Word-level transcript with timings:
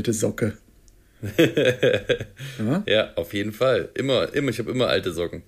Alte 0.00 0.14
Socke. 0.14 0.56
ja? 2.58 2.82
ja, 2.86 3.12
auf 3.16 3.34
jeden 3.34 3.52
Fall. 3.52 3.90
Immer, 3.92 4.32
immer, 4.32 4.48
ich 4.48 4.58
habe 4.58 4.70
immer 4.70 4.86
alte 4.86 5.12
Socken. 5.12 5.42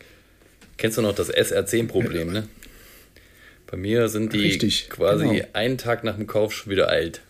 Kennst 0.77 0.99
du 0.99 1.03
noch 1.03 1.15
das 1.15 1.33
SR10-Problem, 1.33 2.31
ne? 2.31 2.47
Bei 3.67 3.79
mir 3.79 4.11
sind 4.11 4.35
die 4.35 4.41
Richtig, 4.41 4.91
quasi 4.91 5.27
genau. 5.27 5.47
einen 5.55 5.79
Tag 5.79 6.05
nach 6.05 6.17
dem 6.17 6.27
Kauf 6.27 6.53
schon 6.53 6.71
wieder 6.71 6.89
alt. 6.91 7.23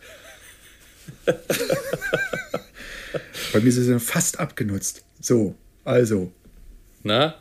Bei 3.53 3.61
mir 3.61 3.71
sind 3.71 3.85
sie 3.85 4.01
fast 4.01 4.41
abgenutzt. 4.41 5.05
So, 5.21 5.55
also. 5.85 6.33
Na? 7.05 7.41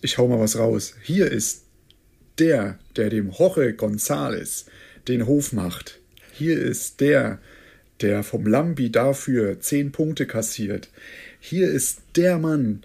Ich 0.00 0.16
hau 0.16 0.26
mal 0.26 0.40
was 0.40 0.56
raus. 0.58 0.94
Hier 1.02 1.30
ist 1.30 1.64
der, 2.38 2.78
der 2.96 3.10
dem 3.10 3.30
Jorge 3.30 3.74
González 3.76 4.64
den 5.06 5.26
Hof 5.26 5.52
macht. 5.52 5.98
Hier 6.32 6.58
ist 6.58 7.02
der, 7.02 7.40
der 8.00 8.22
vom 8.22 8.46
Lambi 8.46 8.90
dafür 8.90 9.60
zehn 9.60 9.92
Punkte 9.92 10.26
kassiert. 10.26 10.88
Hier 11.40 11.68
ist 11.70 12.00
der 12.16 12.38
Mann, 12.38 12.82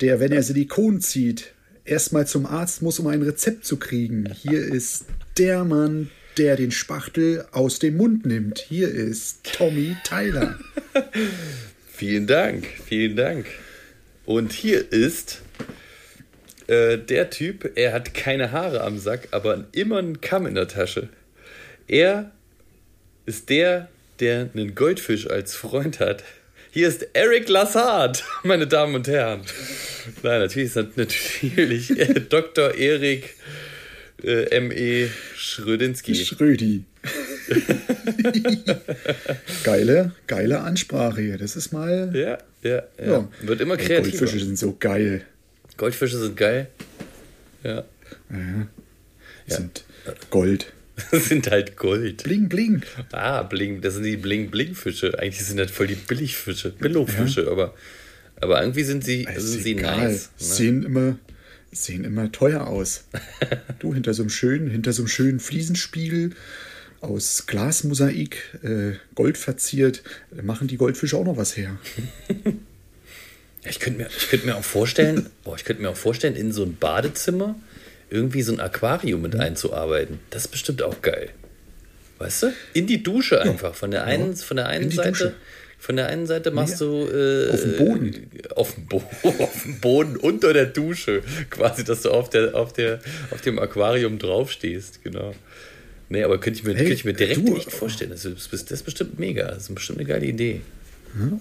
der, 0.00 0.20
wenn 0.20 0.32
er 0.32 0.42
Silikon 0.42 1.00
zieht, 1.00 1.52
erstmal 1.84 2.26
zum 2.26 2.46
Arzt 2.46 2.82
muss, 2.82 2.98
um 2.98 3.06
ein 3.06 3.22
Rezept 3.22 3.64
zu 3.64 3.78
kriegen. 3.78 4.32
Hier 4.32 4.62
ist 4.62 5.06
der 5.38 5.64
Mann, 5.64 6.10
der 6.38 6.56
den 6.56 6.70
Spachtel 6.70 7.44
aus 7.52 7.78
dem 7.78 7.96
Mund 7.96 8.26
nimmt. 8.26 8.58
Hier 8.58 8.88
ist 8.88 9.44
Tommy 9.44 9.96
Tyler. 10.04 10.58
vielen 11.92 12.26
Dank, 12.26 12.66
vielen 12.86 13.16
Dank. 13.16 13.46
Und 14.24 14.52
hier 14.52 14.92
ist 14.92 15.42
äh, 16.68 16.96
der 16.98 17.30
Typ, 17.30 17.72
er 17.74 17.92
hat 17.92 18.14
keine 18.14 18.52
Haare 18.52 18.82
am 18.82 18.98
Sack, 18.98 19.28
aber 19.32 19.66
immer 19.72 19.98
einen 19.98 20.20
Kamm 20.20 20.46
in 20.46 20.54
der 20.54 20.68
Tasche. 20.68 21.08
Er 21.88 22.32
ist 23.26 23.50
der, 23.50 23.88
der 24.22 24.48
einen 24.54 24.74
Goldfisch 24.76 25.28
als 25.28 25.54
Freund 25.56 25.98
hat. 25.98 26.22
Hier 26.70 26.88
ist 26.88 27.08
Eric 27.12 27.48
Lassard, 27.48 28.24
meine 28.44 28.66
Damen 28.68 28.94
und 28.94 29.08
Herren. 29.08 29.40
Nein, 30.22 30.40
natürlich 30.40 30.74
ist 30.74 30.96
natürlich 30.96 31.98
äh, 31.98 32.20
Dr. 32.20 32.74
Erik 32.74 33.34
äh, 34.22 34.44
M.E. 34.56 35.08
Schrödinski. 35.34 36.14
Schrödi. 36.14 36.84
geile, 39.64 40.12
geile 40.28 40.60
Ansprache 40.60 41.20
hier. 41.20 41.36
Das 41.36 41.56
ist 41.56 41.72
mal. 41.72 42.12
Ja, 42.14 42.38
ja, 42.62 42.82
ja. 42.98 43.12
ja. 43.12 43.28
Wird 43.42 43.60
immer 43.60 43.76
kreativer. 43.76 44.18
Goldfische 44.18 44.44
sind 44.44 44.56
so 44.56 44.76
geil. 44.78 45.22
Goldfische 45.76 46.18
sind 46.18 46.36
geil. 46.36 46.68
Ja. 47.64 47.84
ja. 48.30 48.66
Sind 49.48 49.84
Gold. 50.30 50.72
sind 51.12 51.50
halt 51.50 51.76
Gold. 51.76 52.24
Bling, 52.24 52.48
bling. 52.48 52.82
Ah, 53.12 53.42
bling. 53.42 53.80
Das 53.80 53.94
sind 53.94 54.04
die 54.04 54.16
Bling-Bling-Fische. 54.16 55.18
Eigentlich 55.18 55.44
sind 55.44 55.58
das 55.58 55.70
voll 55.70 55.86
die 55.86 55.94
Billigfische, 55.94 56.70
Billo-Fische, 56.70 57.44
ja. 57.44 57.50
aber, 57.50 57.74
aber 58.40 58.60
irgendwie 58.60 58.84
sind 58.84 59.04
sie, 59.04 59.26
sind 59.36 59.62
sie 59.62 59.74
nice. 59.74 60.30
Ne? 60.38 60.46
Sehen 60.46 60.82
immer, 60.82 61.18
sehen 61.70 62.04
immer 62.04 62.30
teuer 62.30 62.66
aus. 62.66 63.04
du, 63.78 63.94
hinter 63.94 64.14
so 64.14 64.22
einem 64.22 64.30
schönen, 64.30 64.70
hinter 64.70 64.92
so 64.92 65.02
einem 65.02 65.08
schönen 65.08 65.40
Fliesenspiegel 65.40 66.30
aus 67.00 67.46
Glasmosaik, 67.46 68.60
äh, 68.62 68.92
Gold 69.14 69.36
verziert, 69.36 70.02
machen 70.42 70.68
die 70.68 70.76
Goldfische 70.76 71.16
auch 71.16 71.24
noch 71.24 71.36
was 71.36 71.56
her. 71.56 71.76
ich 73.64 73.80
könnte 73.80 74.02
mir, 74.02 74.08
ich 74.08 74.44
mir 74.44 74.56
auch 74.56 74.64
vorstellen, 74.64 75.26
boah, 75.42 75.56
ich 75.56 75.64
könnte 75.64 75.82
mir 75.82 75.90
auch 75.90 75.96
vorstellen, 75.96 76.36
in 76.36 76.52
so 76.52 76.62
ein 76.62 76.76
Badezimmer 76.76 77.56
irgendwie 78.12 78.42
so 78.42 78.52
ein 78.52 78.60
Aquarium 78.60 79.22
mit 79.22 79.34
mhm. 79.34 79.40
einzuarbeiten. 79.40 80.20
Das 80.30 80.44
ist 80.44 80.48
bestimmt 80.48 80.82
auch 80.82 81.00
geil. 81.02 81.30
Weißt 82.18 82.44
du? 82.44 82.52
In 82.74 82.86
die 82.86 83.02
Dusche 83.02 83.40
einfach. 83.40 83.74
Von 83.74 83.90
der 83.90 84.04
einen, 84.04 84.36
von 84.36 84.56
der 84.56 84.68
einen 84.68 84.90
Seite. 84.90 85.10
Dusche. 85.10 85.34
Von 85.78 85.96
der 85.96 86.06
einen 86.06 86.26
Seite 86.26 86.52
machst 86.52 86.80
ja. 86.80 86.86
du 86.86 87.08
äh, 87.08 87.50
auf 87.50 87.60
dem 87.62 87.76
Boden. 87.76 88.30
Auf 88.54 88.74
dem, 88.74 88.86
Bo 88.86 89.02
auf 89.22 89.62
dem 89.64 89.80
Boden 89.80 90.16
unter 90.16 90.52
der 90.52 90.66
Dusche. 90.66 91.22
Quasi, 91.50 91.82
dass 91.82 92.02
du 92.02 92.10
auf, 92.10 92.30
der, 92.30 92.54
auf, 92.54 92.72
der, 92.72 93.00
auf 93.32 93.40
dem 93.40 93.58
Aquarium 93.58 94.20
draufstehst, 94.20 95.02
genau. 95.02 95.34
Nee, 96.08 96.22
aber 96.22 96.38
könnte 96.38 96.60
ich 96.60 96.64
mir, 96.64 96.74
hey, 96.74 96.82
könnte 96.82 96.92
ich 96.92 97.04
mir 97.04 97.14
direkt 97.14 97.48
du, 97.48 97.54
nicht 97.54 97.72
vorstellen. 97.72 98.10
Das 98.10 98.24
ist, 98.24 98.52
das 98.52 98.70
ist 98.70 98.82
bestimmt 98.84 99.18
mega. 99.18 99.48
Das 99.48 99.64
ist 99.64 99.74
bestimmt 99.74 99.98
eine 99.98 100.06
geile 100.06 100.26
Idee. 100.26 100.60
Ja. 101.18 101.40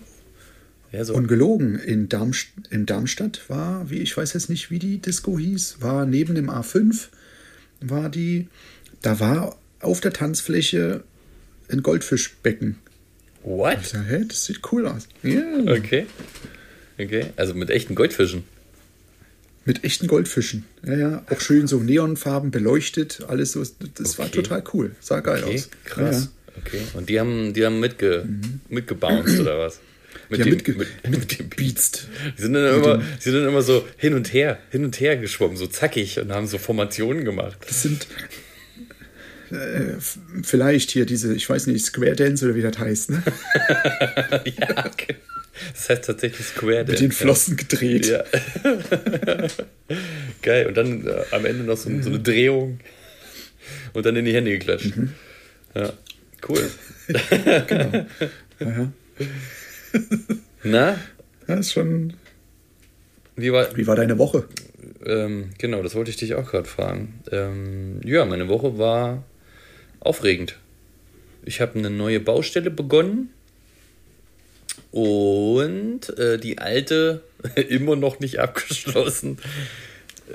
Ja, 0.91 1.05
so. 1.05 1.13
Ungelogen, 1.13 1.79
in, 1.79 2.09
Darmst 2.09 2.49
in 2.69 2.85
Darmstadt 2.85 3.49
war, 3.49 3.89
wie 3.89 3.99
ich 3.99 4.15
weiß 4.15 4.33
jetzt 4.33 4.49
nicht, 4.49 4.71
wie 4.71 4.79
die 4.79 4.97
Disco 4.97 5.39
hieß, 5.39 5.77
war 5.79 6.05
neben 6.05 6.35
dem 6.35 6.49
A5, 6.49 7.07
war 7.79 8.09
die, 8.09 8.47
da 9.01 9.19
war 9.19 9.57
auf 9.79 10.01
der 10.01 10.11
Tanzfläche 10.11 11.03
ein 11.69 11.81
Goldfischbecken. 11.81 12.77
What? 13.43 13.77
Ich 13.81 13.87
sag, 13.87 14.05
hey, 14.05 14.27
das 14.27 14.45
sieht 14.45 14.59
cool 14.71 14.85
aus. 14.85 15.07
Yeah. 15.23 15.77
Okay. 15.77 16.05
Okay, 16.99 17.27
also 17.37 17.53
mit 17.55 17.69
echten 17.69 17.95
Goldfischen. 17.95 18.43
Mit 19.63 19.83
echten 19.83 20.07
Goldfischen. 20.07 20.65
Ja, 20.85 20.97
ja, 20.97 21.25
auch 21.29 21.39
schön 21.39 21.67
so 21.67 21.79
neonfarben 21.79 22.51
beleuchtet, 22.51 23.23
alles 23.27 23.53
so. 23.53 23.61
Das 23.61 24.11
okay. 24.11 24.17
war 24.17 24.31
total 24.31 24.63
cool. 24.73 24.95
Sah 24.99 25.21
geil 25.21 25.43
okay, 25.43 25.55
aus. 25.55 25.69
Krass. 25.85 26.29
Ja. 26.47 26.61
Okay. 26.61 26.81
Und 26.93 27.09
die 27.09 27.19
haben, 27.19 27.53
die 27.53 27.65
haben 27.65 27.79
mitge, 27.79 28.25
mhm. 28.27 28.59
mitgebounced 28.69 29.39
oder 29.39 29.57
was? 29.59 29.79
Mit 30.31 30.39
ja, 30.39 30.45
dem, 30.45 30.53
mitge 30.53 30.73
mit, 30.75 30.87
mit 31.09 31.39
dem 31.39 31.49
Beats. 31.49 32.07
Die 32.37 32.41
sind, 32.41 32.53
dann 32.53 32.73
immer, 32.73 32.97
die 32.99 33.21
sind 33.21 33.33
dann 33.33 33.49
immer 33.49 33.61
so 33.61 33.85
hin 33.97 34.13
und 34.13 34.31
her, 34.31 34.59
hin 34.69 34.85
und 34.85 34.97
her 35.01 35.17
geschwommen, 35.17 35.57
so 35.57 35.67
zackig 35.67 36.19
und 36.19 36.31
haben 36.31 36.47
so 36.47 36.57
Formationen 36.57 37.25
gemacht. 37.25 37.57
Das 37.67 37.81
sind 37.81 38.07
äh, 39.51 39.95
vielleicht 40.41 40.91
hier 40.91 41.05
diese, 41.05 41.35
ich 41.35 41.49
weiß 41.49 41.67
nicht, 41.67 41.85
Square 41.85 42.15
Dance 42.15 42.45
oder 42.45 42.55
wie 42.55 42.61
das 42.61 42.79
heißt, 42.79 43.09
ne? 43.09 43.23
ja, 44.45 44.85
okay. 44.85 45.17
Das 45.73 45.89
heißt 45.89 46.05
tatsächlich 46.05 46.47
Square 46.47 46.85
Dance. 46.85 46.91
Mit 46.91 46.99
den 47.01 47.11
Flossen 47.11 47.57
ja. 47.57 47.63
gedreht. 47.63 48.07
Ja. 48.07 48.23
Geil. 50.43 50.67
Und 50.67 50.77
dann 50.77 51.05
äh, 51.05 51.23
am 51.31 51.45
Ende 51.45 51.65
noch 51.65 51.75
so, 51.75 51.89
so, 52.01 52.09
eine 52.09 52.19
Drehung 52.21 52.79
und 53.91 54.05
dann 54.05 54.15
in 54.15 54.23
die 54.23 54.33
Hände 54.33 54.51
geklatscht. 54.51 54.95
Mhm. 54.95 55.11
Ja, 55.75 55.91
cool. 56.47 56.71
genau. 57.67 58.05
Ja. 58.61 58.93
Na? 60.63 60.99
Ja, 61.47 61.55
ist 61.55 61.73
schon. 61.73 62.13
Wie 63.35 63.51
war, 63.51 63.75
Wie 63.75 63.87
war 63.87 63.95
deine 63.95 64.17
Woche? 64.17 64.45
Ähm, 65.05 65.51
genau, 65.57 65.81
das 65.81 65.95
wollte 65.95 66.11
ich 66.11 66.17
dich 66.17 66.35
auch 66.35 66.49
gerade 66.49 66.67
fragen. 66.67 67.21
Ähm, 67.31 68.01
ja, 68.03 68.25
meine 68.25 68.47
Woche 68.47 68.77
war 68.77 69.23
aufregend. 69.99 70.57
Ich 71.43 71.61
habe 71.61 71.79
eine 71.79 71.89
neue 71.89 72.19
Baustelle 72.19 72.69
begonnen 72.69 73.29
und 74.91 76.17
äh, 76.17 76.37
die 76.37 76.59
alte 76.59 77.23
immer 77.69 77.95
noch 77.95 78.19
nicht 78.19 78.39
abgeschlossen. 78.39 79.37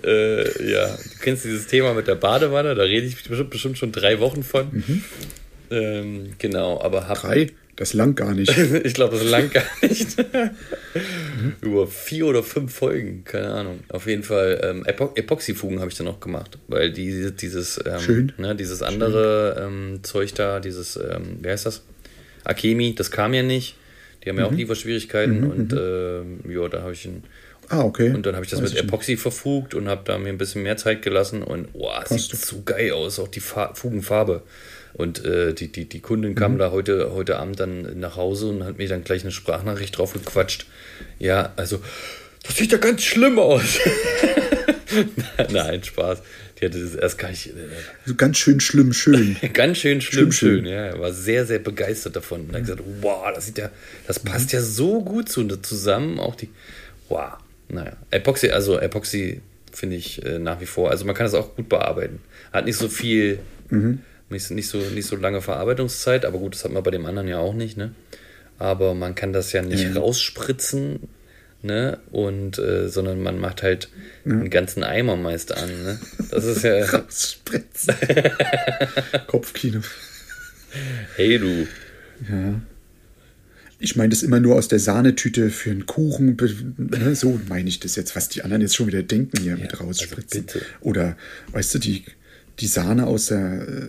Äh, 0.05 0.71
ja, 0.71 0.89
du 0.89 1.19
kennst 1.21 1.45
dieses 1.45 1.67
Thema 1.69 1.95
mit 1.95 2.07
der 2.07 2.17
Badewanne, 2.17 2.75
da 2.75 2.83
rede 2.83 3.07
ich 3.07 3.23
bestimmt, 3.23 3.79
schon 3.79 3.93
drei 3.93 4.21
Wochen 4.21 4.43
von. 4.43 4.69
Mhm. 4.73 5.05
Ähm, 5.71 6.33
genau, 6.39 6.81
aber 6.81 7.09
habe. 7.09 7.21
Drei? 7.21 7.47
Das 7.77 7.93
lang 7.93 8.15
gar 8.15 8.35
nicht. 8.35 8.57
ich 8.85 8.95
glaube, 8.95 9.19
das 9.19 9.29
lang 9.29 9.51
gar 9.51 9.63
nicht. 9.83 10.17
Über 11.61 11.87
vier 11.87 12.27
oder 12.27 12.43
fünf 12.43 12.73
Folgen, 12.75 13.25
keine 13.25 13.53
Ahnung. 13.53 13.81
Auf 13.89 14.07
jeden 14.07 14.23
Fall 14.23 14.61
ähm, 14.65 14.85
Epo 14.87 15.13
Epoxyfugen 15.15 15.81
habe 15.81 15.91
ich 15.91 15.97
dann 15.97 16.07
noch 16.07 16.21
gemacht, 16.21 16.59
weil 16.69 16.91
die, 16.91 17.33
dieses, 17.33 17.79
ähm, 17.85 18.01
Schön. 18.01 18.33
Ne, 18.39 18.57
dieses 18.57 18.83
andere 18.83 19.63
ähm, 19.67 20.01
Zeug 20.03 20.35
da, 20.35 20.61
dieses, 20.61 20.97
ähm, 20.97 21.39
wie 21.43 21.51
heißt 21.51 21.67
das? 21.67 21.83
Akemi, 22.45 22.95
das 22.95 23.11
kam 23.11 23.35
ja 23.35 23.43
nicht. 23.43 23.77
Die 24.25 24.31
haben 24.31 24.37
mhm. 24.37 24.41
ja 24.41 24.47
auch 24.47 24.53
mhm. 24.53 24.59
Lieferschwierigkeiten 24.59 25.41
mhm, 25.43 25.51
und 25.51 25.73
äh, 25.73 26.53
ja, 26.53 26.69
da 26.69 26.83
habe 26.83 26.93
ich 26.93 27.05
ein 27.05 27.25
Ah, 27.69 27.83
okay. 27.83 28.11
Und 28.11 28.25
dann 28.27 28.35
habe 28.35 28.45
ich 28.45 28.51
das 28.51 28.63
Weiß 28.63 28.75
mit 28.75 28.83
Epoxy 28.83 29.13
nicht. 29.13 29.21
verfugt 29.21 29.75
und 29.75 29.89
habe 29.89 30.03
da 30.05 30.19
mir 30.19 30.29
ein 30.29 30.39
bisschen 30.39 30.63
mehr 30.63 30.77
Zeit 30.77 31.03
gelassen 31.03 31.43
und 31.43 31.69
oh, 31.73 31.91
sieht 32.05 32.37
so 32.37 32.63
geil 32.65 32.93
aus, 32.93 33.19
auch 33.19 33.29
die 33.29 33.41
Fa 33.41 33.75
Fugenfarbe. 33.75 34.43
Und 34.97 35.23
äh, 35.27 35.53
die, 35.53 35.69
die, 35.69 35.85
die 35.85 36.01
Kundin 36.01 36.35
kam 36.35 36.55
mhm. 36.55 36.59
da 36.59 36.71
heute, 36.71 37.13
heute 37.13 37.39
Abend 37.39 37.61
dann 37.61 38.01
nach 38.01 38.17
Hause 38.17 38.49
und 38.49 38.65
hat 38.65 38.79
mir 38.79 38.89
dann 38.89 39.05
gleich 39.05 39.23
eine 39.23 39.31
Sprachnachricht 39.31 39.99
drauf 39.99 40.15
gequatscht. 40.15 40.67
Ja, 41.19 41.53
also, 41.57 41.83
das 42.43 42.57
sieht 42.57 42.73
ja 42.73 42.79
ganz 42.79 43.03
schlimm 43.03 43.39
aus. 43.39 43.79
Nein, 45.53 45.85
Spaß. 45.85 46.23
Die 46.59 46.65
hatte 46.65 46.81
das 46.81 46.95
erst 46.95 47.19
gar 47.19 47.29
nicht. 47.29 47.49
Äh, 47.49 47.51
also 48.05 48.15
ganz 48.15 48.39
schön 48.39 48.59
schlimm, 48.59 48.95
schön. 48.95 49.37
ganz 49.53 49.77
schön 49.77 50.01
schlimm, 50.01 50.33
schlimm, 50.33 50.63
schön. 50.63 50.67
Ja, 50.67 50.99
war 50.99 51.13
sehr, 51.13 51.45
sehr 51.45 51.59
begeistert 51.59 52.17
davon. 52.17 52.47
Und 52.47 52.55
hat 52.55 52.63
gesagt, 52.63 52.83
wow, 53.03 53.27
das 53.35 53.45
sieht 53.45 53.59
ja, 53.59 53.69
das 54.07 54.19
passt 54.19 54.55
mhm. 54.55 54.59
ja 54.59 54.65
so 54.65 55.05
gut 55.05 55.29
zu, 55.29 55.47
zusammen. 55.59 56.19
Auch 56.19 56.37
die, 56.37 56.49
wow. 57.11 57.35
Naja, 57.69 57.93
Epoxy, 58.11 58.49
also 58.49 58.79
Epoxy 58.79 59.43
finde 59.71 59.97
ich 59.97 60.25
äh, 60.25 60.39
nach 60.39 60.59
wie 60.63 60.67
vor. 60.67 60.91
Also 60.91 61.05
man 61.05 61.15
kann 61.15 61.27
es 61.27 61.35
auch 61.35 61.55
gut 61.55 61.69
bearbeiten. 61.69 62.21
Hat 62.51 62.65
nicht 62.65 62.79
so 62.79 62.89
viel. 62.89 63.41
Mhm 63.69 64.01
nicht, 64.29 64.51
nicht, 64.51 64.69
so, 64.69 64.79
nicht 64.79 65.07
so 65.07 65.17
lange 65.17 65.41
Verarbeitungszeit, 65.41 66.25
aber 66.25 66.39
gut, 66.39 66.55
das 66.55 66.65
hat 66.65 66.73
man 66.73 66.83
bei 66.83 66.91
dem 66.91 67.07
anderen 67.07 67.29
ja 67.29 67.39
auch 67.39 67.55
nicht, 67.55 67.77
ne? 67.77 67.93
Aber 68.59 68.95
man 68.95 69.15
kann 69.15 69.33
das 69.33 69.53
ja 69.53 69.63
nicht 69.63 69.91
mhm. 69.91 69.99
rausspritzen, 69.99 71.09
ne? 71.63 71.99
Und, 72.11 72.59
äh, 72.59 72.89
sondern 72.89 73.23
man 73.23 73.39
macht 73.39 73.63
halt 73.63 73.89
mhm. 74.25 74.41
einen 74.41 74.51
ganzen 74.51 74.83
Eimer 74.83 75.17
meist 75.17 75.57
an, 75.57 75.69
ne? 75.69 76.01
Das 76.31 76.45
ist 76.45 76.63
ja. 76.65 76.85
Rausspritzen. 76.85 77.95
Kopfkino. 79.27 79.81
hey 81.17 81.39
du. 81.39 81.69
Ja. 82.29 82.61
Ich 83.79 83.95
meine 83.95 84.09
das 84.09 84.23
immer 84.23 84.41
nur 84.41 84.55
aus 84.57 84.69
der 84.69 84.79
Sahnetüte 84.79 85.51
für 85.51 85.71
einen 85.71 85.85
Kuchen. 85.85 86.37
Ne, 86.79 87.15
so 87.15 87.39
meine 87.49 87.69
ich 87.69 87.79
das 87.79 87.95
jetzt, 87.95 88.17
was 88.17 88.31
die 88.31 88.43
anderen 88.43 88.63
jetzt 88.63 88.75
schon 88.75 88.87
wieder 88.87 89.03
denken 89.03 89.39
hier 89.39 89.53
ja, 89.53 89.59
mit 89.59 89.79
rausspritzen. 89.79 90.47
Also 90.49 90.61
Oder, 90.81 91.17
weißt 91.53 91.75
du, 91.75 91.79
die, 91.79 92.05
die 92.61 92.67
Sahne 92.67 93.07
aus 93.07 93.27
der. 93.27 93.63
Äh, 93.63 93.89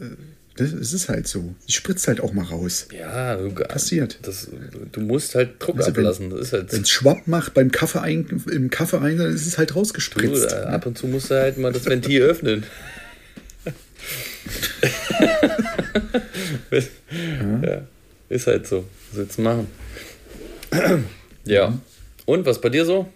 das, 0.55 0.71
ist 0.71 1.07
halt 1.07 1.27
so. 1.27 1.53
Die 1.67 1.71
spritzt 1.71 2.07
halt 2.07 2.19
auch 2.19 2.33
mal 2.33 2.45
raus. 2.45 2.87
Ja, 2.97 3.35
passiert. 3.67 4.17
Das, 4.23 4.47
du 4.91 5.01
musst 5.01 5.35
halt 5.35 5.55
Druck 5.59 5.77
also 5.77 5.91
ablassen. 5.91 6.31
Wenn, 6.31 6.51
halt 6.51 6.73
es 6.73 6.89
Schwapp 6.89 7.27
macht 7.27 7.53
beim 7.53 7.71
Kaffee 7.71 8.01
ein, 8.01 8.43
im 8.51 8.71
Kaffee 8.71 8.99
ein, 8.99 9.19
dann 9.19 9.33
ist 9.33 9.45
es 9.45 9.59
halt 9.59 9.75
rausgespritzt. 9.75 10.51
Du, 10.51 10.55
äh, 10.55 10.63
ab 10.63 10.87
und 10.87 10.97
zu 10.97 11.05
musst 11.05 11.29
du 11.29 11.35
halt 11.35 11.59
mal 11.59 11.71
das 11.71 11.85
Ventil 11.85 12.23
öffnen. 12.23 12.63
ja. 16.71 16.79
ja. 17.61 17.81
Ist 18.29 18.47
halt 18.47 18.67
so. 18.67 18.85
Was 19.11 19.19
willst 19.19 19.37
du 19.37 19.41
machen? 19.43 19.67
ja. 21.45 21.79
Und 22.25 22.45
was 22.45 22.59
bei 22.59 22.69
dir 22.69 22.85
so? 22.85 23.07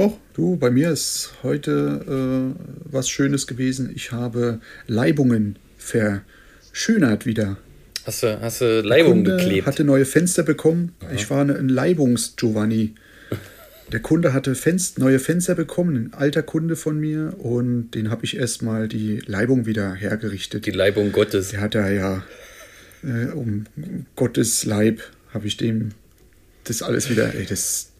Oh, 0.00 0.12
du, 0.32 0.54
bei 0.54 0.70
mir 0.70 0.92
ist 0.92 1.32
heute 1.42 2.54
äh, 2.54 2.60
was 2.84 3.08
Schönes 3.08 3.48
gewesen. 3.48 3.90
Ich 3.96 4.12
habe 4.12 4.60
Leibungen 4.86 5.58
verschönert 5.76 7.26
wieder. 7.26 7.56
Hast 8.04 8.22
du, 8.22 8.40
hast 8.40 8.60
du 8.60 8.80
Leibungen 8.80 9.24
geklebt? 9.24 9.66
hatte 9.66 9.82
neue 9.82 10.04
Fenster 10.04 10.44
bekommen. 10.44 10.94
Aha. 11.00 11.10
Ich 11.16 11.28
war 11.30 11.40
ein 11.40 11.68
Leibungs-Giovanni. 11.68 12.94
Der 13.92 13.98
Kunde 13.98 14.32
hatte 14.32 14.54
Fenster, 14.54 15.00
neue 15.00 15.18
Fenster 15.18 15.56
bekommen, 15.56 15.96
ein 15.96 16.14
alter 16.14 16.44
Kunde 16.44 16.76
von 16.76 17.00
mir, 17.00 17.34
und 17.38 17.90
den 17.90 18.08
habe 18.08 18.24
ich 18.24 18.36
erstmal 18.36 18.86
die 18.86 19.18
Leibung 19.26 19.66
wieder 19.66 19.94
hergerichtet. 19.94 20.64
Die 20.64 20.70
Leibung 20.70 21.10
Gottes. 21.10 21.48
Der 21.48 21.60
hat 21.60 21.74
da 21.74 21.90
ja 21.90 22.22
äh, 23.02 23.32
um 23.32 23.64
Gottes 24.14 24.64
Leib 24.64 25.02
habe 25.34 25.48
ich 25.48 25.56
dem 25.56 25.90
das 26.62 26.82
alles 26.82 27.10
wieder, 27.10 27.34
ey, 27.34 27.46
das, 27.46 27.92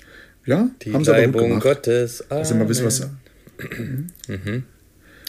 ja, 0.49 0.71
Die 0.83 0.93
haben 0.93 1.05
sie 1.05 1.15
aber 1.15 1.27
gut 1.27 1.43
gemacht. 1.43 1.63
Gottes. 1.63 2.25
Amen. 2.31 2.39
Also 2.39 2.55
mal 2.55 2.63
ein 2.63 2.69
bisschen 2.69 2.87
was. 2.87 3.09
mhm. 4.29 4.63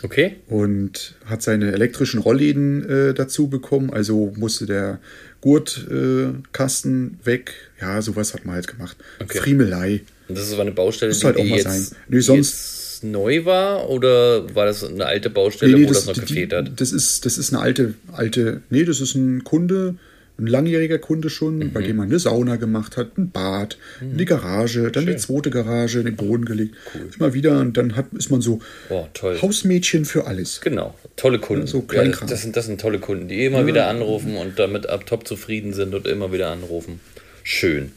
Okay. 0.02 0.38
Und 0.48 1.16
hat 1.26 1.42
seine 1.42 1.74
elektrischen 1.74 2.22
Rollläden 2.22 2.90
äh, 2.90 3.14
dazu 3.14 3.50
bekommen, 3.50 3.92
also 3.92 4.34
musste 4.38 4.66
der 4.66 5.00
Gurtkasten 5.42 7.20
äh, 7.22 7.26
weg. 7.26 7.54
Ja, 7.82 8.02
sowas 8.02 8.34
hat 8.34 8.46
man 8.46 8.56
halt 8.56 8.68
gemacht. 8.68 8.96
Okay. 9.22 9.40
Friemelei. 9.40 10.02
Und 10.30 10.38
das 10.38 10.48
ist 10.48 10.58
eine 10.58 10.72
Baustelle, 10.72 11.12
die, 11.12 11.26
halt 11.26 11.36
auch 11.36 11.42
die 11.42 11.50
mal 11.50 11.58
jetzt, 11.58 11.90
sein. 11.90 11.98
Nee, 12.08 12.20
sonst 12.22 13.04
neu 13.04 13.46
war 13.46 13.90
oder 13.90 14.56
war 14.56 14.66
das 14.66 14.84
eine 14.84 15.06
alte 15.06 15.30
Baustelle, 15.30 15.74
nee, 15.74 15.80
nee, 15.80 15.86
wo 15.86 15.90
das, 15.94 16.06
das 16.06 16.18
noch 16.18 16.26
gefehlt 16.26 16.54
hat? 16.54 16.80
Das 16.80 16.94
ist, 16.94 17.26
das 17.26 17.38
ist 17.38 17.54
eine 17.54 17.62
alte, 17.62 17.94
alte, 18.14 18.62
nee, 18.70 18.86
das 18.86 19.02
ist 19.02 19.16
ein 19.16 19.44
Kunde, 19.44 19.96
ein 20.40 20.48
langjähriger 20.48 21.00
Kunde 21.00 21.30
schon, 21.30 21.58
mhm. 21.58 21.74
bei 21.74 21.82
dem 21.82 21.98
man 21.98 22.08
eine 22.08 22.20
Sauna 22.20 22.56
gemacht 22.56 22.98
hat, 22.98 23.18
ein 23.18 23.32
Bad, 23.32 23.78
mhm. 24.02 24.14
eine 24.14 24.26
Garage, 24.26 24.92
dann 24.92 25.04
Schön. 25.04 25.14
die 25.14 25.20
zweite 25.20 25.50
Garage 25.50 26.00
in 26.00 26.06
den 26.06 26.16
Boden 26.16 26.46
gelegt. 26.46 26.76
Cool. 26.94 27.10
Immer 27.18 27.34
wieder 27.34 27.60
und 27.60 27.78
dann 27.78 27.96
hat, 27.96 28.08
ist 28.14 28.32
man 28.32 28.42
so 28.42 28.60
oh, 28.90 29.08
Hausmädchen 29.42 30.06
für 30.06 30.28
alles. 30.28 30.62
Genau, 30.62 30.96
tolle 31.16 31.40
Kunden. 31.40 31.64
Ja, 31.64 31.68
so 31.68 31.86
ja, 31.92 32.04
das, 32.06 32.42
sind, 32.42 32.56
das 32.56 32.66
sind 32.66 32.82
tolle 32.82 33.00
Kunden, 33.00 33.28
die 33.28 33.46
immer 33.46 33.60
ja. 33.60 33.68
wieder 33.68 33.88
anrufen 33.88 34.36
und 34.38 34.58
damit 34.58 34.88
ab 34.88 35.06
top 35.06 35.28
zufrieden 35.28 35.74
sind 35.74 35.94
und 35.94 36.08
immer 36.08 36.32
wieder 36.32 36.50
anrufen. 36.50 37.00
Schön. 37.44 37.92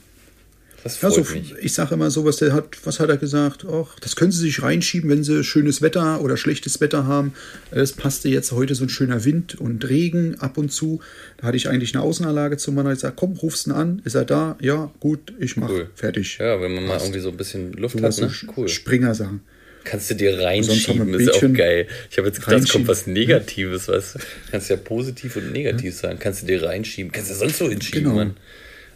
Das 0.83 0.97
freut 0.97 1.17
ja, 1.17 1.25
so, 1.25 1.33
mich. 1.33 1.55
Ich 1.61 1.75
sage 1.75 1.95
immer 1.95 2.11
so, 2.11 2.25
was 2.25 2.39
der 2.39 2.53
hat, 2.53 2.77
was 2.85 2.99
hat 2.99 3.09
er 3.09 3.17
gesagt? 3.17 3.65
Och, 3.65 3.99
das 4.01 4.17
können 4.17 4.33
Sie 4.33 4.41
sich 4.41 4.63
reinschieben, 4.63 5.09
wenn 5.11 5.23
Sie 5.23 5.45
schönes 5.45 5.81
Wetter 5.81 6.21
oder 6.21 6.37
schlechtes 6.37 6.81
Wetter 6.81 7.07
haben. 7.07 7.35
Es 7.71 7.93
passte 7.93 8.29
jetzt 8.29 8.53
heute 8.53 8.75
so 8.75 8.85
ein 8.85 8.89
schöner 8.89 9.25
Wind 9.25 9.55
und 9.55 9.89
Regen 9.89 10.37
ab 10.41 10.59
und 10.59 10.73
zu. 10.73 11.01
Da 11.37 11.47
hatte 11.49 11.57
ich 11.57 11.69
eigentlich 11.69 11.95
eine 11.95 12.03
Außenanlage 12.03 12.57
zu 12.57 12.73
meiner. 12.73 12.93
Ich 12.93 12.99
sage, 12.99 13.15
komm, 13.17 13.35
rufst 13.35 13.67
ihn 13.69 13.73
an. 13.73 14.03
Ist 14.05 14.15
er 14.15 14.25
da? 14.25 14.57
Ja, 14.61 14.91
gut, 14.99 15.33
ich 15.39 15.57
mache. 15.57 15.73
Cool. 15.73 15.91
Fertig. 15.95 16.39
Ja, 16.39 16.61
wenn 16.61 16.75
man 16.75 16.87
mal 16.87 16.99
irgendwie 16.99 17.21
so 17.21 17.29
ein 17.29 17.37
bisschen 17.37 17.73
Luft 17.75 17.99
so 17.99 18.05
hat, 18.05 18.19
ne? 18.19 18.31
Cool. 18.57 18.69
Springer-Sachen. 18.69 19.41
Kannst 19.85 20.11
du 20.11 20.15
dir 20.15 20.39
reinschieben, 20.39 21.15
ist 21.15 21.31
auch 21.31 21.53
geil. 21.53 21.89
Ich 22.11 22.19
habe 22.19 22.29
jetzt 22.29 22.45
gedacht, 22.45 22.63
es 22.63 22.71
kommt 22.71 22.87
was 22.87 23.07
Negatives, 23.07 23.89
was. 23.89 24.17
Kannst 24.51 24.71
ja 24.71 24.77
positiv 24.77 25.37
und 25.37 25.53
negativ 25.53 25.97
sagen. 25.97 26.19
Kannst 26.21 26.43
du 26.43 26.47
dir 26.47 26.63
reinschieben. 26.63 27.11
Kannst 27.11 27.31
du 27.31 27.35
sonst 27.35 27.59
so 27.59 27.69
hinschieben, 27.69 28.05
genau. 28.05 28.15
Mann. 28.15 28.37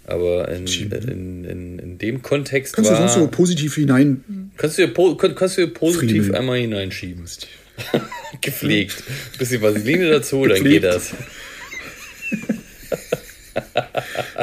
Aber 0.06 0.48
in, 0.48 0.66
in, 0.66 1.44
in, 1.44 1.78
in, 1.80 1.98
dem 1.98 2.22
Kontext 2.22 2.74
kannst 2.74 2.90
war... 2.90 2.98
Kannst 2.98 3.16
du 3.16 3.20
sonst 3.20 3.32
so 3.32 3.36
positiv 3.36 3.74
hinein... 3.74 4.52
Kannst 4.56 4.78
du 4.78 4.86
dir, 4.86 5.16
kannst 5.16 5.58
du 5.58 5.66
dir 5.66 5.74
positiv 5.74 6.26
Friemel. 6.26 6.36
einmal 6.36 6.58
hineinschieben. 6.58 7.24
Gepflegt. 8.40 9.02
Bisschen 9.38 9.62
Vaseline 9.62 10.10
dazu, 10.10 10.46
dann 10.46 10.62
geht 10.62 10.84
das. 10.84 11.12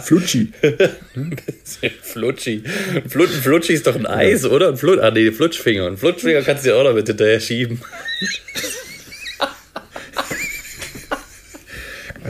Flutschi. 0.04 0.52
Flutschi. 2.02 2.64
Flut, 3.08 3.30
Flutschi 3.30 3.74
ist 3.74 3.88
doch 3.88 3.96
ein 3.96 4.06
Eis, 4.06 4.46
oder? 4.46 4.70
Ein 4.70 4.78
Flut, 4.78 5.00
ah, 5.00 5.12
nee, 5.12 5.32
Flutschfinger. 5.32 5.88
Ein 5.88 5.98
Flutschfinger 5.98 6.42
kannst 6.42 6.66
du 6.66 6.70
dir 6.70 6.76
auch 6.76 6.84
noch 6.84 6.94
mit 6.94 7.08
hinterher 7.08 7.40
schieben. 7.40 7.80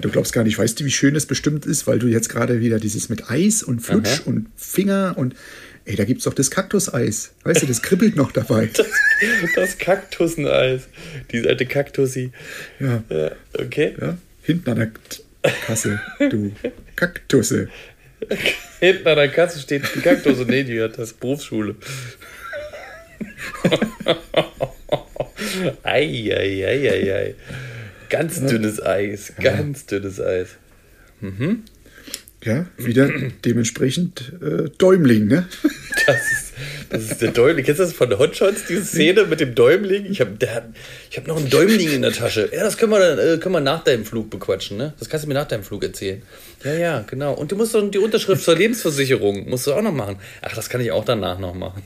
Du 0.02 0.10
glaubst 0.10 0.34
gar 0.34 0.44
nicht, 0.44 0.58
weißt 0.58 0.80
du, 0.80 0.86
wie 0.86 0.92
schön 0.92 1.16
es 1.16 1.26
bestimmt 1.26 1.66
ist, 1.66 1.88
weil 1.88 2.00
du 2.00 2.08
jetzt 2.08 2.30
gerade 2.30 2.60
wieder 2.60 2.80
dieses 2.80 3.10
mit 3.10 3.30
Eis 3.30 3.64
und 3.64 3.80
Flutsch 3.80 4.22
Aha. 4.22 4.30
und 4.30 4.48
Finger 4.56 5.14
und 5.18 5.36
ey, 5.86 5.96
da 5.96 6.04
gibt 6.04 6.20
es 6.20 6.26
doch 6.26 6.34
das 6.34 6.50
Kaktuseis. 6.50 7.34
Weißt 7.44 7.62
du, 7.62 7.68
das 7.68 7.82
kribbelt 7.82 8.16
noch 8.16 8.32
dabei. 8.32 8.70
Das, 9.22 9.54
das 9.56 9.78
Kaktuseneis. 9.78 10.90
Die 11.32 11.48
alte 11.48 11.66
Kaktusi. 11.66 12.32
Ja. 12.80 13.04
ja. 13.10 13.32
Okay. 13.58 13.96
Ja. 14.02 14.18
Hinten 14.42 14.70
an 14.72 14.76
der 14.76 14.92
Kasse, 15.66 16.02
du 16.20 16.52
Kaktusse. 16.98 17.70
Hinten 18.82 19.08
an 19.08 19.16
der 19.16 19.30
Kasse 19.30 19.60
steht 19.60 19.84
die 19.96 20.02
Kaktus 20.02 20.40
und 20.40 20.50
nee, 20.50 20.64
die 20.64 20.82
hat 20.82 20.98
das 20.98 21.14
Berufsschule. 21.14 21.76
Eieieiei. 25.84 26.66
ei, 26.66 26.90
ei, 26.90 26.90
ei, 26.90 27.14
ei. 27.14 27.36
Ganz 28.14 28.46
dünnes 28.46 28.80
Eis, 28.80 29.34
ganz 29.42 29.88
dünnes 29.88 30.22
Eis. 30.22 30.50
Mhm. 31.20 31.64
Ja, 32.44 32.68
wieder 32.78 33.10
dementsprechend 33.44 34.34
äh, 34.40 34.70
Däumling, 34.78 35.26
ne? 35.26 35.48
Das 36.06 36.18
ist, 36.18 36.54
das 36.90 37.04
ist 37.12 37.22
der 37.22 37.32
Däumling. 37.32 37.66
Kennst 37.66 37.80
du 37.80 37.86
das 37.86 37.94
von 37.94 38.16
Hotshots, 38.20 38.66
diese 38.68 38.84
Szene 38.86 39.24
mit 39.24 39.40
dem 39.40 39.56
Däumling? 39.56 40.06
Ich 40.06 40.22
habe 40.22 40.38
hab 40.46 41.28
noch 41.28 41.38
einen 41.38 41.50
Däumling 41.50 41.90
in 41.92 42.04
der 42.04 42.12
Tasche. 42.12 42.50
Ja, 42.54 42.62
das 42.62 42.78
können 42.78 42.92
wir, 42.92 43.00
dann, 43.00 43.18
äh, 43.18 43.38
können 43.40 43.56
wir 43.56 43.62
nach 43.62 43.84
deinem 43.84 44.06
Flug 44.06 44.30
bequatschen, 44.30 44.78
ne? 44.78 44.94
Das 45.00 45.10
kannst 45.10 45.24
du 45.24 45.30
mir 45.30 45.34
nach 45.34 45.48
deinem 45.48 45.64
Flug 45.64 45.84
erzählen. 45.84 46.22
Ja, 46.64 46.74
ja, 46.74 47.06
genau. 47.10 47.34
Und 47.34 47.52
du 47.52 47.56
musst 47.56 47.74
doch 47.74 47.90
die 47.90 47.98
Unterschrift 47.98 48.44
zur 48.44 48.56
Lebensversicherung, 48.56 49.50
musst 49.50 49.66
du 49.66 49.74
auch 49.74 49.82
noch 49.82 49.94
machen. 49.94 50.18
Ach, 50.42 50.54
das 50.54 50.70
kann 50.70 50.82
ich 50.82 50.92
auch 50.92 51.06
danach 51.06 51.40
noch 51.40 51.56
machen. 51.56 51.82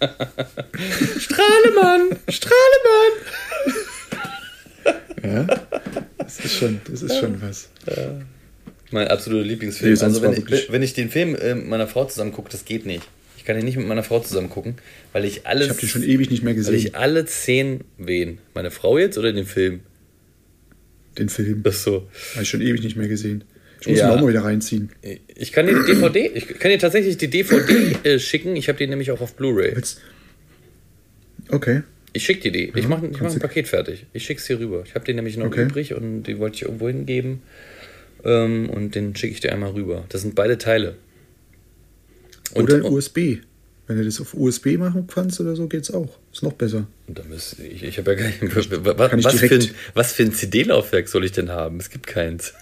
Strahlemann! 1.18 2.18
Strahlemann! 2.28 3.86
Ja, 5.26 5.46
das 6.18 6.40
ist 6.40 6.54
schon, 6.54 6.80
das 6.90 7.02
ist 7.02 7.18
schon 7.18 7.40
was. 7.42 7.68
Ja. 7.86 8.20
Mein 8.90 9.08
absoluter 9.08 9.44
Lieblingsfilm. 9.44 9.94
Nee, 9.94 10.00
also 10.00 10.22
wenn 10.22 10.32
ich, 10.32 10.70
wenn 10.70 10.82
ich 10.82 10.94
den 10.94 11.10
Film 11.10 11.34
äh, 11.34 11.54
mit 11.54 11.66
meiner 11.66 11.88
Frau 11.88 12.04
zusammen 12.04 12.32
gucke, 12.32 12.50
das 12.50 12.64
geht 12.64 12.86
nicht. 12.86 13.02
Ich 13.36 13.44
kann 13.44 13.58
ihn 13.58 13.64
nicht 13.64 13.76
mit 13.76 13.86
meiner 13.86 14.02
Frau 14.02 14.20
zusammen 14.20 14.50
gucken, 14.50 14.76
weil 15.12 15.24
ich 15.24 15.46
alles. 15.46 15.66
Ich 15.66 15.70
habe 15.70 15.80
den 15.80 15.88
schon 15.88 16.02
ewig 16.02 16.30
nicht 16.30 16.42
mehr 16.42 16.54
gesehen. 16.54 16.74
Weil 16.74 16.80
ich 16.80 16.94
alle 16.94 17.26
Szenen 17.26 17.84
wen? 17.98 18.38
Meine 18.54 18.70
Frau 18.70 18.98
jetzt 18.98 19.18
oder 19.18 19.32
den 19.32 19.46
Film? 19.46 19.80
Den 21.18 21.28
Film. 21.28 21.62
Ach 21.66 21.72
so. 21.72 22.08
Habe 22.34 22.42
ich 22.42 22.48
schon 22.48 22.60
ewig 22.60 22.82
nicht 22.82 22.96
mehr 22.96 23.08
gesehen. 23.08 23.44
Ich 23.80 23.86
muss 23.88 23.98
ja. 23.98 24.08
ihn 24.08 24.18
auch 24.18 24.20
mal 24.20 24.28
wieder 24.28 24.44
reinziehen. 24.44 24.90
Ich 25.34 25.52
kann 25.52 25.66
dir 25.66 25.74
die 25.80 25.92
DVD, 25.92 26.30
ich 26.34 26.58
kann 26.58 26.70
dir 26.70 26.78
tatsächlich 26.78 27.18
die 27.18 27.28
DVD 27.28 27.96
äh, 28.04 28.18
schicken. 28.18 28.56
Ich 28.56 28.68
habe 28.68 28.78
den 28.78 28.90
nämlich 28.90 29.10
auch 29.10 29.20
auf 29.20 29.34
Blu-ray. 29.34 29.76
Okay. 31.48 31.82
Ich 32.16 32.24
schicke 32.24 32.50
dir 32.50 32.52
die. 32.52 32.72
Ich 32.74 32.88
mache 32.88 33.10
mach 33.20 33.30
ein 33.30 33.38
Paket 33.38 33.68
fertig. 33.68 34.06
Ich 34.14 34.24
schicke 34.24 34.40
es 34.40 34.46
dir 34.46 34.58
rüber. 34.58 34.82
Ich 34.86 34.94
habe 34.94 35.04
den 35.04 35.16
nämlich 35.16 35.36
noch 35.36 35.48
okay. 35.48 35.64
übrig 35.64 35.92
und 35.92 36.22
die 36.22 36.38
wollte 36.38 36.56
ich 36.56 36.62
irgendwo 36.62 36.88
hingeben. 36.88 37.42
Ähm, 38.24 38.70
und 38.70 38.94
den 38.94 39.14
schicke 39.14 39.34
ich 39.34 39.40
dir 39.40 39.52
einmal 39.52 39.72
rüber. 39.72 40.06
Das 40.08 40.22
sind 40.22 40.34
beide 40.34 40.56
Teile. 40.56 40.96
Und, 42.54 42.64
oder 42.64 42.82
und, 42.82 42.92
USB. 42.92 43.40
Wenn 43.86 43.98
du 43.98 44.04
das 44.06 44.18
auf 44.18 44.32
USB 44.32 44.78
machen 44.78 45.06
kannst 45.12 45.40
oder 45.40 45.54
so, 45.54 45.66
geht's 45.66 45.90
auch. 45.90 46.18
Ist 46.32 46.42
noch 46.42 46.54
besser. 46.54 46.86
Da 47.06 47.22
müsste 47.24 47.62
ich, 47.62 47.82
ich 47.82 47.98
habe 47.98 48.12
ja 48.12 48.16
gar 48.16 48.26
nicht. 48.28 48.56
Was, 48.56 48.70
was, 48.70 49.38
für 49.38 49.54
ein, 49.54 49.70
was 49.92 50.12
für 50.12 50.22
ein 50.22 50.32
CD-Laufwerk 50.32 51.08
soll 51.08 51.26
ich 51.26 51.32
denn 51.32 51.50
haben? 51.50 51.78
Es 51.80 51.90
gibt 51.90 52.06
keins. 52.06 52.54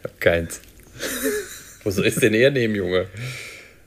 Ich 0.00 0.04
habe 0.04 0.14
keins. 0.20 0.60
Wo 1.84 1.90
soll 1.90 2.06
ich 2.06 2.16
es 2.16 2.20
denn 2.20 2.34
hernehmen, 2.34 2.76
Junge? 2.76 3.06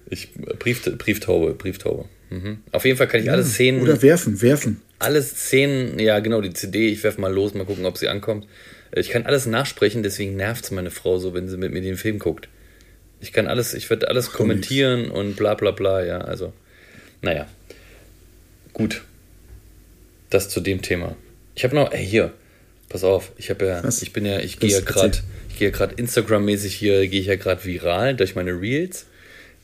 Ich, 0.09 0.33
Brief, 0.57 0.83
Brieftaube, 0.97 1.53
Brieftaube. 1.53 2.05
Mhm. 2.31 2.57
Auf 2.71 2.83
jeden 2.83 2.97
Fall 2.97 3.07
kann 3.07 3.19
ich 3.19 3.27
ja, 3.27 3.33
alle 3.33 3.43
Szenen. 3.43 3.79
Oder 3.81 4.01
werfen, 4.01 4.41
werfen. 4.41 4.81
Alle 5.03 5.21
Szenen, 5.21 5.99
ja, 5.99 6.19
genau, 6.19 6.39
die 6.39 6.53
CD, 6.53 6.87
ich 6.87 7.03
werfe 7.03 7.19
mal 7.19 7.33
los, 7.33 7.53
mal 7.53 7.65
gucken, 7.65 7.85
ob 7.85 7.97
sie 7.97 8.07
ankommt. 8.07 8.47
Ich 8.95 9.09
kann 9.09 9.25
alles 9.25 9.45
nachsprechen, 9.45 10.01
deswegen 10.01 10.35
nervt 10.37 10.63
es 10.63 10.71
meine 10.71 10.91
Frau 10.91 11.17
so, 11.17 11.33
wenn 11.33 11.49
sie 11.49 11.57
mit 11.57 11.73
mir 11.73 11.81
den 11.81 11.97
Film 11.97 12.19
guckt. 12.19 12.47
Ich 13.19 13.33
kann 13.33 13.47
alles, 13.47 13.73
ich 13.73 13.89
werde 13.89 14.07
alles 14.07 14.29
Ach, 14.29 14.37
kommentieren 14.37 15.11
und 15.11 15.35
bla 15.35 15.55
bla 15.55 15.71
bla, 15.71 16.05
ja, 16.05 16.19
also. 16.19 16.53
Naja. 17.21 17.47
Gut. 18.71 19.03
Das 20.29 20.47
zu 20.47 20.61
dem 20.61 20.81
Thema. 20.81 21.17
Ich 21.55 21.65
habe 21.65 21.75
noch, 21.75 21.91
ey, 21.91 22.05
hier. 22.05 22.31
Pass 22.87 23.03
auf, 23.03 23.33
ich 23.37 23.49
habe 23.49 23.65
ja, 23.65 23.83
Was? 23.83 24.03
ich 24.03 24.13
bin 24.13 24.25
ja, 24.25 24.39
ich 24.39 24.59
gehe 24.59 24.69
ja 24.69 24.79
gerade, 24.79 25.17
ich 25.49 25.57
gehe 25.57 25.69
ja 25.69 25.75
gerade 25.75 25.95
Instagram-mäßig 25.95 26.73
hier, 26.75 27.07
gehe 27.07 27.19
ich 27.19 27.27
ja 27.27 27.35
gerade 27.35 27.65
viral 27.65 28.15
durch 28.15 28.35
meine 28.35 28.51
Reels 28.51 29.07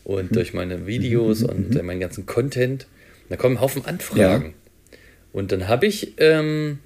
und 0.03 0.31
mhm. 0.31 0.35
durch 0.35 0.53
meine 0.53 0.85
Videos 0.85 1.41
mhm. 1.41 1.49
und 1.49 1.75
äh, 1.75 1.83
meinen 1.83 1.99
ganzen 2.01 2.25
Content. 2.25 2.87
Da 3.29 3.37
kommen 3.37 3.57
ein 3.57 3.61
Haufen 3.61 3.85
Anfragen. 3.85 4.45
Ja. 4.45 4.53
Und 5.31 5.51
dann 5.51 5.67
habe 5.67 5.85
ich 5.85 6.13
ähm, 6.17 6.79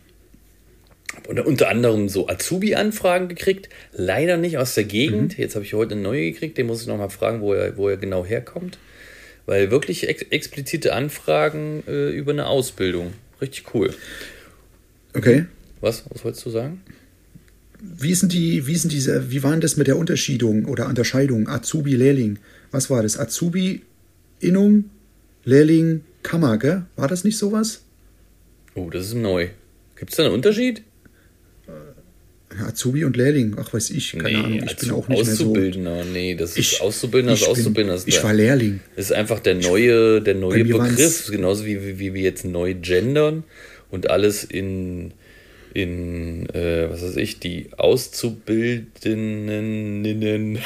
unter 1.27 1.69
anderem 1.69 2.09
so 2.09 2.27
Azubi-Anfragen 2.27 3.27
gekriegt, 3.27 3.69
leider 3.93 4.37
nicht 4.37 4.57
aus 4.57 4.75
der 4.75 4.83
Gegend. 4.83 5.37
Mhm. 5.37 5.41
Jetzt 5.41 5.55
habe 5.55 5.65
ich 5.65 5.73
heute 5.73 5.93
eine 5.93 6.01
neue 6.01 6.31
gekriegt, 6.31 6.57
den 6.57 6.67
muss 6.67 6.81
ich 6.81 6.87
nochmal 6.87 7.09
fragen, 7.09 7.41
wo 7.41 7.53
er, 7.53 7.77
wo 7.77 7.89
er 7.89 7.97
genau 7.97 8.25
herkommt. 8.25 8.77
Weil 9.45 9.71
wirklich 9.71 10.07
ex 10.07 10.21
explizite 10.23 10.93
Anfragen 10.93 11.83
äh, 11.87 12.09
über 12.09 12.31
eine 12.31 12.47
Ausbildung. 12.47 13.13
Richtig 13.41 13.73
cool. 13.73 13.93
Okay. 15.13 15.45
Was? 15.81 16.05
Was 16.09 16.23
wolltest 16.23 16.45
du 16.45 16.49
sagen? 16.49 16.81
Wie 17.81 18.13
sind 18.13 18.31
die, 18.31 18.65
wie 18.67 18.75
sind 18.75 18.93
diese, 18.93 19.29
wie 19.31 19.43
waren 19.43 19.59
das 19.59 19.75
mit 19.75 19.87
der 19.87 19.97
Unterschiedung 19.97 20.65
oder 20.65 20.87
Unterscheidung? 20.87 21.49
Azubi, 21.49 21.95
Lehrling. 21.95 22.39
Was 22.71 22.89
war 22.89 23.03
das? 23.03 23.19
Azubi, 23.19 23.81
Innung, 24.39 24.85
Lehrling, 25.43 26.05
Kammer, 26.23 26.57
gell? 26.57 26.85
War 26.95 27.09
das 27.09 27.25
nicht 27.25 27.37
sowas? 27.37 27.82
Oh, 28.75 28.89
das 28.89 29.07
ist 29.07 29.15
neu. 29.15 29.49
Gibt 29.95 30.11
es 30.11 30.17
da 30.17 30.25
einen 30.25 30.33
Unterschied? 30.33 30.83
Azubi 32.61 33.05
und 33.05 33.15
Lehrling, 33.17 33.55
ach 33.59 33.73
weiß 33.73 33.89
ich, 33.91 34.11
keine 34.11 34.29
nee, 34.29 34.35
Ahnung, 34.35 34.63
ich 34.65 34.75
bin 34.75 34.91
auch 34.91 35.07
nicht 35.07 35.21
Auszubildender, 35.21 35.95
mehr 35.95 36.03
so. 36.03 36.09
nee, 36.11 36.35
das 36.35 36.51
ist 36.51 36.73
ich, 36.73 36.81
Auszubildender, 36.81 37.33
ich 37.33 37.47
Auszubildender. 37.47 38.03
Bin, 38.03 38.13
ich 38.13 38.23
war 38.23 38.33
Lehrling. 38.33 38.79
Das 38.95 39.05
ist 39.05 39.11
einfach 39.11 39.39
der 39.39 39.55
neue, 39.55 40.21
der 40.21 40.35
neue 40.35 40.63
Begriff, 40.63 41.31
genauso 41.31 41.65
wie, 41.65 41.83
wie, 41.83 41.97
wie 41.99 42.13
wir 42.13 42.21
jetzt 42.21 42.45
neu 42.45 42.75
gendern 42.75 43.43
und 43.89 44.09
alles 44.09 44.43
in, 44.43 45.13
in 45.73 46.47
äh, 46.53 46.89
was 46.89 47.01
weiß 47.01 47.17
ich, 47.17 47.39
die 47.39 47.69
Auszubildenden 47.77 50.59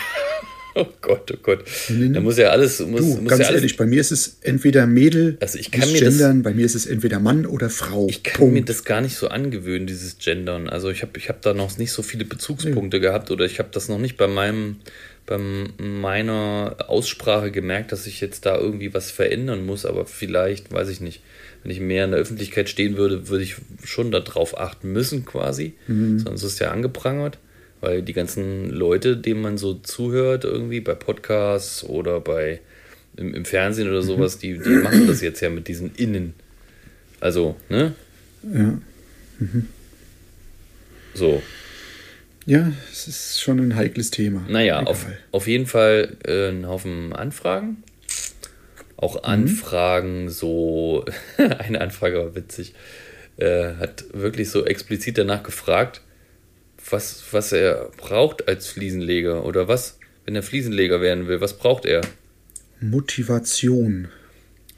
Oh 0.80 0.86
Gott, 1.02 1.32
oh 1.34 1.38
Gott. 1.42 1.64
Da 1.90 2.20
muss 2.20 2.38
ja 2.38 2.50
alles. 2.50 2.80
Muss, 2.80 3.02
du, 3.02 3.08
muss 3.08 3.30
ganz 3.30 3.42
ja 3.42 3.48
alles 3.48 3.62
ehrlich, 3.62 3.78
bei 3.78 3.88
mir 3.88 4.00
ist 4.00 4.12
es 4.12 4.38
entweder 4.42 4.86
Mädel, 4.86 5.38
also 5.40 5.58
ich 5.58 5.72
kann 5.72 5.92
mir 5.92 6.00
gendern, 6.00 6.44
das, 6.44 6.52
bei 6.52 6.56
mir 6.56 6.66
ist 6.66 6.76
es 6.76 6.86
entweder 6.86 7.20
Mann 7.20 7.48
oder 7.48 7.72
Frau. 7.72 8.08
Ich 8.10 8.22
kann 8.22 8.38
Punkt. 8.38 8.54
mir 8.54 8.64
das 8.64 8.84
gar 8.84 9.02
nicht 9.02 9.16
so 9.16 9.30
angewöhnen, 9.30 9.88
dieses 9.88 10.20
Gendern. 10.20 10.70
Also 10.70 10.92
ich 10.92 11.02
habe 11.02 11.18
ich 11.18 11.30
hab 11.30 11.42
da 11.42 11.56
noch 11.56 11.76
nicht 11.80 11.92
so 11.92 12.04
viele 12.04 12.26
Bezugspunkte 12.26 12.98
ja. 12.98 13.04
gehabt 13.04 13.32
oder 13.32 13.46
ich 13.46 13.58
habe 13.58 13.70
das 13.72 13.90
noch 13.90 13.98
nicht 13.98 14.18
bei 14.18 14.28
meinem 14.28 14.78
bei 15.26 15.38
meiner 15.78 16.78
Aussprache 16.88 17.52
gemerkt, 17.52 17.92
dass 17.92 18.08
ich 18.08 18.22
jetzt 18.22 18.46
da 18.46 18.58
irgendwie 18.58 18.94
was 18.94 19.12
verändern 19.12 19.66
muss, 19.66 19.86
aber 19.86 20.06
vielleicht, 20.06 20.72
weiß 20.72 20.88
ich 20.88 21.02
nicht, 21.02 21.22
wenn 21.64 21.72
ich 21.72 21.82
mehr 21.82 22.06
in 22.06 22.12
der 22.12 22.22
Öffentlichkeit 22.22 22.70
stehen 22.70 22.96
würde, 22.96 23.28
würde 23.28 23.44
ich 23.44 23.58
schon 23.84 24.10
darauf 24.10 24.58
achten 24.58 24.94
müssen 24.94 25.26
quasi, 25.26 25.74
mhm. 25.88 26.20
sonst 26.20 26.44
ist 26.44 26.54
es 26.54 26.60
ja 26.60 26.72
angeprangert. 26.72 27.40
Weil 27.80 28.02
die 28.02 28.14
ganzen 28.14 28.70
Leute, 28.70 29.18
denen 29.18 29.42
man 29.42 29.58
so 29.58 29.76
zuhört, 29.76 30.44
irgendwie 30.44 30.80
bei 30.80 30.96
Podcasts 30.96 31.84
oder 31.84 32.20
bei 32.20 32.60
im, 33.18 33.34
im 33.34 33.46
Fernsehen 33.46 33.90
oder 33.90 34.02
sowas, 34.02 34.40
die, 34.40 34.58
die 34.58 34.70
machen 34.70 35.08
das 35.08 35.22
jetzt 35.22 35.42
ja 35.42 35.50
mit 35.50 35.68
diesen 35.68 35.94
Innen. 35.96 36.34
Also, 37.20 37.56
ne? 37.70 37.94
Ja. 38.44 38.80
Mhm. 39.40 39.68
So. 41.14 41.42
Ja, 42.46 42.72
es 42.92 43.08
ist 43.08 43.42
schon 43.42 43.60
ein 43.60 43.76
heikles 43.76 44.10
Thema. 44.10 44.46
Naja, 44.48 44.84
auf, 44.84 45.06
auf 45.32 45.48
jeden 45.48 45.66
Fall 45.66 46.16
äh, 46.26 46.50
ein 46.50 46.68
Haufen 46.68 47.12
Anfragen. 47.12 47.84
Auch 48.96 49.16
mhm. 49.16 49.30
Anfragen, 49.30 50.24
mhm. 50.24 50.30
so, 50.30 51.06
eine 51.38 51.82
Anfrage 51.82 52.18
war 52.18 52.36
witzig, 52.36 52.74
äh, 53.38 53.74
hat 53.76 54.06
wirklich 54.14 54.50
so 54.50 54.66
explizit 54.66 55.18
danach 55.18 55.44
gefragt, 55.44 56.02
was, 56.89 57.24
was 57.32 57.51
er 57.51 57.89
braucht 57.98 58.48
als 58.48 58.67
Fliesenleger 58.67 59.46
oder 59.46 59.67
was, 59.67 60.00
wenn 60.25 60.36
er 60.36 60.44
Fliesenleger 60.44 61.01
werden 61.01 61.27
will, 61.27 61.41
was 61.41 61.58
braucht 61.58 61.86
er? 61.86 62.01
Motivation. 62.79 64.10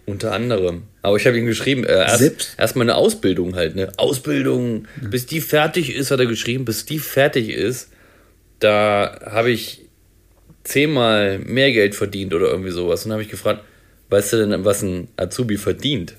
Unter 0.05 0.31
anderem. 0.31 0.83
Aber 1.03 1.17
ich 1.17 1.27
habe 1.27 1.37
ihm 1.37 1.45
geschrieben, 1.45 1.83
äh, 1.83 1.93
erst, 1.93 2.55
erstmal 2.57 2.85
eine 2.85 2.95
Ausbildung 2.95 3.55
halt, 3.55 3.75
ne? 3.75 3.91
Ausbildung, 3.97 4.87
ja. 5.01 5.07
bis 5.09 5.27
die 5.27 5.39
fertig 5.39 5.95
ist, 5.95 6.09
hat 6.09 6.19
er 6.19 6.25
geschrieben, 6.25 6.65
bis 6.65 6.85
die 6.85 6.97
fertig 6.97 7.49
ist, 7.49 7.89
da 8.59 9.19
habe 9.25 9.51
ich 9.51 9.85
zehnmal 10.63 11.39
mehr 11.39 11.71
Geld 11.71 11.95
verdient 11.95 12.33
oder 12.33 12.47
irgendwie 12.47 12.71
sowas. 12.71 13.05
Und 13.05 13.11
habe 13.11 13.21
ich 13.21 13.29
gefragt, 13.29 13.63
weißt 14.09 14.33
du 14.33 14.37
denn, 14.47 14.65
was 14.65 14.81
ein 14.81 15.09
Azubi 15.17 15.57
verdient? 15.57 16.15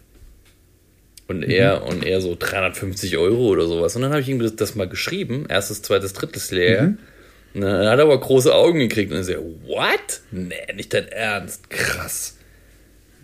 Und 1.31 1.47
mhm. 1.47 1.51
er, 1.51 1.87
und 1.87 2.05
er 2.05 2.21
so 2.21 2.37
350 2.37 3.17
Euro 3.17 3.47
oder 3.51 3.69
sowas. 3.69 3.95
Und 3.95 4.03
dann 4.03 4.11
habe 4.11 4.21
ich 4.21 4.29
ihm 4.29 4.41
das, 4.41 4.57
das, 4.57 4.75
mal 4.75 4.89
geschrieben, 4.89 5.47
erstes, 5.49 5.81
zweites, 5.81 6.13
drittes 6.13 6.51
Lehrjahr. 6.51 6.89
Mhm. 6.89 6.99
Und 7.55 7.61
dann 7.61 7.87
hat 7.87 7.99
er 7.99 8.05
aber 8.05 8.19
große 8.19 8.53
Augen 8.53 8.81
gekriegt 8.81 9.13
und 9.13 9.19
er 9.19 9.23
so, 9.23 9.35
what? 9.67 10.23
Nee, 10.33 10.57
nicht 10.75 10.93
dein 10.93 11.07
Ernst. 11.07 11.71
Krass. 11.71 12.37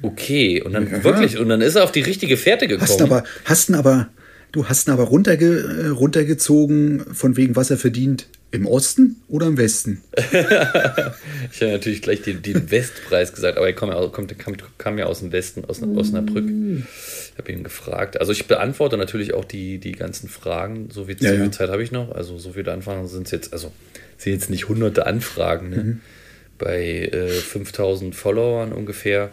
Okay. 0.02 0.62
Und 0.62 0.74
dann 0.74 0.88
ja. 0.88 1.02
wirklich, 1.02 1.36
und 1.36 1.48
dann 1.48 1.60
ist 1.60 1.74
er 1.74 1.82
auf 1.82 1.90
die 1.90 2.00
richtige 2.00 2.36
Fährte 2.36 2.68
gekommen. 2.68 2.88
Hast 2.88 3.02
aber, 3.02 3.24
hast 3.44 3.74
aber, 3.74 4.08
du 4.52 4.68
hast 4.68 4.86
ihn 4.86 4.92
aber 4.92 5.04
runterge, 5.04 5.86
äh, 5.86 5.88
runtergezogen, 5.88 7.12
von 7.12 7.36
wegen, 7.36 7.56
was 7.56 7.72
er 7.72 7.76
verdient. 7.76 8.28
Im 8.56 8.66
Osten 8.66 9.22
oder 9.28 9.46
im 9.46 9.58
Westen? 9.58 10.02
ich 10.16 10.32
habe 11.60 11.72
natürlich 11.72 12.02
gleich 12.02 12.22
den, 12.22 12.42
den 12.42 12.70
Westpreis 12.70 13.32
gesagt, 13.32 13.58
aber 13.58 13.66
er 13.66 13.74
kam 13.74 13.90
kam, 14.38 14.56
kam 14.78 14.98
ja 14.98 15.06
aus 15.06 15.20
dem 15.20 15.30
Westen, 15.30 15.64
aus 15.66 15.82
Osnabrück. 15.82 16.48
Ich 16.48 17.38
habe 17.38 17.52
ihn 17.52 17.62
gefragt. 17.64 18.18
Also 18.18 18.32
ich 18.32 18.46
beantworte 18.46 18.96
natürlich 18.96 19.34
auch 19.34 19.44
die, 19.44 19.78
die 19.78 19.92
ganzen 19.92 20.28
Fragen. 20.28 20.88
So 20.90 21.04
viel, 21.04 21.16
ja, 21.20 21.30
so 21.30 21.36
viel 21.36 21.44
ja. 21.44 21.52
Zeit 21.52 21.68
habe 21.68 21.82
ich 21.82 21.92
noch. 21.92 22.12
Also 22.12 22.38
so 22.38 22.52
viele 22.52 22.72
Anfragen 22.72 23.06
sind 23.08 23.26
es 23.26 23.30
jetzt, 23.30 23.52
also 23.52 23.72
sind 24.16 24.32
jetzt 24.32 24.50
nicht 24.50 24.68
hunderte 24.68 25.06
Anfragen. 25.06 25.70
Ne? 25.70 25.76
Mhm. 25.76 26.00
Bei 26.58 26.82
äh, 26.82 27.28
5000 27.28 28.14
Followern 28.14 28.72
ungefähr, 28.72 29.30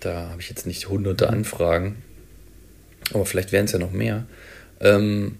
da 0.00 0.30
habe 0.30 0.40
ich 0.40 0.48
jetzt 0.48 0.66
nicht 0.66 0.88
hunderte. 0.88 1.28
Anfragen. 1.28 1.96
Aber 3.12 3.26
vielleicht 3.26 3.52
wären 3.52 3.66
es 3.66 3.72
ja 3.72 3.78
noch 3.78 3.92
mehr. 3.92 4.26
Ähm, 4.80 5.36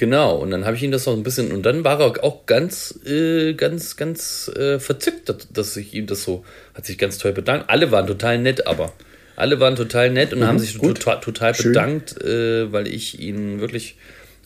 Genau, 0.00 0.36
und 0.36 0.50
dann 0.50 0.64
habe 0.64 0.76
ich 0.76 0.82
ihm 0.82 0.92
das 0.92 1.04
noch 1.04 1.12
ein 1.12 1.22
bisschen, 1.22 1.52
und 1.52 1.66
dann 1.66 1.84
war 1.84 2.00
er 2.00 2.24
auch 2.24 2.46
ganz, 2.46 2.98
äh, 3.04 3.52
ganz, 3.52 3.98
ganz 3.98 4.50
äh, 4.56 4.78
verzückt, 4.78 5.30
dass 5.52 5.76
ich 5.76 5.92
ihm 5.92 6.06
das 6.06 6.22
so, 6.22 6.42
hat 6.72 6.86
sich 6.86 6.96
ganz 6.96 7.18
toll 7.18 7.34
bedankt. 7.34 7.68
Alle 7.68 7.92
waren 7.92 8.06
total 8.06 8.38
nett, 8.38 8.66
aber 8.66 8.94
alle 9.36 9.60
waren 9.60 9.76
total 9.76 10.08
nett 10.08 10.32
und 10.32 10.38
mhm, 10.38 10.46
haben 10.46 10.58
sich 10.58 10.78
total, 10.78 11.20
total 11.20 11.52
bedankt, 11.52 12.18
äh, 12.22 12.72
weil 12.72 12.88
ich 12.88 13.20
ihnen 13.20 13.60
wirklich 13.60 13.96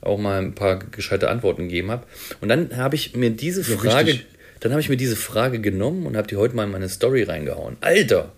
auch 0.00 0.18
mal 0.18 0.42
ein 0.42 0.56
paar 0.56 0.80
gescheite 0.80 1.30
Antworten 1.30 1.68
gegeben 1.68 1.92
habe. 1.92 2.04
Und 2.40 2.48
dann 2.48 2.76
habe 2.76 2.96
ich 2.96 3.14
mir 3.14 3.30
diese 3.30 3.60
ja, 3.60 3.78
Frage, 3.78 4.08
richtig. 4.08 4.26
dann 4.58 4.72
habe 4.72 4.80
ich 4.80 4.88
mir 4.88 4.96
diese 4.96 5.14
Frage 5.14 5.60
genommen 5.60 6.04
und 6.04 6.16
habe 6.16 6.26
die 6.26 6.34
heute 6.34 6.56
mal 6.56 6.64
in 6.64 6.72
meine 6.72 6.88
Story 6.88 7.22
reingehauen. 7.22 7.76
Alter, 7.80 8.32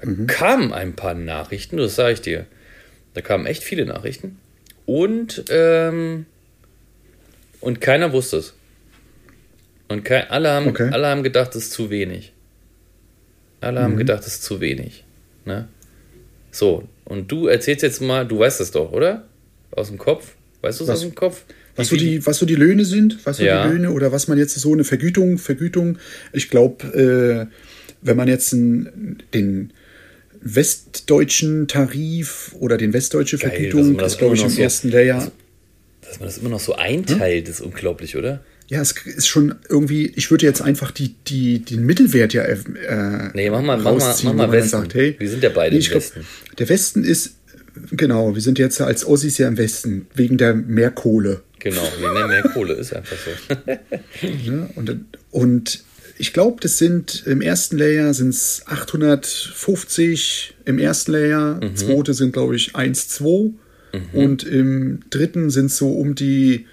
da 0.00 0.08
mhm. 0.08 0.28
kamen 0.28 0.72
ein 0.72 0.94
paar 0.94 1.14
Nachrichten, 1.14 1.76
das 1.76 1.96
sage 1.96 2.12
ich 2.12 2.20
dir. 2.20 2.46
Da 3.14 3.20
kamen 3.20 3.46
echt 3.46 3.64
viele 3.64 3.84
Nachrichten. 3.84 4.38
Und 4.84 5.42
ähm, 5.48 6.26
und 7.66 7.80
keiner 7.80 8.12
wusste 8.12 8.36
es. 8.36 8.54
Und 9.88 10.04
kein, 10.04 10.30
alle, 10.30 10.50
haben, 10.50 10.68
okay. 10.68 10.88
alle 10.92 11.08
haben 11.08 11.24
gedacht, 11.24 11.56
es 11.56 11.64
ist 11.64 11.72
zu 11.72 11.90
wenig. 11.90 12.32
Alle 13.60 13.80
mhm. 13.80 13.84
haben 13.84 13.96
gedacht, 13.96 14.20
es 14.20 14.34
ist 14.34 14.44
zu 14.44 14.60
wenig. 14.60 15.04
Ne? 15.44 15.66
So, 16.52 16.84
und 17.04 17.30
du 17.30 17.48
erzählst 17.48 17.82
jetzt 17.82 18.00
mal, 18.00 18.24
du 18.24 18.38
weißt 18.38 18.60
es 18.60 18.70
doch, 18.70 18.92
oder? 18.92 19.26
Aus 19.72 19.88
dem 19.88 19.98
Kopf? 19.98 20.36
Weißt 20.60 20.78
du 20.78 20.84
es 20.84 20.90
aus 20.90 21.00
dem 21.00 21.16
Kopf? 21.16 21.42
Was 21.74 21.88
so, 21.88 21.96
die, 21.96 22.24
was 22.24 22.38
so 22.38 22.46
die 22.46 22.54
Löhne 22.54 22.84
sind, 22.84 23.26
was 23.26 23.38
so 23.38 23.42
ja. 23.42 23.66
die 23.66 23.72
Löhne 23.72 23.90
oder 23.90 24.12
was 24.12 24.28
man 24.28 24.38
jetzt 24.38 24.54
so 24.54 24.72
eine 24.72 24.84
Vergütung, 24.84 25.36
Vergütung, 25.36 25.98
ich 26.32 26.48
glaube, 26.48 27.48
äh, 27.50 27.52
wenn 28.00 28.16
man 28.16 28.28
jetzt 28.28 28.52
ein, 28.52 29.22
den 29.34 29.72
westdeutschen 30.40 31.66
Tarif 31.66 32.54
oder 32.60 32.78
den 32.78 32.92
westdeutsche 32.92 33.38
Vergütung, 33.38 33.98
das, 33.98 34.12
ist 34.12 34.18
glaube 34.18 34.36
ich 34.36 34.44
im 34.44 34.50
so, 34.50 34.62
ersten 34.62 34.88
Lehrjahr. 34.88 35.32
Dass 36.08 36.20
man 36.20 36.28
das 36.28 36.38
immer 36.38 36.50
noch 36.50 36.60
so 36.60 36.74
einteilt, 36.74 37.46
hm? 37.46 37.52
ist 37.52 37.60
unglaublich, 37.60 38.16
oder? 38.16 38.42
Ja, 38.68 38.80
es 38.80 38.92
ist 38.92 39.28
schon 39.28 39.54
irgendwie, 39.68 40.12
ich 40.16 40.30
würde 40.30 40.44
jetzt 40.44 40.60
einfach 40.60 40.90
die, 40.90 41.14
die, 41.26 41.60
den 41.60 41.86
Mittelwert 41.86 42.32
ja 42.32 42.42
äh, 42.42 42.56
Nee, 43.32 43.50
mach 43.50 43.62
mal, 43.62 43.76
mach 43.76 43.96
mal, 43.96 44.16
mach 44.24 44.34
mal 44.34 44.52
Westen. 44.52 44.70
Sagt, 44.70 44.94
hey, 44.94 45.14
wir 45.18 45.30
sind 45.30 45.42
ja 45.42 45.50
beide 45.50 45.76
nee, 45.76 45.84
im 45.84 45.94
Westen. 45.94 46.20
Glaub, 46.20 46.56
der 46.56 46.68
Westen 46.68 47.04
ist, 47.04 47.36
genau, 47.92 48.34
wir 48.34 48.42
sind 48.42 48.58
jetzt 48.58 48.80
als 48.80 49.06
Ossis 49.06 49.38
ja 49.38 49.46
im 49.46 49.56
Westen, 49.56 50.08
wegen 50.14 50.36
der 50.36 50.54
Mehrkohle. 50.54 51.42
Genau, 51.60 51.82
wegen 52.00 52.14
der 52.14 52.26
Mehrkohle, 52.26 52.74
ist 52.74 52.92
einfach 52.92 53.16
so. 53.16 53.72
ja, 54.26 54.68
und, 54.74 55.04
und 55.30 55.84
ich 56.18 56.32
glaube, 56.32 56.56
das 56.60 56.78
sind 56.78 57.24
im 57.26 57.40
ersten 57.40 57.78
Layer 57.78 58.14
sind 58.14 58.30
es 58.30 58.62
850 58.66 60.54
im 60.64 60.78
ersten 60.78 61.12
Layer, 61.12 61.60
mhm. 61.62 61.76
zweite 61.76 62.14
sind 62.14 62.32
glaube 62.32 62.56
ich 62.56 62.74
1, 62.74 63.08
2 63.08 63.52
Mhm. 64.12 64.20
Und 64.20 64.44
im 64.44 65.00
dritten 65.10 65.50
sind 65.50 65.66
es 65.66 65.76
so 65.76 65.90
um 65.90 66.14
die 66.14 66.66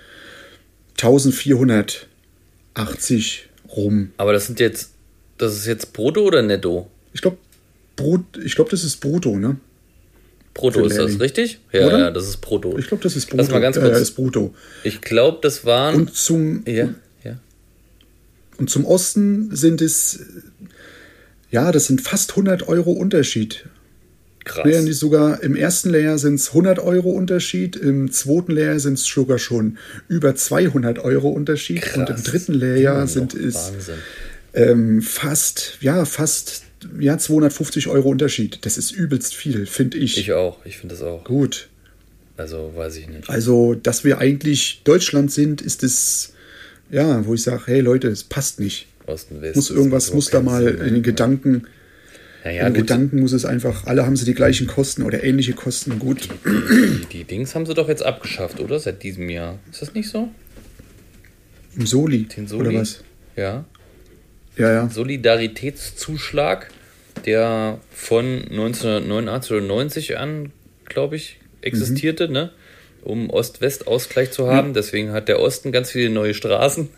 1480 0.98 3.50
rum. 3.75 4.12
Aber 4.18 4.34
das 4.34 4.48
sind 4.48 4.60
jetzt, 4.60 4.92
das 5.38 5.56
ist 5.56 5.65
jetzt 5.65 5.94
brutto 5.94 6.22
oder 6.22 6.42
netto? 6.42 6.89
Ich 7.13 7.22
glaube, 7.22 7.38
ich 8.44 8.56
glaube, 8.56 8.72
das 8.72 8.84
ist 8.84 8.98
brutto, 8.98 9.38
ne? 9.38 9.58
Brutto 10.53 10.86
ist 10.86 10.98
das, 10.98 11.20
richtig? 11.20 11.60
Ja, 11.72 11.88
Oder? 11.88 12.00
ja, 12.00 12.12
das 12.12 12.27
ist 12.27 12.38
Brutto. 12.38 12.77
Ich 12.77 12.88
glaube, 12.88 13.01
das 13.01 13.15
ist 13.15 13.25
brutto. 13.25 13.38
Lass 13.38 13.51
mal 13.51 13.60
ganz 13.60 13.77
kurz. 13.77 13.89
ja, 13.89 13.98
ist 13.98 14.12
brutto. 14.12 14.53
Ich 14.84 15.01
glaube, 15.01 15.39
das 15.42 15.65
waren. 15.65 15.96
Und 15.96 16.15
zum, 16.15 16.63
ja, 16.68 16.89
ja. 17.24 17.39
und 18.58 18.70
zum 18.70 18.86
Osten 18.86 19.56
sind 19.56 19.82
es, 19.82 20.18
äh, 20.18 20.22
ja, 21.50 21.72
das 21.72 21.88
sind 21.88 22.01
fast 22.01 22.32
100 22.32 22.68
Euro 22.68 22.92
Unterschied. 22.92 23.65
Krass. 24.46 24.66
Nee, 24.66 24.82
nicht 24.82 24.98
sogar 24.98 25.42
im 25.42 25.56
ersten 25.56 25.90
Layer 25.90 26.18
sind 26.18 26.36
es 26.36 26.50
100 26.50 26.80
Euro 26.80 27.12
Unterschied, 27.12 27.76
im 27.76 28.12
zweiten 28.12 28.52
Layer 28.52 28.80
sind 28.80 28.96
es 28.96 29.06
sogar 29.06 29.40
schon 29.40 29.78
über 30.08 30.36
200 30.36 31.00
Euro 31.00 31.30
Unterschied 31.30 31.84
und 31.96 32.10
im 32.10 32.16
Krass. 32.16 32.24
dritten 32.24 32.54
Layer 32.54 32.96
Immer 32.96 33.08
sind 33.08 33.34
es 33.34 33.72
ähm, 34.54 35.02
fast, 35.02 35.78
ja, 35.82 36.06
fast, 36.06 36.64
ja, 37.00 37.18
250 37.18 37.88
Euro 37.88 38.10
Unterschied. 38.10 38.60
Das 38.66 38.78
ist 38.78 38.92
übelst 38.92 39.34
viel, 39.36 39.66
finde 39.66 39.98
ich. 39.98 40.18
Ich 40.18 40.34
auch. 40.34 40.64
Ich 40.66 40.78
finde 40.78 40.96
das 40.96 41.04
auch. 41.04 41.24
Gut. 41.24 41.70
Also, 42.36 42.74
weiß 42.76 42.98
ich 42.98 43.08
nicht. 43.08 43.30
Also, 43.30 43.76
dass 43.76 44.04
wir 44.04 44.18
eigentlich 44.18 44.82
Deutschland 44.84 45.32
sind, 45.32 45.62
ist 45.62 45.84
es, 45.84 46.34
ja, 46.92 47.26
wo 47.26 47.34
ich 47.34 47.44
sage, 47.44 47.64
hey 47.66 47.80
Leute, 47.80 48.10
es 48.10 48.24
passt 48.24 48.60
nicht. 48.60 48.88
Osten, 49.06 49.42
West. 49.42 49.56
Muss 49.56 49.70
irgendwas, 49.70 50.14
muss 50.14 50.30
da 50.30 50.42
mal 50.42 50.68
in 50.68 50.94
den 50.96 51.04
Gedanken, 51.04 51.68
Naja, 52.44 52.68
gut. 52.68 52.78
Gedanken 52.78 53.22
muss 53.22 53.32
es 53.32 53.46
einfach, 53.46 53.86
alle 53.86 54.06
haben 54.06 54.16
sie 54.18 54.26
die 54.26 54.34
gleichen 54.34 54.68
Kosten 54.68 55.04
oder 55.04 55.24
ähnliche 55.24 55.54
Kosten. 55.54 55.98
Gut. 56.00 56.28
Die, 56.46 57.06
die 57.12 57.24
Dings 57.24 57.56
haben 57.56 57.66
sie 57.66 57.74
doch 57.74 57.88
jetzt 57.88 58.04
abgeschafft, 58.04 58.60
oder? 58.60 58.80
Seit 58.80 59.02
diesem 59.04 59.30
Jahr. 59.30 59.60
Ist 59.72 59.82
das 59.82 59.94
nicht 59.94 60.10
so? 60.10 60.28
Im 61.78 61.86
Soli, 61.86 62.24
Den 62.26 62.48
Soli? 62.48 62.70
oder 62.70 62.80
was? 62.82 63.04
Ja. 63.36 63.66
Ja, 64.58 64.72
ja. 64.72 64.90
Solidaritätszuschlag, 64.90 66.70
der 67.26 67.80
von 67.92 68.26
1989 68.50 69.52
oder 69.52 69.62
90 69.62 70.18
an, 70.18 70.52
glaube 70.86 71.16
ich, 71.16 71.40
existierte, 71.62 72.28
Mhm. 72.28 72.34
ne? 72.34 72.52
Um 73.04 73.30
Ost-West-Ausgleich 73.30 74.32
zu 74.32 74.48
haben. 74.50 74.74
Deswegen 74.74 75.12
hat 75.12 75.28
der 75.28 75.40
Osten 75.40 75.72
ganz 75.72 75.92
viele 75.92 76.10
neue 76.10 76.34
Straßen. 76.34 76.90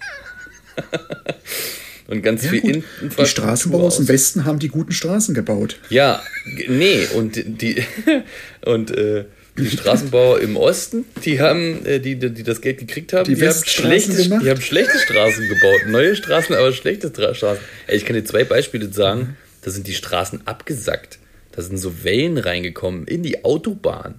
Und 2.07 2.21
ganz 2.21 2.43
Ja, 2.43 2.51
viel 2.51 2.62
gut. 2.62 2.75
Infrastruktur. 2.75 3.24
Die 3.25 3.29
Straßenbauer 3.29 3.83
aus 3.83 3.97
dem 3.97 4.07
Westen 4.07 4.45
haben 4.45 4.59
die 4.59 4.67
guten 4.67 4.91
Straßen 4.91 5.33
gebaut. 5.33 5.77
Ja, 5.89 6.21
nee, 6.67 7.05
und 7.15 7.35
die 7.62 7.83
und 8.65 8.91
äh, 8.91 9.25
die 9.57 9.69
Straßenbauer 9.69 10.41
im 10.41 10.57
Osten, 10.57 11.05
die 11.24 11.39
haben, 11.39 11.85
äh, 11.85 12.00
die, 12.00 12.17
die 12.17 12.43
das 12.43 12.59
Geld 12.62 12.77
gekriegt 12.79 13.13
haben, 13.13 13.24
Die 13.25 13.35
die, 13.35 13.47
haben 13.47 13.63
schlechte, 13.65 14.13
gemacht? 14.21 14.43
die 14.45 14.50
haben 14.50 14.62
schlechte 14.62 15.00
Straßen 15.00 15.47
gebaut. 15.47 15.81
Neue 15.88 16.15
Straßen, 16.15 16.53
aber 16.55 16.74
schlechte 16.74 17.07
Stra- 17.07 17.33
Straßen. 17.33 17.63
Ey, 17.88 17.95
ich 17.97 18.05
kann 18.05 18.15
dir 18.15 18.25
zwei 18.25 18.43
Beispiele 18.43 18.91
sagen, 18.91 19.38
da 19.62 19.71
sind 19.71 19.88
die 19.88 19.93
Straßen 19.93 20.45
abgesackt. 20.45 21.19
Da 21.53 21.62
sind 21.62 21.77
so 21.77 22.03
Wellen 22.03 22.38
reingekommen 22.38 23.07
in 23.07 23.24
die 23.24 23.45
Autobahn. 23.45 24.15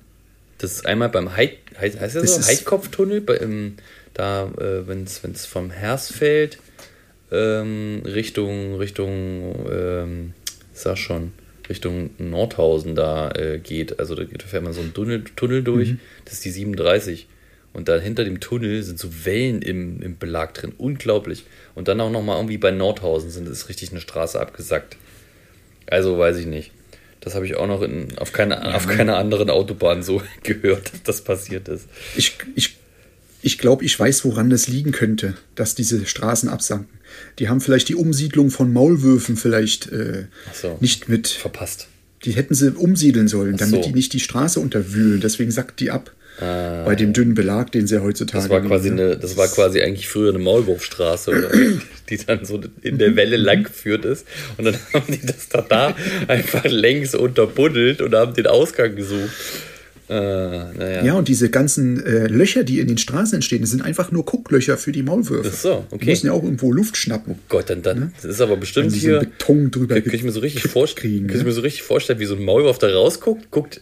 Das 0.59 0.73
ist 0.73 0.87
einmal 0.87 1.11
beim 1.11 1.37
Heid, 1.37 1.59
heißt, 1.79 2.01
heißt 2.01 2.17
das 2.17 2.35
so? 2.35 2.43
Heidkopftunnel, 2.43 3.21
bei, 3.21 3.35
im, 3.37 3.75
da, 4.15 4.47
äh, 4.59 4.89
wenn 4.89 5.05
es 5.05 5.45
vom 5.45 5.71
Hersfeld 5.71 6.57
ähm, 7.31 8.03
Richtung, 8.05 8.77
Richtung, 8.77 9.67
ähm, 9.71 10.33
sag 10.73 10.99
schon, 10.99 11.33
Richtung 11.69 12.11
Nordhausen 12.19 12.95
da 12.95 13.31
äh, 13.33 13.59
geht. 13.59 13.99
Also 13.99 14.15
da, 14.15 14.25
fährt 14.47 14.63
man 14.63 14.73
so 14.73 14.81
einen 14.81 14.95
Tunnel, 14.95 15.25
Tunnel 15.37 15.63
durch, 15.63 15.91
Mhm. 15.91 16.01
das 16.25 16.35
ist 16.35 16.45
die 16.45 16.51
37. 16.51 17.27
Und 17.73 17.89
da 17.89 17.99
hinter 17.99 18.25
dem 18.25 18.41
Tunnel 18.41 18.83
sind 18.83 18.99
so 18.99 19.09
Wellen 19.25 19.61
im, 19.61 20.01
im 20.01 20.17
Belag 20.17 20.55
drin. 20.55 20.73
Unglaublich. 20.79 21.45
Und 21.75 21.89
dann 21.89 22.01
auch 22.01 22.11
nochmal 22.11 22.37
irgendwie 22.39 22.57
bei 22.57 22.71
Nordhausen 22.71 23.31
sind 23.31 23.47
ist 23.49 23.69
richtig 23.69 23.91
eine 23.91 24.01
Straße 24.01 24.41
abgesackt. 24.41 24.97
Also 25.87 26.19
weiß 26.19 26.39
ich 26.39 26.47
nicht. 26.47 26.71
Das 27.21 27.35
habe 27.35 27.45
ich 27.45 27.57
auch 27.57 27.67
noch 27.67 27.83
in, 27.83 28.17
auf, 28.19 28.33
keine, 28.33 28.75
auf 28.75 28.87
keiner 28.87 29.19
anderen 29.19 29.51
Autobahn 29.51 30.03
so 30.03 30.23
gehört, 30.43 30.93
dass 30.93 31.03
das 31.03 31.21
passiert 31.25 31.69
ist. 31.69 31.89
Ich, 32.17 32.39
ich, 32.55 32.77
ich 33.47 33.59
glaube, 33.59 33.85
ich 33.85 33.99
weiß, 33.99 34.25
woran 34.25 34.51
das 34.51 34.67
liegen 34.67 34.91
könnte, 34.91 35.35
dass 35.55 35.77
diese 35.77 36.05
Straßen 36.05 36.49
absanken. 36.49 36.99
Die 37.39 37.49
haben 37.49 37.61
vielleicht 37.61 37.89
die 37.89 37.95
Umsiedlung 37.95 38.51
von 38.51 38.73
Maulwürfen 38.73 39.37
vielleicht 39.37 39.87
äh, 39.93 40.25
so. 40.53 40.77
nicht 40.81 41.09
mit. 41.09 41.29
Verpasst. 41.29 41.87
Die 42.25 42.33
hätten 42.33 42.55
sie 42.55 42.73
umsiedeln 42.73 43.29
sollen, 43.29 43.57
damit 43.57 43.85
so. 43.85 43.89
die 43.89 43.95
nicht 43.95 44.13
die 44.15 44.21
Straße 44.21 44.59
unterwühlen. 44.59 45.21
Deswegen 45.21 45.53
sackt 45.53 45.79
die 45.79 45.93
ab. 45.93 46.11
Bei 46.39 46.95
dem 46.97 47.15
dünnen 47.15 47.35
Belag, 47.35 47.73
den 47.73 47.87
sie 47.87 48.03
heutzutage 48.03 48.45
Ah. 48.45 48.49
Das 48.49 48.51
war 48.51 48.61
quasi 48.61 48.91
nehmen, 48.91 48.97
ne? 48.97 49.13
eine, 49.13 49.17
das 49.17 49.37
war 49.39 49.49
quasi 49.49 49.81
eigentlich 49.81 50.09
früher 50.09 50.31
eine 50.31 50.39
Maulwurfstraße, 50.41 51.31
oder? 51.31 51.51
die 52.11 52.17
dann 52.19 52.45
so 52.45 52.61
in 52.83 52.99
der 52.99 53.15
Welle 53.15 53.37
lang 53.37 53.63
geführt 53.63 54.05
ist. 54.05 54.27
Und 54.59 54.65
dann 54.65 54.77
haben 54.93 55.07
die 55.07 55.25
das 55.25 55.49
da, 55.49 55.63
da 55.63 55.97
einfach 56.27 56.65
längs 56.65 57.15
unterbuddelt 57.15 58.03
und 58.03 58.15
haben 58.15 58.35
den 58.35 58.49
Ausgang 58.49 58.97
gesucht. 58.97 59.31
Äh, 60.09 60.13
naja. 60.15 61.05
Ja, 61.05 61.15
und 61.15 61.27
diese 61.27 61.51
ganzen 61.51 62.05
äh, 62.05 62.29
Löcher, 62.29 62.63
die 62.63 62.79
in 62.79 62.87
den 62.87 62.99
Straßen 62.99 63.35
entstehen, 63.35 63.63
das 63.63 63.71
sind 63.71 63.83
einfach 63.83 64.13
nur 64.13 64.25
Gucklöcher 64.25 64.79
für 64.79 64.93
die 64.93 65.03
Maulwürfe. 65.03 65.51
Ach 65.53 65.57
so, 65.59 65.87
okay. 65.91 66.05
Die 66.05 66.11
müssen 66.11 66.27
ja 66.27 66.33
auch 66.33 66.45
irgendwo 66.45 66.73
Luft 66.73 66.97
schnappen. 66.97 67.41
Gott, 67.49 67.71
dann, 67.71 67.83
dann 67.83 68.13
das 68.23 68.33
ist 68.33 68.41
aber 68.41 68.57
bestimmt 68.57 68.93
Wenn 68.93 68.99
hier. 69.01 69.19
Beton 69.19 69.71
drüber 69.73 70.01
Kann 70.01 70.15
ich 70.15 70.23
mir 70.23 70.31
so 70.31 70.41
richtig 70.41 70.71
vorstellen, 70.71 71.27
kann 71.27 71.37
ich 71.37 71.43
ne? 71.43 71.49
mir 71.49 71.53
so 71.53 71.61
richtig 71.63 71.83
vorstellen, 71.83 72.21
wie 72.21 72.27
so 72.27 72.37
ein 72.37 72.45
Maulwurf 72.45 72.79
da 72.79 72.89
rausguckt, 72.89 73.51
guckt, 73.51 73.81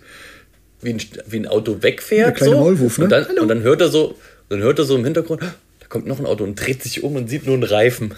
wie 0.81 0.95
ein, 0.95 1.03
wie 1.27 1.37
ein 1.37 1.47
Auto 1.47 1.83
wegfährt. 1.83 2.41
Der 2.41 2.47
so, 2.47 2.55
Maulwurf, 2.55 2.99
ne? 2.99 3.05
Und 3.05 3.11
dann, 3.11 3.29
Hallo. 3.29 3.43
und 3.43 3.49
dann 3.49 3.63
hört 3.63 3.83
er 3.83 3.89
so, 3.89 4.17
dann 4.49 4.61
hört 4.61 4.79
er 4.79 4.85
so 4.87 4.97
im 4.97 5.05
Hintergrund, 5.05 5.43
"Ah, 5.43 5.55
da 5.81 5.87
kommt 5.89 6.07
noch 6.07 6.19
ein 6.19 6.27
Auto 6.27 6.45
und 6.45 6.55
dreht 6.57 6.83
sich 6.83 7.03
um 7.03 7.17
und 7.17 7.29
sieht 7.29 7.45
nur 7.45 7.55
einen 7.55 7.65
Reifen 7.65 8.15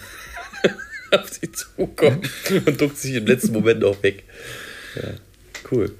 auf 1.11 1.29
sie 1.29 1.51
zukommen 1.51 2.21
und 2.65 2.79
duckt 2.79 2.97
sich 2.97 3.15
im 3.15 3.25
letzten 3.27 3.51
Moment 3.53 3.83
auch 3.83 4.01
weg. 4.01 4.23
Ja, 4.95 5.09
cool. 5.71 5.91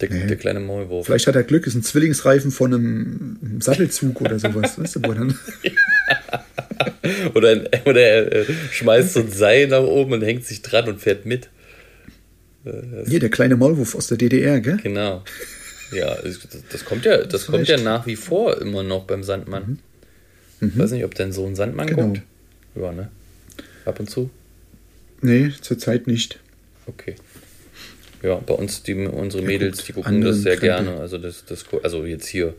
Der, 0.00 0.08
der 0.08 0.36
kleine 0.36 0.60
Maulwurf. 0.60 1.06
Vielleicht 1.06 1.26
hat 1.26 1.36
er 1.36 1.42
Glück, 1.42 1.66
ist 1.66 1.74
ein 1.74 1.82
Zwillingsreifen 1.82 2.50
von 2.50 2.74
einem, 2.74 3.60
Sattelzug 3.60 4.20
oder 4.20 4.38
sowas. 4.38 4.78
weißt 4.78 4.96
du, 4.96 5.02
wo 5.04 5.12
dann 5.12 5.38
Oder, 7.34 7.50
ein, 7.50 7.68
oder 7.84 8.00
er 8.00 8.32
äh, 8.32 8.44
schmeißt 8.72 9.12
so 9.12 9.20
ein 9.20 9.30
Seil 9.30 9.68
nach 9.68 9.82
oben 9.82 10.14
und 10.14 10.22
hängt 10.22 10.44
sich 10.46 10.62
dran 10.62 10.88
und 10.88 11.00
fährt 11.00 11.26
mit. 11.26 11.48
Hier, 13.06 13.20
der 13.20 13.30
kleine 13.30 13.56
Maulwurf 13.56 13.94
aus 13.94 14.06
der 14.08 14.18
DDR, 14.18 14.60
gell? 14.60 14.78
Genau. 14.82 15.22
Ja, 15.92 16.14
das, 16.22 16.38
das 16.70 16.84
kommt 16.84 17.04
ja, 17.04 17.24
das 17.24 17.46
kommt 17.46 17.68
ja 17.68 17.78
nach 17.78 18.06
wie 18.06 18.16
vor 18.16 18.60
immer 18.60 18.82
noch 18.82 19.04
beim 19.04 19.22
Sandmann. 19.22 19.78
Ich 20.60 20.78
weiß 20.78 20.90
nicht, 20.92 21.04
ob 21.04 21.14
dein 21.14 21.32
Sohn 21.32 21.54
Sandmann 21.56 21.86
Genau. 21.86 22.02
guckt. 22.08 22.22
Ja, 22.76 22.92
ne? 22.92 23.10
Ab 23.86 23.98
und 23.98 24.10
zu. 24.10 24.30
Nee, 25.22 25.52
zurzeit 25.60 26.06
nicht. 26.06 26.38
Okay. 26.86 27.14
Ja, 28.22 28.34
bei 28.36 28.54
uns, 28.54 28.82
die, 28.82 28.94
unsere 28.94 29.42
Er 29.42 29.46
Mädels, 29.46 29.84
die 29.84 29.92
gucken 29.92 30.20
das 30.20 30.42
sehr 30.42 30.56
Krempel. 30.56 30.84
gerne. 30.86 31.00
Also 31.00 31.18
das, 31.18 31.44
das, 31.46 31.64
also 31.82 32.04
jetzt 32.04 32.26
hier 32.26 32.54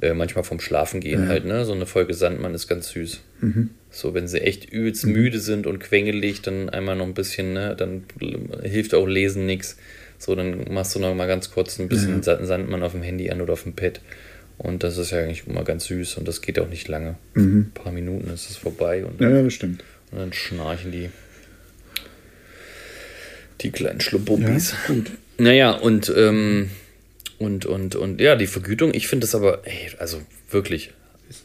äh, 0.00 0.14
manchmal 0.14 0.42
vom 0.44 0.58
Schlafen 0.58 1.00
gehen 1.00 1.28
halt, 1.28 1.44
ne? 1.44 1.64
So 1.64 1.72
eine 1.72 1.86
Folge 1.86 2.14
Sandmann 2.14 2.54
ist 2.54 2.66
ganz 2.66 2.88
süß. 2.90 3.20
Mhm. 3.40 3.70
So, 3.90 4.14
wenn 4.14 4.26
sie 4.26 4.40
echt 4.40 4.64
übelst 4.72 5.06
müde 5.06 5.38
sind 5.38 5.66
und 5.66 5.78
quengelig, 5.80 6.40
dann 6.42 6.70
einmal 6.70 6.96
noch 6.96 7.06
ein 7.06 7.14
bisschen, 7.14 7.52
ne? 7.52 7.74
Dann 7.76 8.04
hilft 8.62 8.94
auch 8.94 9.06
Lesen 9.06 9.44
nichts. 9.46 9.76
So, 10.18 10.34
dann 10.34 10.64
machst 10.72 10.94
du 10.94 10.98
noch 11.00 11.14
mal 11.14 11.26
ganz 11.26 11.50
kurz 11.50 11.78
ein 11.78 11.88
bisschen 11.88 12.22
Sa- 12.22 12.42
Sandmann 12.44 12.82
auf 12.82 12.92
dem 12.92 13.02
Handy 13.02 13.30
an 13.30 13.40
oder 13.42 13.52
auf 13.52 13.64
dem 13.64 13.74
Pad. 13.74 14.00
Und 14.58 14.82
das 14.84 14.96
ist 14.96 15.10
ja 15.10 15.18
eigentlich 15.18 15.46
immer 15.46 15.64
ganz 15.64 15.86
süß 15.86 16.16
und 16.18 16.28
das 16.28 16.40
geht 16.40 16.58
auch 16.60 16.68
nicht 16.68 16.86
lange. 16.88 17.16
Ein 17.34 17.70
paar 17.74 17.90
Minuten 17.92 18.30
ist 18.32 18.48
es 18.48 18.56
vorbei 18.56 19.04
und, 19.04 19.20
Mhm. 19.20 19.30
Ja, 19.34 19.42
das 19.42 19.52
stimmt. 19.52 19.82
und 20.12 20.18
dann 20.20 20.32
schnarchen 20.32 20.92
die. 20.92 21.10
Die 23.62 23.70
kleinen 23.70 24.00
Schluppumpis. 24.00 24.72
Ja, 24.72 24.94
gut. 24.94 25.10
Naja, 25.38 25.70
und, 25.72 26.12
ähm, 26.16 26.70
und, 27.38 27.66
und, 27.66 27.94
und 27.96 28.20
ja, 28.20 28.36
die 28.36 28.46
Vergütung, 28.46 28.94
ich 28.94 29.08
finde 29.08 29.26
das 29.26 29.34
aber, 29.34 29.66
ey, 29.66 29.90
also 29.98 30.20
wirklich. 30.50 30.90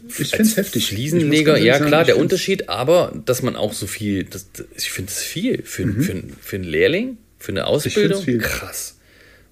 Ich 0.10 0.28
finde 0.28 0.44
es 0.44 0.58
heftig. 0.58 0.88
Fliesenleger, 0.88 1.58
ja 1.58 1.76
sagen, 1.76 1.88
klar, 1.88 2.04
der 2.04 2.18
Unterschied, 2.18 2.68
aber 2.68 3.14
dass 3.26 3.42
man 3.42 3.56
auch 3.56 3.72
so 3.74 3.88
viel, 3.88 4.26
das, 4.26 4.48
ich 4.76 4.92
finde 4.92 5.12
es 5.12 5.20
viel 5.22 5.62
für, 5.64 5.86
Mhm. 5.86 6.02
für, 6.04 6.24
für 6.42 6.56
einen 6.58 6.66
Lehrling, 6.66 7.18
für 7.40 7.54
eine 7.54 7.68
Ausbildung, 7.68 8.24
krass. 8.40 8.96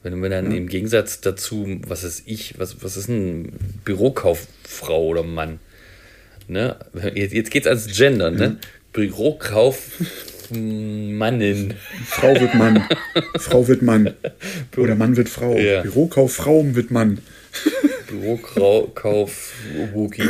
Wenn, 0.04 0.22
wenn 0.22 0.32
dann 0.32 0.52
im 0.52 0.68
Gegensatz 0.68 1.22
dazu, 1.22 1.80
was 1.88 2.04
ist 2.04 2.24
ich, 2.26 2.60
was, 2.60 2.84
was 2.84 2.98
ist 2.98 3.08
ein 3.08 3.54
Bürokauffrau 3.86 5.06
oder 5.08 5.24
Mann? 5.24 5.60
Ne? 6.48 6.76
Jetzt, 7.16 7.34
jetzt 7.34 7.50
geht's 7.50 7.66
ans 7.66 7.88
Gender, 7.88 8.30
ne? 8.30 8.58
Bürokauffmannin. 10.50 11.74
Frau 12.06 12.40
wird 12.40 12.56
Mann. 12.56 12.88
Frau 13.40 13.68
wird 13.68 13.82
Mann. 13.82 14.14
Oder 14.78 14.96
Mann 14.96 15.18
wird 15.18 15.30
Frau. 15.30 15.58
Ja. 15.58 15.82
Bürokauffrau 15.82 16.76
wird 16.76 16.92
Mann. 16.92 17.20
Bürokauf 18.08 19.54
Wookie. 19.94 20.30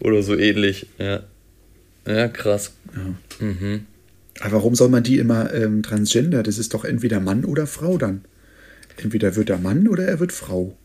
Oder 0.00 0.22
so 0.22 0.36
ähnlich, 0.36 0.86
ja. 0.98 1.22
Ja, 2.06 2.28
krass. 2.28 2.72
Aber 4.40 4.52
warum 4.52 4.74
soll 4.74 4.88
man 4.88 5.02
die 5.02 5.18
immer 5.18 5.52
ähm, 5.54 5.82
transgender? 5.82 6.42
Das 6.42 6.58
ist 6.58 6.74
doch 6.74 6.84
entweder 6.84 7.20
Mann 7.20 7.44
oder 7.44 7.66
Frau 7.66 7.96
dann. 7.96 8.24
Entweder 8.96 9.36
wird 9.36 9.50
er 9.50 9.58
Mann 9.58 9.88
oder 9.88 10.04
er 10.04 10.20
wird 10.20 10.32
Frau. 10.32 10.76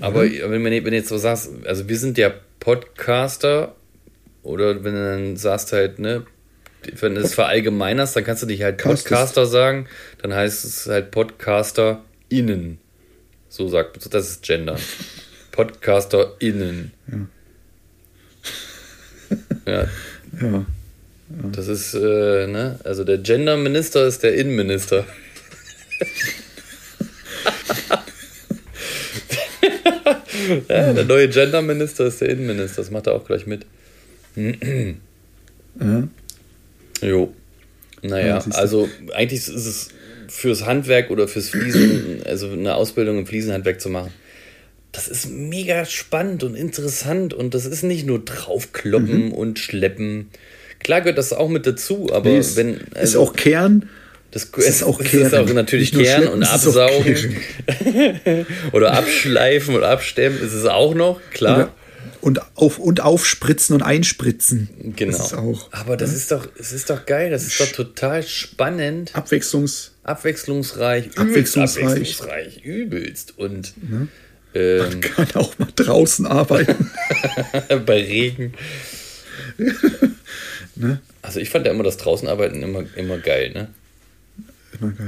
Aber 0.00 0.22
wenn, 0.22 0.62
man, 0.62 0.72
wenn 0.72 0.84
du 0.84 0.94
jetzt 0.94 1.08
so 1.08 1.18
sagst, 1.18 1.50
also 1.64 1.88
wir 1.88 1.98
sind 1.98 2.18
ja 2.18 2.32
Podcaster 2.60 3.74
oder 4.48 4.82
wenn 4.82 4.94
du 4.94 5.10
dann 5.10 5.36
sagst 5.36 5.72
halt, 5.72 5.98
ne, 5.98 6.24
wenn 7.00 7.14
du 7.14 7.20
es 7.20 7.34
verallgemeinerst, 7.34 8.16
dann 8.16 8.24
kannst 8.24 8.42
du 8.42 8.46
dich 8.46 8.62
halt 8.62 8.78
Podcaster 8.78 9.46
sagen, 9.46 9.86
dann 10.22 10.32
heißt 10.32 10.64
es 10.64 10.86
halt 10.86 11.10
Podcaster 11.10 12.04
innen. 12.28 12.78
So 13.48 13.68
sagt 13.68 13.98
das 14.14 14.30
ist 14.30 14.42
Gender. 14.42 14.78
Podcaster 15.52 16.34
innen. 16.38 16.92
Ja. 19.66 19.72
ja. 19.72 19.88
ja. 20.40 20.66
Das 21.52 21.68
ist, 21.68 21.94
äh, 21.94 22.46
ne? 22.46 22.80
Also 22.84 23.04
der 23.04 23.18
Genderminister 23.18 24.06
ist 24.06 24.22
der 24.22 24.34
Innenminister. 24.34 25.04
ja, 30.68 30.92
der 30.92 31.04
neue 31.04 31.28
Genderminister 31.28 32.06
ist 32.06 32.20
der 32.20 32.30
Innenminister, 32.30 32.82
das 32.82 32.90
macht 32.90 33.06
er 33.06 33.14
auch 33.14 33.26
gleich 33.26 33.46
mit. 33.46 33.66
Mhm. 34.38 36.10
Jo. 37.00 37.32
Naja, 38.02 38.26
ja, 38.26 38.44
also 38.52 38.88
eigentlich 39.14 39.40
ist 39.40 39.66
es 39.66 39.88
fürs 40.28 40.66
Handwerk 40.66 41.10
oder 41.10 41.26
fürs 41.26 41.48
Fliesen, 41.48 42.22
also 42.24 42.50
eine 42.50 42.74
Ausbildung 42.74 43.18
im 43.18 43.26
Fliesenhandwerk 43.26 43.80
zu 43.80 43.88
machen, 43.88 44.12
das 44.92 45.08
ist 45.08 45.28
mega 45.28 45.84
spannend 45.84 46.44
und 46.44 46.54
interessant 46.54 47.34
und 47.34 47.54
das 47.54 47.66
ist 47.66 47.82
nicht 47.82 48.06
nur 48.06 48.24
draufkloppen 48.24 49.26
mhm. 49.26 49.32
und 49.32 49.58
schleppen. 49.58 50.30
Klar 50.78 51.00
gehört 51.00 51.18
das 51.18 51.32
auch 51.32 51.48
mit 51.48 51.66
dazu, 51.66 52.08
aber 52.12 52.30
nee, 52.30 52.42
wenn. 52.54 52.80
Also, 52.94 53.00
ist 53.00 53.16
auch 53.16 53.34
Kern. 53.34 53.88
Das, 54.30 54.44
ist 54.44 54.82
auch 54.82 55.02
Kern. 55.02 55.26
ist 55.26 55.34
auch 55.34 55.52
natürlich 55.52 55.92
Kern 55.92 56.28
und 56.28 56.42
absaugen. 56.42 57.36
oder 58.72 58.92
abschleifen 58.92 59.74
oder 59.74 59.88
abstemmen 59.88 60.40
ist 60.40 60.52
es 60.52 60.66
auch 60.66 60.94
noch, 60.94 61.20
klar. 61.32 61.74
Und, 62.20 62.40
auf, 62.56 62.78
und 62.78 63.00
aufspritzen 63.00 63.74
und 63.74 63.82
einspritzen. 63.82 64.94
Genau. 64.96 65.16
Das 65.16 65.34
auch, 65.34 65.72
Aber 65.72 65.96
das 65.96 66.10
ja? 66.10 66.16
ist 66.16 66.30
doch, 66.32 66.48
es 66.58 66.72
ist 66.72 66.90
doch 66.90 67.06
geil, 67.06 67.30
das 67.30 67.44
ist 67.44 67.60
doch 67.60 67.70
total 67.70 68.22
spannend. 68.22 69.14
Abwechslungs 69.14 69.92
abwechslungsreich. 70.08 71.16
Abwechslungsreich. 71.16 71.84
Abwechslungsreich, 71.84 72.64
übelst. 72.64 73.38
Und 73.38 73.74
ne? 73.88 74.08
ähm, 74.54 74.78
man 74.78 75.00
kann 75.00 75.28
auch 75.34 75.58
mal 75.58 75.68
draußen 75.74 76.26
arbeiten. 76.26 76.90
Bei 77.86 78.02
Regen. 78.02 78.54
ne? 80.74 81.00
Also 81.22 81.40
ich 81.40 81.50
fand 81.50 81.66
ja 81.66 81.72
immer 81.72 81.84
das 81.84 81.98
Draußenarbeiten 81.98 82.62
immer, 82.62 82.84
immer 82.96 83.18
geil, 83.18 83.50
ne? 83.52 83.68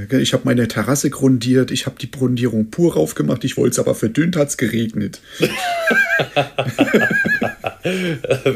Geil. 0.08 0.20
Ich 0.20 0.32
habe 0.32 0.42
meine 0.44 0.66
Terrasse 0.66 1.10
grundiert, 1.10 1.70
ich 1.70 1.86
habe 1.86 1.96
die 2.00 2.10
Grundierung 2.10 2.70
pur 2.70 2.94
raufgemacht, 2.94 3.44
ich 3.44 3.56
wollte 3.56 3.70
es 3.72 3.78
aber 3.78 3.94
verdünnt, 3.94 4.34
hat 4.36 4.48
es 4.48 4.56
geregnet. 4.56 5.20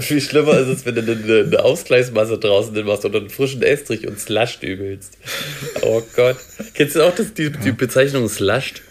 Viel 0.00 0.20
schlimmer 0.20 0.59
ist 0.59 0.68
es, 0.68 0.85
wenn 0.85 0.96
du 0.96 1.03
eine, 1.03 1.44
eine 1.46 1.64
Ausgleichsmasse 1.64 2.38
draußen 2.38 2.85
machst 2.85 3.05
oder 3.05 3.20
einen 3.20 3.31
frischen 3.31 3.62
Estrich 3.62 4.09
und 4.09 4.18
slusht 4.18 4.62
übelst. 4.62 5.16
Oh 5.83 6.03
Gott. 6.16 6.37
Kennst 6.74 6.96
du 6.96 7.03
auch 7.03 7.14
das, 7.14 7.33
die, 7.33 7.50
die 7.50 7.72
Bezeichnung 7.72 8.29
slushed? 8.29 8.83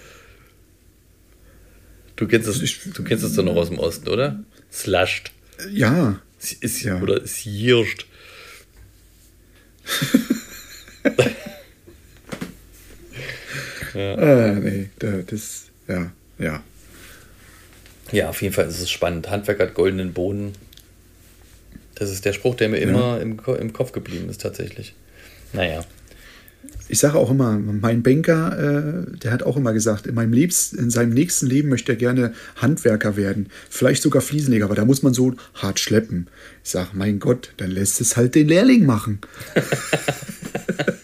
Du 2.15 2.27
kennst 2.27 2.47
das, 2.47 2.59
du 2.59 3.03
kennst 3.03 3.23
das 3.23 3.33
doch 3.33 3.43
noch 3.43 3.55
aus 3.55 3.69
dem 3.69 3.79
Osten, 3.79 4.07
oder? 4.07 4.43
Slushed. 4.71 5.31
Ja. 5.71 6.21
Ist, 6.61 6.83
ja. 6.83 7.01
Oder 7.01 7.21
es 7.23 7.35
hirscht. 7.37 8.05
ja. 13.93 14.13
Äh, 14.15 14.55
nee, 14.55 14.89
das, 14.99 15.65
ja, 15.87 16.11
ja. 16.39 16.63
Ja, 18.11 18.29
auf 18.29 18.41
jeden 18.41 18.53
Fall 18.53 18.67
ist 18.67 18.79
es 18.79 18.91
spannend. 18.91 19.29
Handwerk 19.29 19.59
hat 19.59 19.73
goldenen 19.73 20.13
Boden. 20.13 20.53
Das 21.95 22.11
ist 22.11 22.25
der 22.25 22.33
Spruch, 22.33 22.55
der 22.55 22.69
mir 22.69 22.79
ja. 22.79 22.87
immer 22.87 23.21
im, 23.21 23.39
im 23.59 23.73
Kopf 23.73 23.91
geblieben 23.91 24.29
ist, 24.29 24.41
tatsächlich. 24.41 24.93
Naja. 25.53 25.83
Ich 26.89 26.99
sage 26.99 27.17
auch 27.17 27.31
immer, 27.31 27.57
mein 27.57 28.03
Banker, 28.03 29.07
äh, 29.07 29.17
der 29.17 29.31
hat 29.31 29.43
auch 29.43 29.57
immer 29.57 29.73
gesagt, 29.73 30.05
in, 30.05 30.15
meinem 30.15 30.33
Lebens, 30.33 30.73
in 30.73 30.89
seinem 30.89 31.13
nächsten 31.13 31.47
Leben 31.47 31.69
möchte 31.69 31.93
er 31.93 31.95
gerne 31.95 32.33
Handwerker 32.57 33.15
werden. 33.15 33.47
Vielleicht 33.69 34.01
sogar 34.01 34.21
Fliesenleger, 34.21 34.65
aber 34.65 34.75
da 34.75 34.85
muss 34.85 35.01
man 35.01 35.13
so 35.13 35.33
hart 35.55 35.79
schleppen. 35.79 36.27
Ich 36.63 36.71
sage, 36.71 36.89
mein 36.93 37.19
Gott, 37.19 37.53
dann 37.57 37.71
lässt 37.71 38.01
es 38.01 38.17
halt 38.17 38.35
den 38.35 38.47
Lehrling 38.47 38.85
machen. 38.85 39.19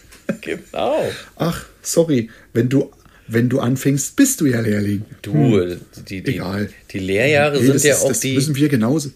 genau. 0.56 1.10
Ach, 1.36 1.66
sorry, 1.82 2.30
wenn 2.52 2.68
du 2.68 2.90
wenn 3.32 3.48
du 3.48 3.60
anfängst, 3.60 4.16
bist 4.16 4.40
du 4.40 4.46
ja 4.46 4.60
Lehrling. 4.60 5.04
Du, 5.22 5.32
hm. 5.32 5.80
die, 6.08 6.22
die, 6.22 6.32
Egal. 6.32 6.68
die 6.90 6.98
Lehrjahre 6.98 7.60
nee, 7.60 7.66
sind 7.66 7.84
ja 7.84 7.94
ist, 7.94 8.02
auch 8.02 8.08
das 8.08 8.20
die. 8.20 8.34
Das 8.34 8.44
wissen 8.44 8.56
wir 8.56 8.68
genauso. 8.68 9.10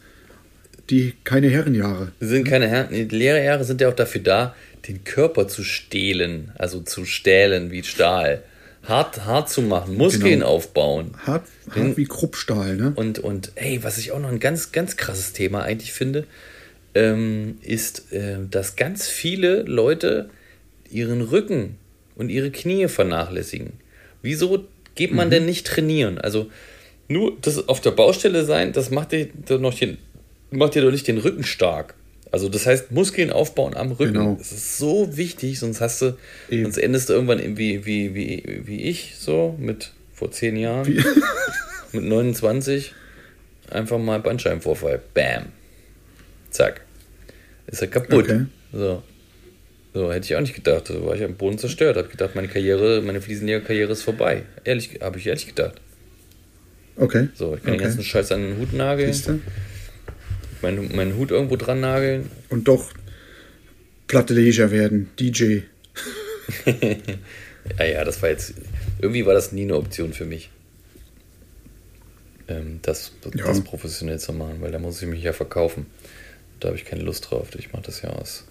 Die 0.90 1.14
keine 1.24 1.48
Herrenjahre. 1.48 2.12
Sind 2.20 2.46
keine 2.46 2.68
Herren. 2.68 2.90
Die 2.92 3.16
Lehrjahre 3.16 3.64
sind 3.64 3.80
ja 3.80 3.88
auch 3.88 3.94
dafür 3.94 4.20
da, 4.20 4.54
den 4.86 5.02
Körper 5.02 5.48
zu 5.48 5.64
stehlen, 5.64 6.52
also 6.56 6.80
zu 6.80 7.04
stählen 7.06 7.70
wie 7.70 7.82
Stahl. 7.82 8.42
Hart, 8.84 9.24
hart 9.24 9.48
zu 9.48 9.62
machen, 9.62 9.96
Muskeln 9.96 10.40
genau. 10.40 10.48
aufbauen. 10.48 11.12
Hart, 11.24 11.46
hart 11.70 11.96
wie 11.96 12.04
Kruppstahl, 12.04 12.76
ne? 12.76 12.92
Und, 12.94 13.18
und 13.18 13.52
ey, 13.54 13.82
was 13.82 13.96
ich 13.96 14.12
auch 14.12 14.20
noch 14.20 14.28
ein 14.28 14.40
ganz, 14.40 14.72
ganz 14.72 14.98
krasses 14.98 15.32
Thema 15.32 15.62
eigentlich 15.62 15.94
finde, 15.94 16.26
ähm, 16.94 17.56
ist, 17.62 18.12
äh, 18.12 18.36
dass 18.50 18.76
ganz 18.76 19.08
viele 19.08 19.62
Leute 19.62 20.28
ihren 20.90 21.22
Rücken 21.22 21.76
und 22.16 22.28
ihre 22.28 22.50
Knie 22.50 22.88
vernachlässigen. 22.88 23.74
Wieso 24.22 24.64
geht 24.94 25.12
man 25.12 25.28
mhm. 25.28 25.32
denn 25.32 25.46
nicht 25.46 25.66
trainieren? 25.66 26.18
Also 26.18 26.50
nur 27.08 27.36
das 27.40 27.68
auf 27.68 27.80
der 27.80 27.90
Baustelle 27.90 28.44
sein, 28.44 28.72
das 28.72 28.90
macht 28.90 29.12
dir 29.12 29.28
doch, 29.46 29.60
noch 29.60 29.74
den, 29.74 29.98
macht 30.50 30.74
dir 30.74 30.82
doch 30.82 30.90
nicht 30.90 31.08
den 31.08 31.18
Rücken 31.18 31.44
stark. 31.44 31.94
Also 32.32 32.48
das 32.48 32.66
heißt, 32.66 32.90
Muskeln 32.90 33.30
aufbauen 33.30 33.76
am 33.76 33.92
Rücken. 33.92 34.14
Genau. 34.14 34.34
Das 34.36 34.50
ist 34.50 34.78
so 34.78 35.16
wichtig, 35.16 35.60
sonst 35.60 35.80
hast 35.80 36.02
du, 36.02 36.16
Eben. 36.50 36.64
sonst 36.64 36.78
endest 36.78 37.08
du 37.08 37.12
irgendwann 37.12 37.56
wie, 37.56 37.86
wie, 37.86 38.14
wie, 38.14 38.62
wie 38.64 38.82
ich, 38.82 39.14
so 39.18 39.54
mit 39.58 39.92
vor 40.12 40.30
zehn 40.32 40.56
Jahren, 40.56 40.86
wie? 40.86 41.00
mit 41.92 42.04
29, 42.04 42.92
einfach 43.70 43.98
mal 43.98 44.18
Bandscheibenvorfall. 44.20 45.00
Bam. 45.12 45.46
Zack. 46.50 46.80
Ist 47.66 47.82
er 47.82 47.88
kaputt. 47.88 48.24
Okay. 48.24 48.46
So. 48.72 49.02
So, 49.94 50.12
hätte 50.12 50.26
ich 50.26 50.34
auch 50.34 50.40
nicht 50.40 50.56
gedacht. 50.56 50.90
Da 50.90 51.06
war 51.06 51.14
ich 51.14 51.22
am 51.22 51.36
Boden 51.36 51.56
zerstört. 51.56 51.96
Habe 51.96 52.08
gedacht, 52.08 52.34
meine 52.34 52.48
Karriere, 52.48 53.00
meine 53.00 53.20
Fliesenleger-Karriere 53.20 53.92
ist 53.92 54.02
vorbei. 54.02 54.42
Ehrlich, 54.64 54.98
habe 55.00 55.18
ich 55.18 55.26
ehrlich 55.28 55.46
gedacht. 55.46 55.80
Okay. 56.96 57.28
So, 57.34 57.54
ich 57.54 57.62
kann 57.62 57.74
okay. 57.74 57.78
den 57.78 57.84
ganzen 57.84 58.02
Scheiß 58.02 58.32
an 58.32 58.42
den 58.42 58.58
Hut 58.58 58.72
nageln. 58.72 59.40
Meinen, 60.62 60.96
meinen 60.96 61.16
Hut 61.16 61.30
irgendwo 61.30 61.54
dran 61.54 61.78
nageln. 61.78 62.28
Und 62.48 62.66
doch 62.66 62.90
Platte 64.08 64.34
Leisure 64.34 64.72
werden, 64.72 65.10
DJ. 65.18 65.60
ja, 67.78 67.84
ja, 67.84 68.04
das 68.04 68.20
war 68.20 68.30
jetzt. 68.30 68.54
Irgendwie 69.00 69.24
war 69.24 69.34
das 69.34 69.52
nie 69.52 69.62
eine 69.62 69.76
Option 69.76 70.12
für 70.12 70.24
mich. 70.24 70.50
Ähm, 72.48 72.80
das, 72.82 73.12
ja. 73.34 73.46
das 73.46 73.62
professionell 73.62 74.18
zu 74.18 74.32
machen, 74.32 74.60
weil 74.60 74.72
da 74.72 74.80
muss 74.80 75.00
ich 75.00 75.08
mich 75.08 75.22
ja 75.22 75.32
verkaufen. 75.32 75.86
Da 76.58 76.68
habe 76.68 76.76
ich 76.76 76.84
keine 76.84 77.02
Lust 77.02 77.30
drauf. 77.30 77.48
Ich 77.56 77.72
mache 77.72 77.84
das 77.84 78.02
ja 78.02 78.10
aus 78.10 78.44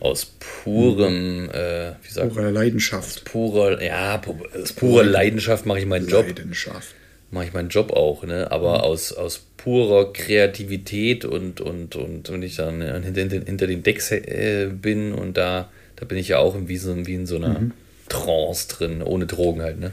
aus 0.00 0.32
purem, 0.38 1.50
äh, 1.50 1.92
wie 2.02 2.10
sagt 2.10 2.34
Purer 2.34 2.50
Leidenschaft. 2.50 3.18
Aus 3.18 3.20
purer, 3.20 3.82
ja, 3.82 4.20
aus 4.62 4.72
purer 4.72 5.04
Leidenschaft 5.04 5.66
mache 5.66 5.80
ich 5.80 5.86
meinen 5.86 6.08
Job. 6.08 6.26
Leidenschaft. 6.26 6.94
Mache 7.30 7.46
ich 7.46 7.52
meinen 7.52 7.68
Job 7.68 7.92
auch, 7.92 8.24
ne? 8.24 8.50
Aber 8.50 8.78
mhm. 8.78 8.84
aus, 8.84 9.12
aus 9.12 9.42
purer 9.56 10.12
Kreativität 10.12 11.24
und, 11.24 11.60
und, 11.60 11.96
und 11.96 12.30
wenn 12.30 12.42
ich 12.42 12.56
dann 12.56 12.80
hinter, 13.02 13.28
hinter 13.44 13.66
den 13.66 13.82
Decks 13.82 14.10
äh, 14.12 14.70
bin 14.72 15.12
und 15.12 15.36
da, 15.36 15.68
da 15.96 16.06
bin 16.06 16.16
ich 16.16 16.28
ja 16.28 16.38
auch 16.38 16.56
wie, 16.58 16.78
so, 16.78 17.06
wie 17.06 17.14
in 17.14 17.26
so 17.26 17.36
einer 17.36 17.60
mhm. 17.60 17.72
Trance 18.08 18.68
drin, 18.68 19.02
ohne 19.02 19.26
Drogen 19.26 19.62
halt, 19.62 19.78
ne? 19.78 19.92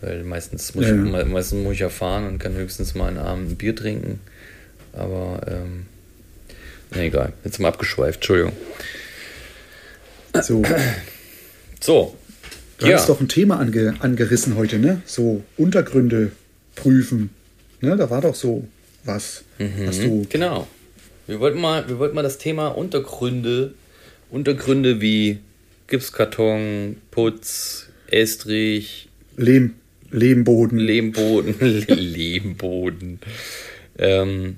Weil 0.00 0.22
meistens 0.22 0.74
muss, 0.74 0.84
ja, 0.84 0.90
ich, 0.94 1.12
ja. 1.12 1.24
meistens 1.24 1.62
muss 1.64 1.72
ich 1.72 1.80
ja 1.80 1.88
fahren 1.88 2.26
und 2.28 2.38
kann 2.38 2.54
höchstens 2.54 2.94
mal 2.94 3.08
einen 3.08 3.18
Abend 3.18 3.52
ein 3.52 3.56
Bier 3.56 3.74
trinken. 3.74 4.20
Aber, 4.92 5.40
ähm, 5.48 5.86
egal. 6.94 7.32
Jetzt 7.42 7.58
mal 7.58 7.68
abgeschweift, 7.68 8.16
Entschuldigung. 8.16 8.52
So. 10.42 10.62
So. 11.80 12.16
Du 12.78 12.86
ja. 12.86 12.96
hast 12.96 13.08
doch 13.08 13.20
ein 13.20 13.28
Thema 13.28 13.60
ange, 13.60 13.94
angerissen 14.00 14.56
heute, 14.56 14.78
ne? 14.78 15.02
So 15.06 15.42
Untergründe 15.56 16.32
prüfen. 16.74 17.30
Ne? 17.80 17.96
Da 17.96 18.10
war 18.10 18.20
doch 18.20 18.34
so 18.34 18.66
was. 19.04 19.44
Mhm, 19.58 19.86
was 19.86 20.00
du 20.00 20.26
genau. 20.28 20.66
Wir 21.26 21.40
wollten, 21.40 21.60
mal, 21.60 21.88
wir 21.88 21.98
wollten 21.98 22.14
mal 22.14 22.22
das 22.22 22.38
Thema 22.38 22.68
Untergründe, 22.68 23.74
Untergründe 24.30 25.00
wie 25.00 25.38
Gipskarton, 25.86 26.96
Putz, 27.10 27.86
Estrich, 28.08 29.08
Lehm, 29.36 29.74
Lehmboden. 30.10 30.78
Lehmboden, 30.78 31.54
Lehmboden. 31.88 33.20
Ähm, 33.98 34.56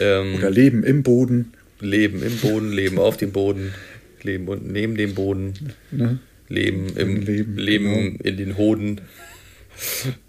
ähm, 0.00 0.34
Oder 0.36 0.50
Leben 0.50 0.82
im 0.82 1.02
Boden. 1.02 1.52
Leben 1.80 2.22
im 2.22 2.36
Boden, 2.38 2.72
Leben 2.72 2.98
auf 2.98 3.16
dem 3.16 3.32
Boden. 3.32 3.74
Leben 4.26 4.48
und 4.48 4.70
neben 4.70 4.96
dem 4.96 5.14
Boden. 5.14 5.54
Ne? 5.90 6.18
Leben 6.48 6.96
im 6.96 7.22
Leben, 7.22 7.56
Leben 7.56 7.92
genau. 7.92 8.18
in 8.22 8.36
den 8.36 8.56
Hoden. 8.56 9.00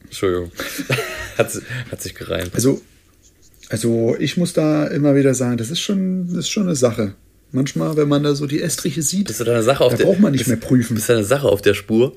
Entschuldigung. 0.03 0.51
hat, 1.37 1.51
hat 1.91 2.01
sich 2.01 2.15
gereimt. 2.15 2.51
Also, 2.53 2.81
also 3.69 4.15
ich 4.19 4.37
muss 4.37 4.53
da 4.53 4.87
immer 4.87 5.15
wieder 5.15 5.33
sagen, 5.33 5.57
das 5.57 5.69
ist 5.69 5.79
schon, 5.79 6.27
das 6.27 6.39
ist 6.39 6.49
schon 6.49 6.63
eine 6.63 6.75
Sache. 6.75 7.13
Manchmal, 7.51 7.95
wenn 7.95 8.09
man 8.09 8.23
da 8.23 8.35
so 8.35 8.45
die 8.45 8.61
Estriche 8.61 9.01
sieht, 9.01 9.27
bist 9.27 9.39
du 9.39 9.45
deine 9.45 9.63
Sache 9.63 9.83
auf 9.83 9.91
da 9.91 9.97
der, 9.97 10.05
braucht 10.05 10.19
man 10.19 10.31
nicht 10.31 10.41
bist, 10.41 10.49
mehr 10.49 10.57
prüfen. 10.57 10.95
Bist 10.95 11.09
deine 11.09 11.23
Sache 11.23 11.47
auf 11.47 11.61
der 11.61 11.75
Spur? 11.75 12.13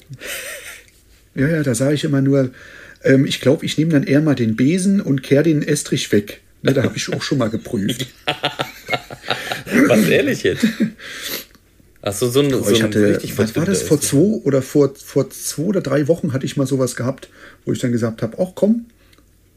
Ja, 1.34 1.46
ja, 1.46 1.62
da 1.62 1.74
sage 1.74 1.94
ich 1.94 2.04
immer 2.04 2.20
nur, 2.20 2.50
ähm, 3.04 3.26
ich 3.26 3.40
glaube, 3.40 3.64
ich 3.64 3.78
nehme 3.78 3.92
dann 3.92 4.02
eher 4.02 4.20
mal 4.20 4.34
den 4.34 4.56
Besen 4.56 5.00
und 5.00 5.22
kehre 5.22 5.44
den 5.44 5.62
Estrich 5.62 6.10
weg. 6.10 6.40
Ne, 6.62 6.74
da 6.74 6.82
habe 6.82 6.96
ich 6.96 7.12
auch 7.12 7.22
schon 7.22 7.38
mal 7.38 7.48
geprüft. 7.48 8.06
Was 9.86 10.08
ehrlich 10.08 10.42
jetzt? 10.42 10.66
Achso, 12.02 12.30
so 12.30 12.40
ein, 12.40 12.50
so 12.50 12.70
ich 12.70 12.82
hatte, 12.82 13.14
richtig 13.14 13.36
was 13.36 13.54
war 13.56 13.66
das, 13.66 13.82
vor 13.82 14.00
zwei 14.00 14.40
oder 14.44 14.62
vor, 14.62 14.94
vor 14.94 15.28
zwei 15.30 15.64
oder 15.64 15.80
drei 15.82 16.08
Wochen 16.08 16.32
hatte 16.32 16.46
ich 16.46 16.56
mal 16.56 16.66
sowas 16.66 16.96
gehabt, 16.96 17.28
wo 17.64 17.72
ich 17.72 17.78
dann 17.78 17.92
gesagt 17.92 18.22
habe, 18.22 18.38
ach 18.40 18.52
komm, 18.54 18.86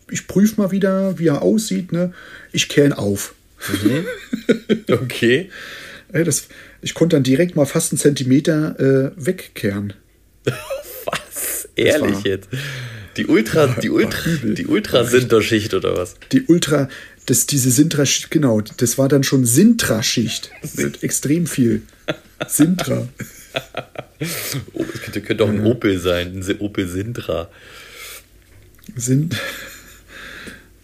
ich 0.09 0.27
prüfe 0.27 0.59
mal 0.59 0.71
wieder, 0.71 1.17
wie 1.19 1.27
er 1.27 1.41
aussieht, 1.41 1.93
ne? 1.93 2.13
Ich 2.51 2.69
kehre 2.69 2.87
ihn 2.87 2.93
auf. 2.93 3.33
Okay. 4.89 5.49
Ey, 6.11 6.23
das, 6.23 6.47
ich 6.81 6.93
konnte 6.93 7.15
dann 7.15 7.23
direkt 7.23 7.55
mal 7.55 7.65
fast 7.65 7.91
einen 7.91 7.99
Zentimeter 7.99 8.79
äh, 8.79 9.11
wegkehren. 9.15 9.93
Was? 11.05 11.69
Ehrlich 11.75 12.23
jetzt? 12.23 12.49
Die 13.17 13.25
Ultra, 13.25 13.67
die 13.81 13.89
Ultra, 13.89 14.19
die 14.43 14.67
Ultra-Sinterschicht 14.67 15.73
oder 15.73 15.95
was? 15.95 16.15
Die 16.31 16.43
Ultra, 16.43 16.89
das, 17.25 17.45
diese 17.45 17.71
Sintra, 17.71 18.03
genau, 18.29 18.61
das 18.61 18.97
war 18.97 19.07
dann 19.07 19.23
schon 19.23 19.45
Sintra-Schicht. 19.45 20.51
Mit 20.75 21.03
extrem 21.03 21.47
viel. 21.47 21.83
Sintra. 22.47 23.07
Oh, 24.73 24.85
es 24.93 25.01
könnte, 25.01 25.21
könnte 25.21 25.43
auch 25.43 25.49
ein 25.49 25.65
Opel 25.65 25.99
sein, 25.99 26.41
ein 26.47 26.59
Opel 26.59 26.87
Sintra. 26.87 27.49
Sind. 28.95 29.35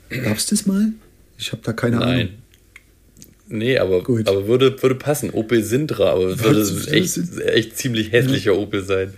Gab's 0.10 0.48
das 0.48 0.66
mal? 0.66 0.90
Ich 1.38 1.54
habe 1.54 1.62
da 1.64 1.72
keine 1.72 1.98
Ahnung. 2.02 2.12
Nein. 2.16 2.30
Nee, 3.48 3.78
aber, 3.78 4.04
Gut. 4.04 4.28
aber 4.28 4.46
würde, 4.48 4.80
würde 4.82 4.96
passen. 4.96 5.30
Opel 5.30 5.64
Sintra, 5.64 6.12
aber 6.12 6.28
es 6.34 6.44
würde 6.44 6.60
Was? 6.60 6.88
echt, 6.88 7.18
echt 7.46 7.78
ziemlich 7.78 8.12
hässlicher 8.12 8.56
Opel 8.58 8.84
sein. 8.84 9.14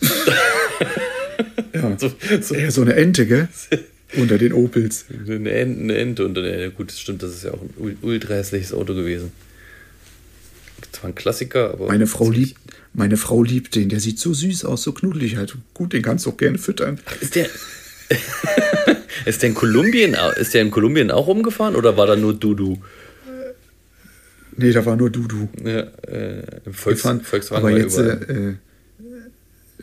Ja. 1.74 1.96
So, 1.98 2.12
so 2.42 2.54
Eher 2.54 2.70
so 2.70 2.82
eine 2.82 2.94
Ente, 2.94 3.26
gell? 3.26 3.48
Unter 4.16 4.36
den 4.36 4.52
Opels. 4.52 5.06
eine, 5.26 5.50
Ente, 5.50 5.80
eine 5.80 5.96
Ente 5.96 6.24
und 6.26 6.36
eine, 6.36 6.70
gut, 6.70 6.90
das 6.90 7.00
stimmt, 7.00 7.22
das 7.22 7.30
ist 7.32 7.44
ja 7.44 7.52
auch 7.52 7.62
ein 7.62 7.70
ul- 7.80 7.96
ultra 8.02 8.34
hässliches 8.34 8.74
Auto 8.74 8.94
gewesen. 8.94 9.32
War 11.02 11.10
ein 11.10 11.14
Klassiker, 11.14 11.70
aber. 11.72 11.86
Meine 11.88 12.06
Frau 12.06 12.30
liebt, 12.30 12.56
meine 12.94 13.16
Frau 13.16 13.42
liebt 13.42 13.74
den. 13.74 13.88
Der 13.88 14.00
sieht 14.00 14.18
so 14.18 14.32
süß 14.32 14.64
aus, 14.64 14.82
so 14.82 14.92
knuddelig 14.92 15.36
halt. 15.36 15.56
Gut, 15.74 15.92
den 15.92 16.02
kannst 16.02 16.26
du 16.26 16.30
auch 16.30 16.36
gerne 16.36 16.58
füttern. 16.58 16.98
Ist 17.20 17.34
der. 17.34 17.48
ist 19.26 19.42
der 19.42 19.48
in 19.50 19.54
Kolumbien, 19.54 20.16
ist 20.38 20.54
der 20.54 20.62
in 20.62 20.70
Kolumbien 20.70 21.10
auch 21.10 21.26
rumgefahren 21.26 21.76
oder 21.76 21.96
war 21.96 22.06
da 22.06 22.16
nur 22.16 22.34
Dudu? 22.34 22.78
Nee, 24.56 24.72
da 24.72 24.84
war 24.84 24.96
nur 24.96 25.08
Dudu. 25.10 25.48
Ja, 25.64 25.80
äh, 26.08 26.42
im 26.66 26.74
Volks, 26.74 27.00
Gefahren. 27.02 27.22
Volkswagen 27.22 27.66
Aber 27.66 27.76
jetzt, 27.76 27.96
äh, 27.98 28.12
äh, 28.50 28.54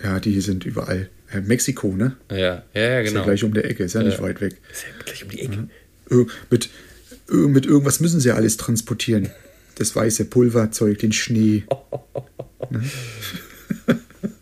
ja, 0.04 0.20
die 0.20 0.40
sind 0.42 0.64
überall. 0.66 1.10
Äh, 1.32 1.42
Mexiko, 1.42 1.96
ne? 1.96 2.16
ja, 2.32 2.38
ja, 2.38 2.64
ja, 2.74 3.00
Ist 3.00 3.06
ja 3.08 3.12
genau. 3.14 3.24
gleich 3.24 3.44
um 3.44 3.54
der 3.54 3.66
Ecke, 3.66 3.84
ist 3.84 3.94
ja, 3.94 4.04
nicht 4.04 4.18
Ja. 4.18 4.24
weit 4.24 4.42
weg. 4.42 4.58
Ist 4.72 4.84
ja 4.84 4.90
gleich 5.06 5.24
um 5.24 5.30
die 5.32 5.42
Ecke. 5.42 5.68
Ö- 6.12 6.26
mit, 6.50 6.70
ö- 7.30 7.48
mit 7.48 7.66
irgendwas 7.66 8.00
müssen 8.00 8.20
sie 8.20 8.30
ja 8.30 8.36
alles 8.36 8.58
transportieren. 8.58 9.30
Das 9.80 9.96
weiße 9.96 10.26
Pulverzeug, 10.26 11.00
den 11.00 11.12
Schnee. 11.14 11.64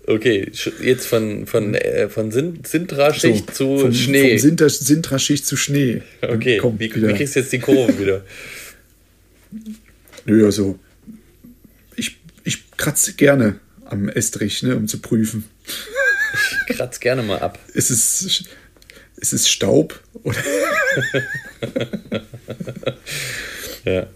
Okay, 0.10 0.50
jetzt 0.82 1.06
von, 1.06 1.46
von, 1.48 1.76
äh, 1.76 2.08
von 2.08 2.32
Sin- 2.32 2.64
Sintra-Schicht 2.66 3.54
zu 3.54 3.78
vom, 3.78 3.94
Schnee. 3.94 4.38
Sinter, 4.38 4.70
Sintra-Schicht 4.70 5.46
zu 5.46 5.58
Schnee. 5.58 6.02
okay, 6.22 6.58
Kommt 6.60 6.80
wie, 6.80 6.86
wie 6.96 7.14
kriegst 7.14 7.36
du 7.36 7.42
jetzt 7.42 7.52
die 7.52 7.60
Kurve 7.60 8.00
wieder? 8.00 8.24
Nö, 10.26 10.46
also. 10.46 10.80
Ich, 11.98 12.20
ich 12.46 12.72
kratze 12.78 13.16
gerne 13.16 13.60
am 13.84 14.08
Estrich, 14.08 14.64
ne, 14.64 14.78
um 14.78 14.88
zu 14.88 15.00
prüfen. 15.00 15.44
Kratz 16.68 17.02
gerne 17.02 17.22
mal 17.22 17.40
ab. 17.40 17.60
Ist 17.74 17.90
es, 17.90 18.46
ist 19.18 19.34
es 19.34 19.50
Staub? 19.50 20.00
Oder? 20.24 20.40
Ja. 23.84 24.08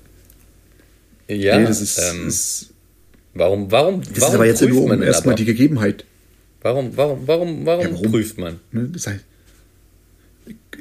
Ja, 1.27 1.59
nee, 1.59 1.65
das 1.65 1.81
ist, 1.81 1.97
ähm, 1.99 2.27
ist, 2.27 2.69
warum, 3.33 3.71
warum, 3.71 4.01
das 4.01 4.09
warum 4.21 4.29
ist 4.29 4.35
aber 4.35 4.45
jetzt 4.45 4.59
prüft 4.59 4.73
nur 4.73 4.83
um 4.83 5.01
erstmal 5.03 5.35
die 5.35 5.45
Gegebenheit. 5.45 6.05
Warum, 6.61 6.95
warum, 6.95 7.27
warum, 7.27 7.65
warum, 7.65 7.81
Ja, 7.85 7.91
warum? 7.93 8.11
prüft 8.11 8.37
man? 8.37 8.59
Ne? 8.71 8.89
Das 8.93 9.07
heißt, 9.07 9.23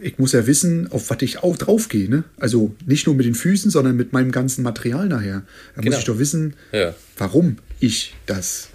ich, 0.03 0.19
muss 0.19 0.33
ja 0.33 0.47
wissen, 0.47 0.91
auf 0.93 1.11
was 1.11 1.23
ich 1.23 1.43
auch 1.43 1.57
draufgehe. 1.57 2.09
Ne? 2.09 2.25
Also 2.39 2.75
nicht 2.87 3.07
nur 3.07 3.15
mit 3.15 3.27
den 3.27 3.35
Füßen, 3.35 3.71
sondern 3.71 3.97
mit 3.97 4.13
meinem 4.13 4.33
ganzen 4.33 4.63
Material 4.63 5.07
nachher. 5.09 5.43
Da 5.75 5.83
Genau. 5.83 5.93
muss 5.95 6.01
ich 6.01 6.07
doch 6.07 6.19
wissen, 6.19 6.55
Ja. 6.73 6.95
warum 7.19 7.59
ich 7.81 8.15
das 8.27 8.69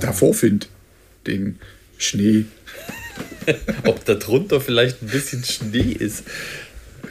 da 0.00 0.12
vorfinde. 0.12 0.66
Den 1.26 1.58
Schnee. 1.98 2.44
Ob 3.84 4.04
da 4.04 4.14
drunter 4.14 4.60
vielleicht 4.60 5.02
ein 5.02 5.08
bisschen 5.08 5.42
Schnee 5.44 5.92
ist. 5.92 6.24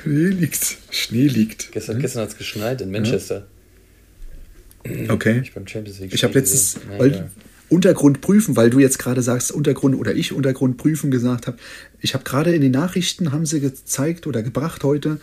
Schnee 0.05 0.27
liegt. 0.27 0.77
Schnee 0.91 1.27
liegt. 1.27 1.71
Gestern, 1.71 1.99
gestern 1.99 2.23
hat 2.23 2.29
es 2.29 2.37
geschneit 2.37 2.81
in 2.81 2.91
Manchester. 2.91 3.47
Okay. 5.09 5.41
Ich 5.43 5.53
beim 5.53 5.67
Champions 5.67 5.99
League 5.99 6.13
Ich 6.13 6.23
habe 6.23 6.33
letztens 6.33 6.77
Naja. 6.97 7.27
Untergrund 7.69 8.21
prüfen, 8.21 8.55
weil 8.55 8.69
du 8.69 8.79
jetzt 8.79 8.99
gerade 8.99 9.23
sagst 9.23 9.51
Untergrund 9.51 9.95
oder 9.95 10.13
ich 10.13 10.31
Untergrund 10.31 10.77
prüfen 10.77 11.09
gesagt 11.09 11.47
habe. 11.47 11.57
Ich 11.99 12.13
habe 12.13 12.23
gerade 12.23 12.53
in 12.53 12.61
den 12.61 12.71
Nachrichten 12.71 13.31
haben 13.31 13.47
sie 13.47 13.59
gezeigt 13.59 14.27
oder 14.27 14.43
gebracht 14.43 14.83
heute, 14.83 15.19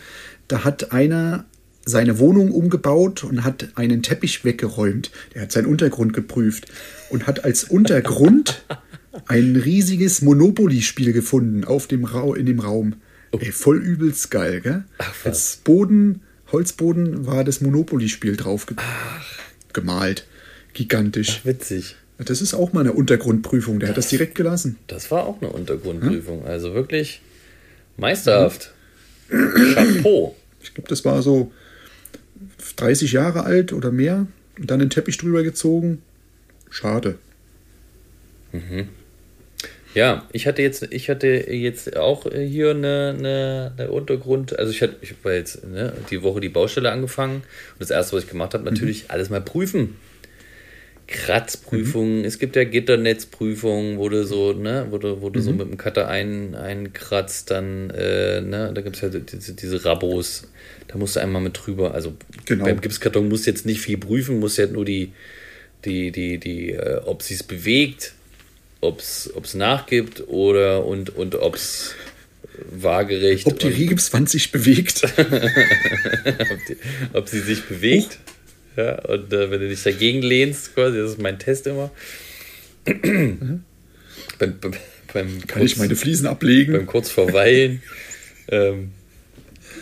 da 0.49 0.65
hat 0.65 0.91
einer 0.91 1.45
seine 1.85 2.19
Wohnung 2.19 2.51
umgebaut 2.51 3.23
und 3.23 3.43
hat 3.43 3.69
einen 3.75 4.03
Teppich 4.03 4.43
weggeräumt. 4.43 5.11
Der 5.33 5.43
hat 5.43 5.51
seinen 5.51 5.67
Untergrund 5.67 6.13
geprüft 6.13 6.65
und 7.09 7.27
hat 7.27 7.45
als 7.45 7.63
Untergrund 7.63 8.65
ein 9.27 9.55
riesiges 9.55 10.21
Monopoly-Spiel 10.21 11.13
gefunden 11.13 11.63
auf 11.63 11.87
dem 11.87 12.05
Rau 12.05 12.33
in 12.33 12.45
dem 12.45 12.59
Raum. 12.59 12.95
Ey, 13.39 13.51
voll 13.51 13.77
übelst 13.77 14.31
geil, 14.31 14.61
gell? 14.61 14.83
Ach, 14.99 15.13
was. 15.23 15.25
Als 15.25 15.55
Boden, 15.57 16.21
Holzboden 16.51 17.25
war 17.25 17.43
das 17.43 17.61
Monopoly-Spiel 17.61 18.35
drauf 18.37 18.65
ge 18.65 18.77
gemalt. 19.73 20.27
Gigantisch. 20.73 21.43
Witzig. 21.43 21.95
Das 22.19 22.41
ist 22.41 22.53
auch 22.53 22.73
mal 22.73 22.81
eine 22.81 22.93
Untergrundprüfung. 22.93 23.79
Der 23.79 23.89
hat 23.89 23.97
das 23.97 24.09
direkt 24.09 24.35
gelassen. 24.35 24.77
Das 24.87 25.09
war 25.11 25.25
auch 25.25 25.41
eine 25.41 25.51
Untergrundprüfung. 25.51 26.45
Also 26.45 26.73
wirklich 26.73 27.21
meisterhaft. 27.97 28.71
Chapeau. 29.29 30.35
Ich 30.61 30.73
glaube, 30.73 30.89
das 30.89 31.03
war 31.05 31.21
so 31.21 31.51
30 32.75 33.11
Jahre 33.11 33.43
alt 33.43 33.73
oder 33.73 33.91
mehr. 33.91 34.27
Und 34.59 34.69
dann 34.69 34.79
den 34.79 34.91
Teppich 34.91 35.17
drüber 35.17 35.43
gezogen. 35.43 36.01
Schade. 36.69 37.17
Ja, 39.95 40.27
ich 40.31 40.47
hatte 40.47 40.61
jetzt, 40.61 40.87
ich 40.91 41.09
hatte 41.09 41.27
jetzt 41.27 41.97
auch 41.97 42.25
äh, 42.25 42.45
hier 42.47 42.71
eine, 42.71 43.15
eine, 43.17 43.73
eine 43.77 43.91
Untergrund, 43.91 44.57
also 44.57 44.71
ich 44.71 44.81
hatte, 44.81 44.95
ich 45.01 45.13
war 45.23 45.33
jetzt 45.33 45.63
ne, 45.65 45.93
die 46.09 46.23
Woche 46.23 46.39
die 46.41 46.49
Baustelle 46.49 46.91
angefangen 46.91 47.35
und 47.35 47.79
das 47.79 47.91
erste, 47.91 48.15
was 48.15 48.23
ich 48.23 48.29
gemacht 48.29 48.53
habe, 48.53 48.63
natürlich 48.63 49.11
alles 49.11 49.29
mal 49.29 49.41
prüfen. 49.41 49.95
Kratzprüfungen, 51.05 52.23
es 52.25 52.39
gibt 52.39 52.55
ja 52.55 52.63
Gitternetzprüfungen, 52.63 53.97
wo 53.99 54.09
du 54.09 54.25
so, 54.25 54.53
ne, 54.53 54.87
wo 54.89 54.97
du, 54.97 55.21
wo 55.21 55.29
du 55.29 55.41
so 55.41 55.51
mit 55.51 55.67
dem 55.67 55.77
Cutter 55.77 56.07
ein, 56.07 56.55
einkratzt, 56.55 57.51
dann, 57.51 57.89
äh, 57.91 58.41
ne, 58.41 58.71
da 58.73 58.81
gibt 58.81 58.95
es 58.95 59.01
ja 59.01 59.09
diese, 59.09 59.53
diese 59.53 59.85
Rabos, 59.85 60.47
da 60.87 60.97
musst 60.97 61.15
du 61.15 61.19
einmal 61.19 61.41
mit 61.41 61.59
drüber, 61.61 61.93
also 61.93 62.13
Genau. 62.45 62.65
beim 62.65 62.81
Gipskarton 62.81 63.27
musst 63.27 63.45
du 63.45 63.51
jetzt 63.51 63.65
nicht 63.65 63.81
viel 63.81 63.97
prüfen, 63.97 64.39
musst 64.39 64.57
ja 64.57 64.65
nur 64.65 64.85
die, 64.85 65.11
die, 65.85 66.11
die, 66.11 66.39
die, 66.39 66.71
äh, 66.71 67.01
ob 67.05 67.21
sie 67.21 67.35
es 67.35 67.43
bewegt, 67.43 68.13
ob 68.83 68.99
es 68.99 69.53
nachgibt 69.53 70.27
oder 70.27 70.85
und, 70.85 71.15
und 71.15 71.35
ob 71.35 71.55
es 71.55 71.95
waagerecht 72.71 73.47
Ob 73.47 73.59
die 73.59 73.67
Riegipswand 73.67 74.29
sich 74.29 74.51
bewegt. 74.51 75.03
ob, 75.17 76.65
die, 76.67 76.77
ob 77.13 77.27
sie 77.27 77.39
sich 77.39 77.63
bewegt. 77.63 78.19
Ja, 78.75 78.99
und 79.05 79.31
äh, 79.33 79.51
wenn 79.51 79.59
du 79.59 79.69
dich 79.69 79.83
dagegen 79.83 80.21
lehnst, 80.21 80.73
quasi, 80.73 80.97
das 80.97 81.11
ist 81.11 81.21
mein 81.21 81.39
Test 81.39 81.67
immer. 81.67 81.91
beim, 82.85 83.63
beim, 84.39 84.73
beim, 85.13 85.47
Kann 85.47 85.63
ich 85.63 85.77
meine 85.77 85.95
Fliesen 85.95 86.27
ablegen? 86.27 86.73
beim 86.73 86.85
kurz 86.87 87.09
vor 87.09 87.33
Weilen. 87.33 87.81
ähm, 88.49 88.91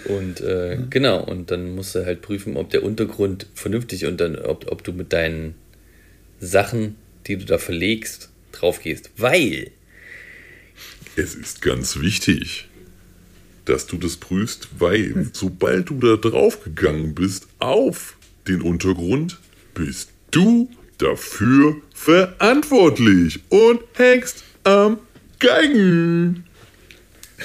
und 0.06 0.42
äh, 0.42 0.78
genau, 0.90 1.24
und 1.24 1.52
dann 1.52 1.76
musst 1.76 1.96
du 1.96 2.06
halt 2.06 2.22
prüfen, 2.22 2.58
ob 2.58 2.70
der 2.70 2.84
Untergrund 2.84 3.48
vernünftig 3.54 4.06
und 4.06 4.20
dann, 4.20 4.36
ob, 4.36 4.72
ob 4.72 4.84
du 4.84 4.94
mit 4.94 5.14
deinen 5.14 5.56
Sachen, 6.40 6.96
die 7.28 7.38
du 7.38 7.46
da 7.46 7.60
verlegst, 7.60 8.31
drauf 8.62 8.82
gehst. 8.82 9.10
Weil, 9.18 9.72
Es 11.16 11.36
ist 11.36 11.62
ganz 11.62 12.00
wichtig, 12.00 12.68
dass 13.66 13.86
du 13.88 13.98
das 13.98 14.18
prüfst, 14.18 14.70
weil 14.80 15.30
sobald 15.34 15.90
du 15.90 15.96
da 16.00 16.16
draufgegangen 16.16 17.14
bist 17.14 17.48
auf 17.60 18.16
den 18.48 18.62
Untergrund, 18.62 19.40
bist 19.74 20.10
du 20.32 20.70
dafür 20.98 21.76
verantwortlich 21.94 23.40
und 23.50 23.82
hängst 23.94 24.44
am 24.64 25.00
Geigen. 25.40 26.46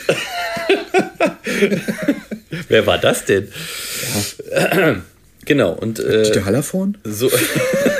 wer 2.68 2.86
war 2.86 2.98
das 2.98 3.24
denn? 3.24 3.48
Genau, 5.46 5.72
und 5.72 5.98
äh, 6.00 6.24
Dieter 6.24 6.44
Hallervorn? 6.44 6.98
so, 7.04 7.30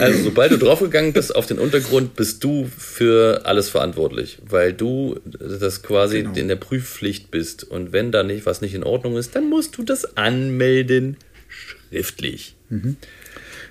also 0.00 0.22
sobald 0.24 0.52
du 0.52 0.56
draufgegangen 0.56 1.12
bist 1.12 1.34
auf 1.34 1.46
den 1.46 1.58
Untergrund, 1.58 2.14
bist 2.16 2.42
du 2.44 2.68
für 2.76 3.42
alles 3.44 3.68
verantwortlich, 3.68 4.38
weil 4.48 4.72
du 4.72 5.18
das 5.24 5.82
quasi 5.82 6.22
Genau. 6.22 6.34
in 6.34 6.48
der 6.48 6.56
Prüfpflicht 6.56 7.30
bist. 7.30 7.64
Und 7.64 7.92
wenn 7.92 8.12
da 8.12 8.22
nicht 8.22 8.46
was 8.46 8.60
nicht 8.60 8.74
in 8.74 8.84
Ordnung 8.84 9.16
ist, 9.16 9.34
dann 9.34 9.48
musst 9.48 9.76
du 9.78 9.82
das 9.82 10.16
anmelden 10.16 11.16
schriftlich. 11.48 12.54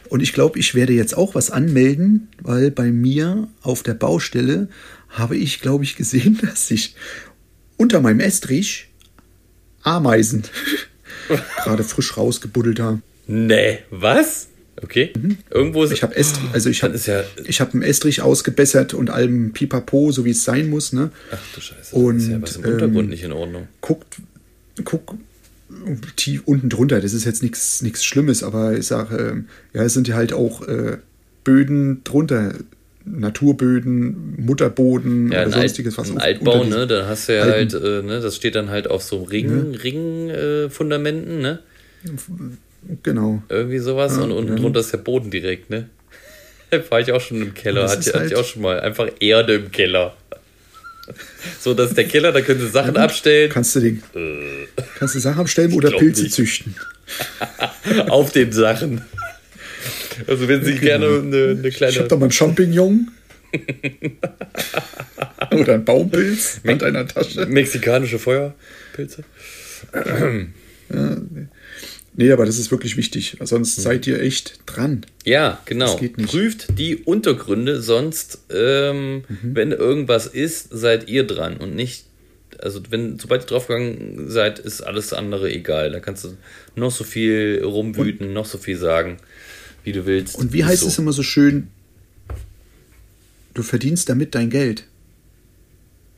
Und 0.10 0.22
ich 0.22 0.34
glaube, 0.34 0.60
ich 0.60 0.76
werde 0.76 0.94
jetzt 0.94 1.18
auch 1.18 1.36
was 1.36 1.50
anmelden, 1.52 2.28
weil 2.42 2.70
bei 2.70 2.92
mir 2.92 3.48
auf 3.62 3.82
der 3.84 3.94
Baustelle 3.96 4.68
habe 5.10 5.36
ich, 5.38 5.62
glaube 5.62 5.84
ich, 5.84 5.96
gesehen, 5.96 6.40
dass 6.46 6.68
sich 6.68 6.96
unter 7.78 8.00
meinem 8.02 8.20
Estrich 8.20 8.88
Ameisen 9.84 10.44
gerade 11.64 11.84
frisch 11.84 12.16
rausgebuddelt 12.18 12.80
haben. 12.80 13.02
Nee, 13.26 13.80
was? 13.90 14.50
Okay. 14.84 15.12
Irgendwo 15.50 15.84
ist 15.84 15.89
Mhm. 15.91 15.96
Ich 15.96 16.04
habe 16.04 16.15
Estrich, 16.15 16.50
also 16.54 16.70
ich 16.70 16.84
habe 16.84 16.98
ja. 16.98 17.24
ich 17.46 17.62
habe 17.62 17.74
einen 17.74 17.84
Estrich 17.84 18.22
ausgebessert 18.22 18.94
und 18.94 19.10
allem 19.10 19.52
Pipapo, 19.54 20.12
so 20.12 20.26
wie 20.26 20.32
es 20.32 20.44
sein 20.44 20.70
muss, 20.70 20.94
ne? 20.94 21.12
Ach 21.32 21.38
du 21.56 21.62
Scheiße. 21.62 21.96
Und, 21.96 22.17
ist 22.17 22.30
ja 22.30 22.41
was 22.41 22.56
im 22.58 22.65
Untergrund 22.65 23.06
ähm, 23.06 23.10
nicht 23.10 23.24
in 23.24 23.32
Ordnung. 23.32 23.67
guckt, 23.82 24.17
guck 24.84 25.15
tief 26.15 26.41
unten 26.46 26.70
drunter. 26.70 27.00
Das 27.00 27.13
ist 27.13 27.26
jetzt 27.26 27.41
nichts 27.44 27.82
nichts 27.82 28.04
Schlimmes, 28.04 28.44
aber 28.44 28.78
ich 28.78 28.88
sage, 28.88 29.15
ähm, 29.17 29.46
ja, 29.74 29.84
es 29.84 29.94
sind 29.94 30.08
ja 30.08 30.15
halt 30.15 30.34
auch 30.34 30.67
äh, 30.67 30.98
Böden 31.44 32.04
drunter, 32.04 32.54
Naturböden, 33.06 34.36
Mutterboden 34.46 35.32
Ja, 35.32 35.44
oder 35.48 35.52
sonstiges 35.60 35.98
was 35.98 36.12
ein 36.12 36.17
Altbau, 36.17 36.63
ne? 36.63 36.88
Da 36.88 37.08
hast 37.08 37.30
du 37.30 37.36
ja 37.36 37.44
Alten- 37.44 37.74
halt, 37.74 37.84
äh, 37.84 38.06
ne? 38.06 38.20
Das 38.20 38.36
steht 38.36 38.56
dann 38.56 38.70
halt 38.70 38.89
auf 38.89 39.04
so 39.04 39.24
Ring, 39.24 39.74
Ring 39.76 40.30
äh, 40.30 40.70
Fundamenten, 40.70 41.39
ne? 41.39 41.60
Genau. 43.04 43.44
Irgendwie 43.50 43.80
sowas 43.80 44.17
und 44.17 44.32
unten 44.32 44.54
ja. 44.54 44.60
drunter 44.60 44.80
ist 44.80 44.91
der 44.91 44.98
Boden 44.98 45.30
direkt, 45.32 45.70
ne? 45.70 45.89
Da 46.72 46.80
war 46.89 47.00
ich 47.00 47.12
auch 47.12 47.22
schon 47.22 47.41
im 47.41 47.54
Keller, 47.54 47.82
Das 47.84 47.91
hatte, 47.91 48.00
ist 48.02 48.13
hatte 48.15 48.26
ich 48.26 48.32
halt- 48.34 48.44
auch 48.44 48.48
schon 48.48 48.62
mal. 48.63 48.80
Einfach 48.80 49.08
Erde 49.20 49.56
im 49.56 49.72
Keller. 49.72 50.15
So, 51.60 51.74
dass 51.74 51.94
der 51.94 52.06
Keller, 52.06 52.32
da 52.32 52.41
können 52.41 52.60
sie 52.62 52.70
Sachen 52.70 52.96
abstellen 52.96 53.50
Kannst 53.52 53.76
du 53.76 53.80
den, 53.82 54.02
kannst 54.98 55.15
du 55.15 55.20
Sachen 55.20 55.41
abstellen 55.41 55.74
oder 55.74 55.91
Pilze 55.91 56.24
nicht. 56.24 56.34
züchten? 56.36 56.76
auf 58.08 58.32
den 58.32 58.52
Sachen. 58.52 59.02
Also 60.28 60.48
wenn 60.48 60.63
sie 60.63 60.76
gerne 60.76 61.08
eine, 61.08 61.56
eine 61.58 61.67
Ich 61.67 61.76
kleine 61.76 61.96
habe 61.98 62.08
da 62.08 62.15
mal 62.15 62.26
einen 62.26 62.32
Champignon. 62.32 63.12
oder 65.52 65.74
einen 65.74 65.84
Baumpilz 65.86 66.62
an 66.65 66.80
deiner 66.80 67.06
Tasche. 67.08 67.46
mexikanische 67.48 68.17
Feuerpilze. 68.20 69.24
Nee, 70.89 71.48
aber 72.17 72.45
das 72.45 72.58
ist 72.58 72.71
wirklich 72.71 72.97
wichtig. 72.97 73.38
Sonst 73.41 73.78
seid 73.78 74.06
ihr 74.06 74.21
echt 74.21 74.60
dran. 74.65 75.06
Ja, 75.24 75.62
genau. 75.65 75.97
Das. 75.97 76.02
Mhm. 76.02 76.26
Prüft 76.26 76.78
die 76.78 76.97
Untergründe, 76.97 77.82
sonst, 77.82 78.39
ähm, 78.50 79.24
wenn 79.41 79.71
irgendwas 79.71 80.28
ist, 80.28 80.67
seid 80.71 81.08
ihr 81.08 81.26
dran 81.26 81.58
und 81.58 81.76
nicht. 81.76 82.06
Also, 82.60 82.82
wenn, 82.89 83.17
sobald 83.17 83.43
ihr 83.43 83.47
draufgegangen 83.47 84.30
seid, 84.30 84.60
ist 84.60 84.82
alles 84.82 85.13
andere 85.13 85.52
egal. 85.52 85.91
Da 85.91 86.00
kannst 86.00 86.26
du 86.26 86.38
noch 86.76 86.91
so 86.91 87.04
viel 87.04 87.62
rumwüten, 87.63 88.34
noch 88.34 88.45
so 88.45 88.58
viel 88.58 88.78
sagen, 88.78 89.17
wie 89.84 89.93
du 89.93 90.06
willst. 90.06 90.36
Und 90.36 90.54
wie 90.54 90.65
heißt 90.65 90.82
so. 90.82 90.88
es 90.88 91.00
immer 91.00 91.13
so 91.13 91.24
schön? 91.24 91.69
Du 93.54 93.63
verdienst 93.63 94.10
damit 94.10 94.36
dein 94.36 94.50
Geld. 94.50 94.86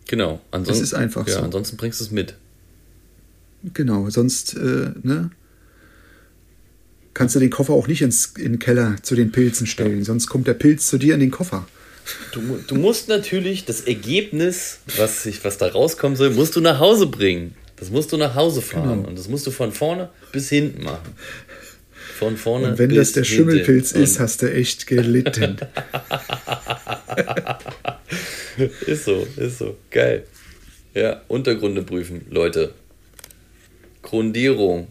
Genau. 0.08 0.42
Ansonsten, 0.52 0.84
ist 0.84 0.94
einfach 0.94 1.28
ja, 1.28 1.36
so. 1.36 1.40
Ansonsten 1.42 1.78
bringst 1.78 2.00
du 2.00 2.06
es 2.06 2.12
mit. 2.12 2.36
Genau, 3.74 4.10
sonst, 4.10 4.56
äh, 4.56 4.92
ne? 5.02 5.32
Kannst 7.14 7.36
du 7.36 7.40
den 7.40 7.50
Koffer 7.50 7.74
auch 7.74 7.88
nicht 7.88 8.02
ins, 8.02 8.34
in 8.38 8.54
den 8.54 8.60
Keller 8.60 8.96
zu 9.02 9.16
den 9.16 9.32
Pilzen 9.32 9.68
stellen, 9.68 10.04
sonst 10.04 10.28
kommt 10.28 10.48
der 10.48 10.56
Pilz 10.56 10.88
zu 10.88 10.98
dir 10.98 11.14
in 11.14 11.20
den 11.20 11.32
Koffer. 11.32 11.68
Du, 12.32 12.42
du 12.68 12.76
musst 12.76 13.08
natürlich 13.08 13.66
das 13.66 13.82
Ergebnis, 13.82 14.80
was, 14.98 15.24
sich, 15.24 15.44
was 15.44 15.58
da 15.58 15.68
rauskommen 15.68 16.18
soll, 16.18 16.32
musst 16.32 16.56
du 16.56 16.62
nach 16.62 16.80
Hause 16.80 17.08
bringen. 17.08 17.56
Das 17.78 17.92
musst 17.92 18.12
du 18.12 18.18
nach 18.18 18.36
Hause 18.36 18.62
fahren. 18.62 18.98
Genau. 18.98 19.08
Und 19.10 19.18
das 19.18 19.28
musst 19.28 19.48
du 19.48 19.52
von 19.52 19.72
vorne 19.72 20.10
bis 20.32 20.50
hinten 20.50 20.84
machen. 20.84 21.14
Von 22.18 22.38
vorne 22.38 22.70
Und 22.70 22.78
wenn 22.78 22.94
das 22.94 23.14
der. 23.14 23.24
Schimmelpilz 23.24 23.92
ist, 23.92 24.20
hast 24.20 24.42
du 24.42 24.52
echt 24.52 24.88
gelitten. 24.88 25.58
Ist 28.86 29.06
so, 29.06 29.26
ist 29.36 29.58
so. 29.58 29.78
Geil. 29.90 30.26
Ja, 30.94 31.22
Untergründe 31.28 31.82
prüfen, 31.82 32.26
Leute. 32.30 32.74
Grundierung. 34.04 34.88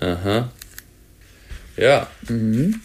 Aha. 0.00 0.50
Ja. 1.76 2.10
Mhm. 2.28 2.80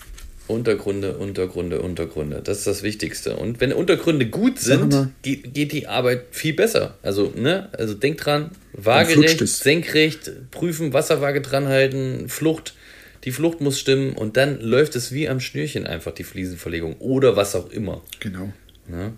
Untergründe, 0.48 1.18
Untergründe, 1.18 1.82
Untergründe. 1.82 2.42
Das 2.44 2.60
ist 2.60 2.68
das 2.68 2.84
Wichtigste. 2.84 3.36
Und 3.36 3.62
wenn 3.62 3.74
Untergründe 3.74 4.28
gut 4.28 4.60
sind, 4.60 5.12
geht, 5.24 5.56
geht 5.56 5.72
die 5.72 5.88
Arbeit 5.88 6.26
viel 6.32 6.54
besser. 6.54 7.00
Also, 7.02 7.34
ne? 7.36 7.70
Also 7.74 7.96
denkt 7.96 8.26
dran, 8.26 8.52
waagerecht, 8.74 9.48
senkrecht, 9.48 10.32
prüfen, 10.52 10.94
Wasserwaage 10.94 11.42
dranhalten, 11.42 12.30
Flucht. 12.30 12.76
Die 13.24 13.32
Flucht 13.32 13.60
muss 13.60 13.80
stimmen 13.80 14.14
und 14.14 14.38
dann 14.38 14.62
läuft 14.62 14.96
es 14.96 15.12
wie 15.12 15.28
am 15.28 15.40
Schnürchen 15.40 15.88
einfach, 15.88 16.12
die 16.12 16.24
Fliesenverlegung. 16.24 16.98
Oder 17.00 17.36
was 17.36 17.56
auch 17.56 17.72
immer. 17.72 18.04
genau. 18.20 18.54
Ne? 18.88 19.14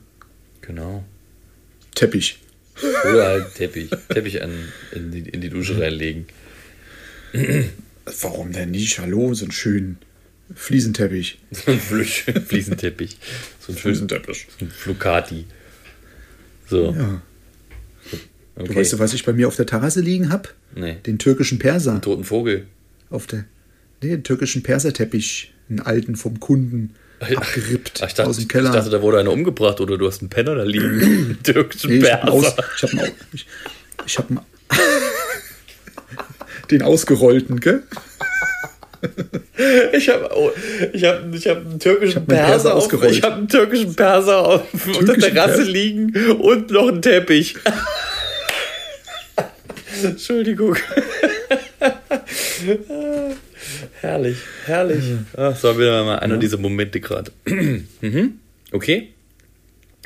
Genau. 0.61 1.03
Teppich. 1.93 2.39
Oder 3.11 3.27
halt 3.27 3.55
Teppich. 3.55 3.89
Teppich 4.07 4.41
an, 4.41 4.51
in, 4.93 5.11
die, 5.11 5.27
in 5.27 5.41
die 5.41 5.49
Dusche 5.49 5.77
reinlegen. 5.79 6.25
Warum 8.21 8.51
denn 8.51 8.71
nicht? 8.71 8.99
Hallo, 8.99 9.33
so 9.33 9.45
einen 9.45 9.51
schönen 9.51 9.97
Fliesenteppich. 10.55 11.39
So 11.51 11.71
ein 11.71 11.79
Fliesenteppich. 11.79 13.17
So 13.59 13.73
ein 13.73 13.77
Fliesenteppich. 13.77 14.47
so 14.59 14.65
ein 14.65 14.71
Flocati. 14.71 15.45
So. 16.69 16.93
Ja. 16.97 17.21
Okay. 18.55 18.67
Du 18.67 18.75
weißt 18.75 18.93
du, 18.93 18.99
was 18.99 19.13
ich 19.13 19.23
bei 19.25 19.33
mir 19.33 19.47
auf 19.47 19.55
der 19.55 19.65
Terrasse 19.65 20.01
liegen 20.01 20.29
habe? 20.31 20.49
Nee. 20.75 20.95
Den 21.05 21.19
türkischen 21.19 21.59
Perser. 21.59 22.01
Toten 22.01 22.23
Vogel. 22.23 22.65
Auf 23.09 23.27
der, 23.27 23.45
nee, 24.01 24.09
den 24.09 24.23
türkischen 24.23 24.63
Perserteppich. 24.63 25.53
Einen 25.69 25.81
alten 25.81 26.15
vom 26.15 26.39
Kunden. 26.39 26.95
Abgerippt 27.19 27.99
Ach, 28.01 28.07
ich, 28.07 28.13
dachte, 28.13 28.29
aus 28.29 28.37
dem 28.37 28.47
Keller. 28.47 28.69
ich 28.69 28.75
dachte, 28.75 28.89
da 28.89 29.01
wurde 29.01 29.19
einer 29.19 29.31
umgebracht 29.31 29.81
oder 29.81 29.97
du 29.97 30.07
hast 30.07 30.21
einen 30.21 30.29
Penner 30.29 30.55
da 30.55 30.63
liegen. 30.63 31.37
Türkischen 31.43 31.89
Nee, 31.91 31.97
ich 32.05 32.13
habe 32.13 32.31
aus, 32.31 32.55
Perser. 32.55 32.63
ich 32.77 32.83
hab 32.83 32.91
einen, 32.93 33.11
ich, 33.33 33.47
ich 34.05 34.17
hab 34.17 34.29
einen, 34.29 34.39
den 36.71 36.81
ausgerollten, 36.81 37.59
gell? 37.59 37.83
Ich 39.93 40.09
habe 40.09 40.29
oh, 40.35 40.51
ich 40.91 41.03
hab, 41.03 41.33
ich 41.33 41.47
hab 41.47 41.57
einen 41.57 41.79
türkischen 41.79 42.21
hab 42.21 42.27
meinen 42.27 42.37
Perser, 42.37 42.51
Perser 42.51 42.75
auf, 42.75 42.83
ausgerollt. 42.83 43.11
ich 43.11 43.23
habe 43.23 43.35
einen 43.35 43.47
türkischen 43.47 43.95
Perser 43.95 44.39
auf, 44.39 44.73
auf 44.73 44.83
der 44.83 44.93
Türkischen 44.93 45.33
Terrasse 45.33 45.57
Perser? 45.57 45.71
liegen 45.71 46.15
und 46.39 46.71
noch 46.71 46.87
einen 46.87 47.01
Teppich. 47.01 47.55
Entschuldigung. 50.03 50.75
herrlich, 54.01 54.37
herrlich. 54.65 55.03
Ach, 55.35 55.63
war 55.63 55.77
wieder 55.77 56.03
mal 56.03 56.19
einer 56.19 56.37
dieser 56.37 56.57
Momente 56.57 56.99
gerade. 56.99 57.31
mhm. 58.01 58.39
Okay. 58.71 59.13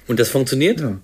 Und 0.07 0.19
das 0.19 0.29
funktioniert? 0.29 0.81
Ja. 0.81 0.99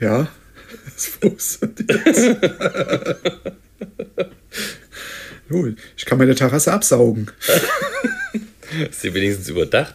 Ja, 0.00 0.28
das 0.84 1.06
funktioniert. 1.06 3.56
Jo, 5.50 5.68
ich 5.96 6.06
kann 6.06 6.16
meine 6.18 6.34
Terrasse 6.34 6.72
absaugen. 6.72 7.30
Ist 8.90 9.02
sie 9.02 9.12
wenigstens 9.12 9.48
überdacht? 9.50 9.94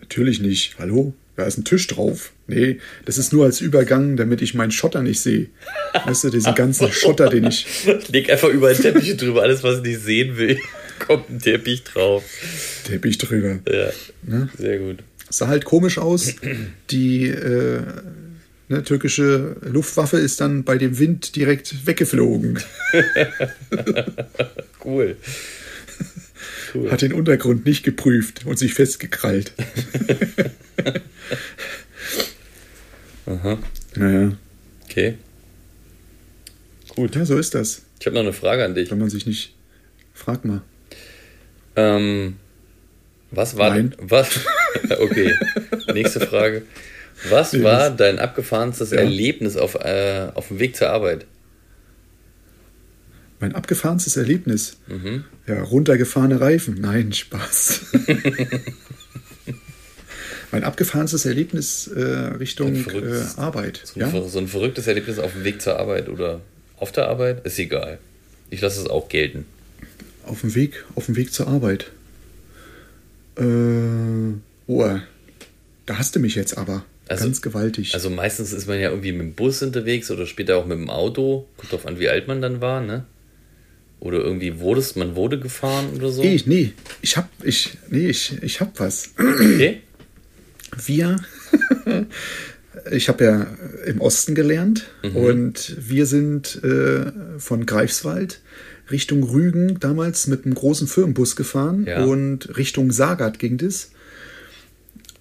Natürlich 0.00 0.40
nicht. 0.40 0.76
Hallo? 0.78 1.14
Da 1.36 1.44
ist 1.44 1.58
ein 1.58 1.64
Tisch 1.64 1.86
drauf. 1.86 2.32
Nee, 2.46 2.80
das 3.04 3.18
ist 3.18 3.32
nur 3.32 3.44
als 3.44 3.60
Übergang, 3.60 4.16
damit 4.16 4.40
ich 4.40 4.54
meinen 4.54 4.70
Schotter 4.70 5.02
nicht 5.02 5.20
sehe. 5.20 5.46
Weißt 6.04 6.24
du, 6.24 6.30
diesen 6.30 6.54
ganzen 6.54 6.90
Schotter, 6.92 7.28
den 7.28 7.44
ich. 7.46 7.66
Leg 8.08 8.30
einfach 8.30 8.48
überall 8.48 8.74
Teppiche 8.76 9.16
drüber. 9.16 9.42
Alles, 9.42 9.62
was 9.62 9.78
ich 9.78 9.82
nicht 9.84 10.00
sehen 10.02 10.36
will, 10.38 10.58
kommt 10.98 11.28
ein 11.30 11.38
Teppich 11.40 11.84
drauf. 11.84 12.24
Teppich 12.84 13.18
drüber. 13.18 13.58
Ja, 13.70 13.90
Ne? 14.22 14.48
sehr 14.56 14.78
gut. 14.78 14.98
Sah 15.28 15.48
halt 15.48 15.64
komisch 15.66 15.98
aus. 15.98 16.34
Die 16.90 17.28
äh, 17.28 17.82
ne, 18.68 18.82
türkische 18.82 19.56
Luftwaffe 19.62 20.18
ist 20.18 20.40
dann 20.40 20.64
bei 20.64 20.78
dem 20.78 20.98
Wind 20.98 21.36
direkt 21.36 21.86
weggeflogen. 21.86 22.58
Cool. 24.84 25.16
Cool. 26.72 26.90
Hat 26.92 27.02
den 27.02 27.12
Untergrund 27.12 27.66
nicht 27.66 27.82
geprüft 27.82 28.46
und 28.46 28.56
sich 28.56 28.72
festgekrallt. 28.74 29.52
Aha. 33.26 33.58
Naja, 33.96 34.32
Okay. 34.84 35.18
Gut. 36.88 37.16
ja, 37.16 37.24
so 37.26 37.36
ist 37.36 37.54
das. 37.54 37.82
Ich 38.00 38.06
habe 38.06 38.14
noch 38.14 38.22
eine 38.22 38.32
Frage 38.32 38.64
an 38.64 38.74
dich. 38.74 38.90
Wenn 38.90 38.98
man 38.98 39.10
sich 39.10 39.26
nicht. 39.26 39.54
Frag 40.14 40.44
mal. 40.44 40.62
Ähm, 41.74 42.36
was 43.32 43.56
war 43.58 43.70
Nein. 43.70 43.94
was? 43.98 44.40
okay. 45.00 45.34
Nächste 45.92 46.20
Frage. 46.20 46.62
Was 47.30 47.52
Nee, 47.52 47.62
war 47.62 47.90
dein 47.90 48.18
abgefahrenstes 48.18 48.90
Ja. 48.90 48.98
Erlebnis 48.98 49.56
auf, 49.56 49.74
äh, 49.74 50.28
auf 50.34 50.48
dem 50.48 50.58
Weg 50.58 50.76
zur 50.76 50.90
Arbeit? 50.90 51.26
Mein 53.40 53.54
abgefahrenstes 53.54 54.16
Erlebnis. 54.16 54.78
Mhm. 54.86 55.24
Ja, 55.46 55.62
runtergefahrene 55.62 56.40
Reifen. 56.40 56.80
Nein, 56.80 57.12
Spaß. 57.12 57.86
mein 60.52 60.64
abgefahrenstes 60.64 61.26
Erlebnis 61.26 61.86
äh, 61.88 62.00
Richtung 62.02 62.74
äh, 62.74 63.22
Arbeit. 63.36 63.80
So 63.84 64.00
ein, 64.00 64.14
Ja? 64.14 64.28
so 64.28 64.38
ein 64.38 64.48
verrücktes 64.48 64.86
Erlebnis 64.86 65.18
auf 65.18 65.32
dem 65.32 65.44
Weg 65.44 65.60
zur 65.60 65.78
Arbeit 65.78 66.08
oder 66.08 66.40
auf 66.78 66.92
der 66.92 67.08
Arbeit, 67.08 67.44
ist 67.46 67.58
egal. 67.58 67.98
Ich 68.50 68.60
lasse 68.60 68.80
es 68.80 68.86
auch 68.88 69.08
gelten. 69.08 69.44
Auf 70.24 70.40
dem 70.42 70.54
Weg, 70.54 70.84
auf 70.94 71.06
dem 71.06 71.16
Weg 71.16 71.32
zur 71.32 71.46
Arbeit. 71.48 71.90
Äh, 73.38 73.42
oh, 74.66 74.98
da 75.86 75.98
hast 75.98 76.16
du 76.16 76.20
mich 76.20 76.34
jetzt 76.34 76.56
aber. 76.56 76.84
Also- 77.08 77.24
ganz 77.24 77.40
gewaltig. 77.42 77.94
Also 77.94 78.10
meistens 78.10 78.52
ist 78.52 78.66
man 78.66 78.80
ja 78.80 78.90
irgendwie 78.90 79.12
mit 79.12 79.20
dem 79.22 79.32
Bus 79.34 79.62
unterwegs 79.62 80.10
oder 80.10 80.26
später 80.26 80.56
auch 80.56 80.66
mit 80.66 80.78
dem 80.78 80.90
Auto. 80.90 81.46
Kommt 81.56 81.72
drauf 81.72 81.86
an, 81.86 81.98
wie 82.00 82.08
alt 82.08 82.26
man 82.28 82.40
dann 82.42 82.60
war, 82.60 82.80
ne? 82.80 83.04
Oder 84.00 84.18
irgendwie 84.18 84.58
wurdest, 84.60 84.96
man 84.96 85.16
wurde 85.16 85.38
gefahren 85.40 85.86
oder 85.96 86.10
so. 86.10 86.22
nee, 86.22 86.40
nee, 86.46 86.72
ich 87.00 87.16
hab, 87.16 87.28
ich, 87.42 87.78
nee, 87.88 88.08
ich, 88.08 88.36
ich 88.42 88.60
hab 88.60 88.78
was. 88.78 89.10
Okay. 89.18 89.80
Wir, 90.84 91.16
ich 92.90 93.08
habe 93.08 93.24
ja 93.24 93.46
im 93.86 94.00
Osten 94.00 94.34
gelernt 94.34 94.86
Mhm. 95.02 95.16
und 95.16 95.76
wir 95.78 96.06
sind 96.06 96.62
äh, 96.62 97.10
von 97.38 97.66
Greifswald 97.66 98.40
Richtung 98.90 99.22
Rügen 99.24 99.80
damals 99.80 100.26
mit 100.26 100.44
einem 100.44 100.54
großen 100.54 100.86
Firmenbus 100.86 101.34
gefahren 101.34 101.86
Ja. 101.86 102.04
und 102.04 102.56
Richtung 102.56 102.92
Sagat 102.92 103.38
ging 103.38 103.56
das. 103.58 103.90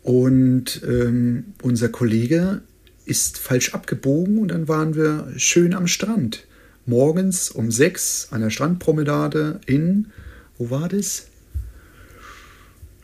Und 0.05 0.83
ähm, 0.87 1.55
unser 1.63 1.89
Kollege 1.89 2.61
ist 3.05 3.39
falsch 3.39 3.73
abgebogen 3.73 4.37
und 4.37 4.49
dann 4.49 4.67
waren 4.67 4.93
wir 4.93 5.33
schön 5.37 5.73
am 5.73 5.87
Strand. 5.87 6.45
Morgens 6.85 7.49
um 7.49 7.71
sechs 7.71 8.27
an 8.29 8.41
der 8.41 8.51
Strandpromenade 8.51 9.61
in, 9.65 10.11
wo 10.59 10.69
war 10.69 10.89
das? 10.89 11.25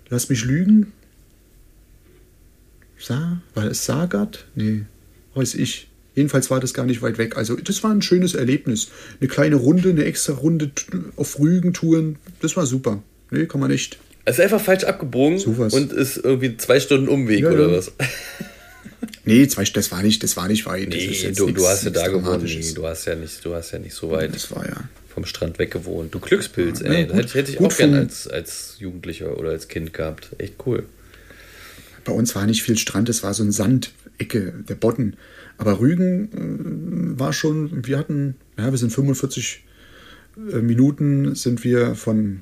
Lass 0.09 0.29
mich 0.29 0.45
lügen. 0.45 0.93
Sa 2.99 3.41
war 3.55 3.65
es 3.65 3.83
Sagat? 3.83 4.45
Nee, 4.53 4.83
weiß 5.33 5.55
ich. 5.55 5.89
Jedenfalls 6.13 6.51
war 6.51 6.59
das 6.59 6.75
gar 6.75 6.85
nicht 6.85 7.01
weit 7.01 7.17
weg. 7.17 7.35
Also 7.35 7.55
das 7.55 7.81
war 7.81 7.89
ein 7.89 8.03
schönes 8.03 8.35
Erlebnis. 8.35 8.89
Eine 9.19 9.27
kleine 9.27 9.55
Runde, 9.55 9.89
eine 9.89 10.05
extra 10.05 10.33
Runde 10.33 10.69
auf 11.15 11.39
Rügen-Touren. 11.39 12.19
Das 12.41 12.55
war 12.55 12.67
super. 12.67 13.01
Nee, 13.31 13.47
kann 13.47 13.59
man 13.59 13.71
nicht. 13.71 13.97
Es 14.25 14.37
ist 14.37 14.43
einfach 14.43 14.61
falsch 14.61 14.83
abgebogen 14.83 15.39
Sowas. 15.39 15.73
und 15.73 15.91
ist 15.93 16.17
irgendwie 16.17 16.55
zwei 16.57 16.79
Stunden 16.79 17.07
Umweg 17.09 17.41
Ja, 17.41 17.49
oder 17.51 17.69
ja. 17.69 17.77
was? 17.77 17.91
Nee, 19.23 19.47
zwei, 19.47 19.63
das 19.63 19.91
war 19.91 20.01
nicht, 20.01 20.21
das 20.23 20.35
war 20.35 20.47
nicht 20.47 20.65
weit. 20.65 20.89
Nee, 20.89 21.07
du, 21.35 21.45
nix- 21.45 21.57
du 21.59 21.67
hast 21.67 21.83
ja 21.85 21.91
da 21.91 22.07
gewohnt. 22.07 22.43
Nee, 22.43 22.73
du 22.73 22.87
hast 22.87 23.05
ja 23.05 23.15
nicht, 23.15 23.43
du 23.45 23.53
hast 23.53 23.71
ja 23.71 23.79
nicht 23.79 23.93
so 23.93 24.09
weit 24.09 24.33
Das 24.33 24.49
war 24.51 24.65
ja. 24.67 24.75
vom 25.13 25.25
Strand 25.25 25.59
weg 25.59 25.71
gewohnt. 25.71 26.13
Du 26.13 26.19
Glückspilz, 26.19 26.79
Ja, 26.81 26.87
ey. 26.91 27.05
gut- 27.05 27.15
hätte, 27.15 27.27
ich- 27.27 27.33
hätte 27.35 27.51
ich 27.51 27.59
auch 27.59 27.75
gern 27.77 27.91
vom- 27.91 27.99
als, 27.99 28.27
als 28.27 28.75
Jugendlicher 28.79 29.37
oder 29.37 29.51
als 29.51 29.67
Kind 29.67 29.93
gehabt. 29.93 30.29
Echt 30.39 30.55
cool. 30.65 30.83
Bei 32.03 32.11
uns 32.13 32.33
war 32.35 32.45
nicht 32.47 32.63
viel 32.63 32.77
Strand, 32.77 33.09
es 33.09 33.21
war 33.23 33.33
so 33.35 33.43
ein 33.43 33.51
Sandecke, 33.51 34.53
der 34.67 34.75
Bodden. 34.75 35.17
Aber 35.59 35.79
Rügen 35.79 37.13
äh, 37.15 37.19
war 37.19 37.31
schon, 37.33 37.85
wir 37.85 37.99
hatten, 37.99 38.35
ja, 38.57 38.71
wir 38.71 38.77
sind 38.77 38.91
45 38.91 39.63
äh, 40.51 40.57
Minuten 40.57 41.35
sind 41.35 41.63
wir 41.63 41.93
von 41.95 42.41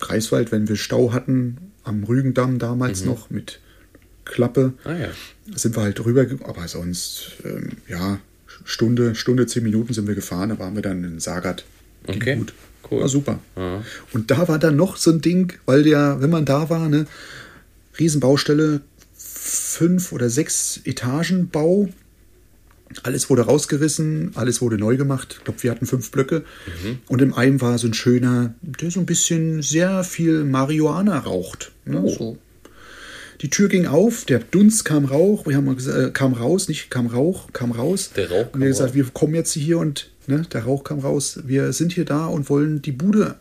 Greifswald, 0.00 0.52
wenn 0.52 0.68
wir 0.68 0.76
Stau 0.76 1.12
hatten, 1.12 1.56
am 1.84 2.04
Rügendamm 2.04 2.58
damals 2.58 3.04
noch 3.04 3.30
mit 3.30 3.60
Klappe, 4.24 4.72
Ah 4.84 4.94
ja. 4.94 5.08
sind 5.54 5.76
wir 5.76 5.82
halt 5.82 6.02
rüber, 6.04 6.26
aber 6.44 6.66
sonst, 6.68 7.32
ähm, 7.44 7.72
ja, 7.88 8.18
Stunde, 8.64 9.14
Stunde, 9.14 9.46
zehn 9.46 9.62
Minuten 9.62 9.92
sind 9.92 10.06
wir 10.06 10.14
gefahren, 10.14 10.48
da 10.50 10.58
waren 10.58 10.74
wir 10.74 10.82
dann 10.82 11.04
in 11.04 11.20
Sagat. 11.20 11.64
Ging 12.06 12.16
Okay, 12.16 12.36
gut. 12.36 12.54
cool. 12.90 13.00
War 13.02 13.08
super. 13.08 13.38
Ja. 13.56 13.82
Und 14.12 14.30
da 14.30 14.48
war 14.48 14.58
dann 14.58 14.76
noch 14.76 14.96
so 14.96 15.10
ein 15.10 15.20
Ding, 15.20 15.52
weil 15.66 15.82
der, 15.82 16.20
wenn 16.20 16.30
man 16.30 16.44
da 16.46 16.70
war, 16.70 16.88
ne, 16.88 17.06
Riesenbaustelle, 17.98 18.80
fünf 19.16 20.12
oder 20.12 20.30
sechs 20.30 20.80
Etagen 20.84 21.48
Bau. 21.48 21.88
Alles 23.02 23.28
wurde 23.28 23.42
rausgerissen, 23.42 24.32
alles 24.34 24.60
wurde 24.62 24.78
neu 24.78 24.96
gemacht. 24.96 25.36
Ich 25.38 25.44
glaube, 25.44 25.62
wir 25.62 25.70
hatten 25.70 25.86
fünf 25.86 26.10
Blöcke. 26.10 26.44
Und 27.08 27.20
im 27.20 27.34
einen 27.34 27.60
war 27.60 27.76
so 27.78 27.86
ein 27.88 27.94
schöner, 27.94 28.54
der 28.62 28.90
so 28.90 29.00
ein 29.00 29.06
bisschen 29.06 29.62
sehr 29.62 30.04
viel 30.04 30.44
Marihuana 30.44 31.18
raucht. 31.18 31.72
Ne? 31.84 32.00
Oh. 32.02 32.08
So. 32.08 32.38
Die 33.40 33.50
Tür 33.50 33.68
ging 33.68 33.86
auf, 33.86 34.24
der 34.24 34.38
Dunst 34.38 34.84
kam 34.84 35.04
Rauch, 35.04 35.46
wir 35.46 35.56
haben 35.56 35.76
äh, 35.76 36.10
kam 36.12 36.32
raus, 36.32 36.68
nicht 36.68 36.90
kam 36.90 37.06
Rauch, 37.08 37.52
kam 37.52 37.72
raus. 37.72 38.10
Der 38.16 38.30
Rauch 38.30 38.46
Und 38.52 38.60
wir 38.60 38.68
gesagt, 38.68 38.90
raus. 38.90 38.94
wir 38.94 39.04
kommen 39.12 39.34
jetzt 39.34 39.52
hier 39.52 39.78
und 39.78 40.10
ne, 40.26 40.46
der 40.52 40.64
Rauch 40.64 40.84
kam 40.84 41.00
raus. 41.00 41.40
Wir 41.44 41.72
sind 41.72 41.92
hier 41.92 42.04
da 42.04 42.26
und 42.26 42.48
wollen 42.48 42.80
die 42.80 42.92
Bude 42.92 43.34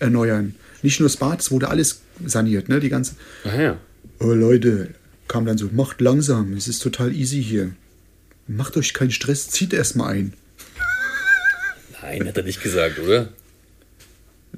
erneuern. 0.00 0.54
Nicht 0.82 0.98
nur 0.98 1.08
das 1.08 1.16
Bad, 1.16 1.40
es 1.40 1.50
wurde 1.50 1.68
alles 1.68 2.00
saniert, 2.26 2.68
ne? 2.68 2.80
Die 2.80 2.88
ganze. 2.88 3.14
Ah 3.44 3.60
ja. 3.60 3.76
Oh 4.18 4.32
Leute, 4.32 4.88
kam 5.28 5.46
dann 5.46 5.58
so, 5.58 5.68
macht 5.72 6.00
langsam, 6.00 6.54
es 6.54 6.66
ist 6.66 6.80
total 6.82 7.14
easy 7.14 7.42
hier. 7.42 7.72
Macht 8.46 8.76
euch 8.76 8.92
keinen 8.94 9.10
Stress, 9.10 9.48
zieht 9.48 9.72
erstmal 9.72 10.14
ein. 10.14 10.32
Nein, 12.02 12.26
hat 12.28 12.36
er 12.36 12.42
nicht 12.42 12.62
gesagt, 12.62 12.98
oder? 12.98 13.28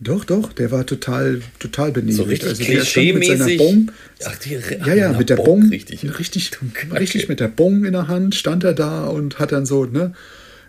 Doch, 0.01 0.25
doch, 0.25 0.53
der 0.53 0.73
war 0.73 0.85
total, 0.87 1.41
total 1.61 1.93
benebelt. 1.93 2.17
So 2.17 2.23
richtig 2.25 2.49
Also 2.49 2.65
der 2.65 2.85
stand 2.85 3.15
mit 3.15 3.27
seiner 3.27 3.45
klischee-mäßig. 3.47 3.59
Bon, 3.59 3.91
Ach, 4.25 4.37
die 4.39 4.55
ja, 4.87 4.95
ja, 4.95 5.13
na, 5.13 5.19
mit 5.19 5.31
der 5.31 5.37
Bock, 5.37 5.47
Bon, 5.47 5.69
Richtig. 5.69 6.03
richtig, 6.19 6.51
richtig 6.93 7.29
mit 7.29 7.39
der 7.39 7.49
Bon 7.49 7.85
in 7.85 7.93
der 7.93 8.09
Hand 8.09 8.35
stand 8.35 8.65
er 8.65 8.73
da 8.73 9.07
und 9.07 9.39
hat 9.39 9.53
dann 9.53 9.67
so, 9.67 9.85
ne, 9.85 10.13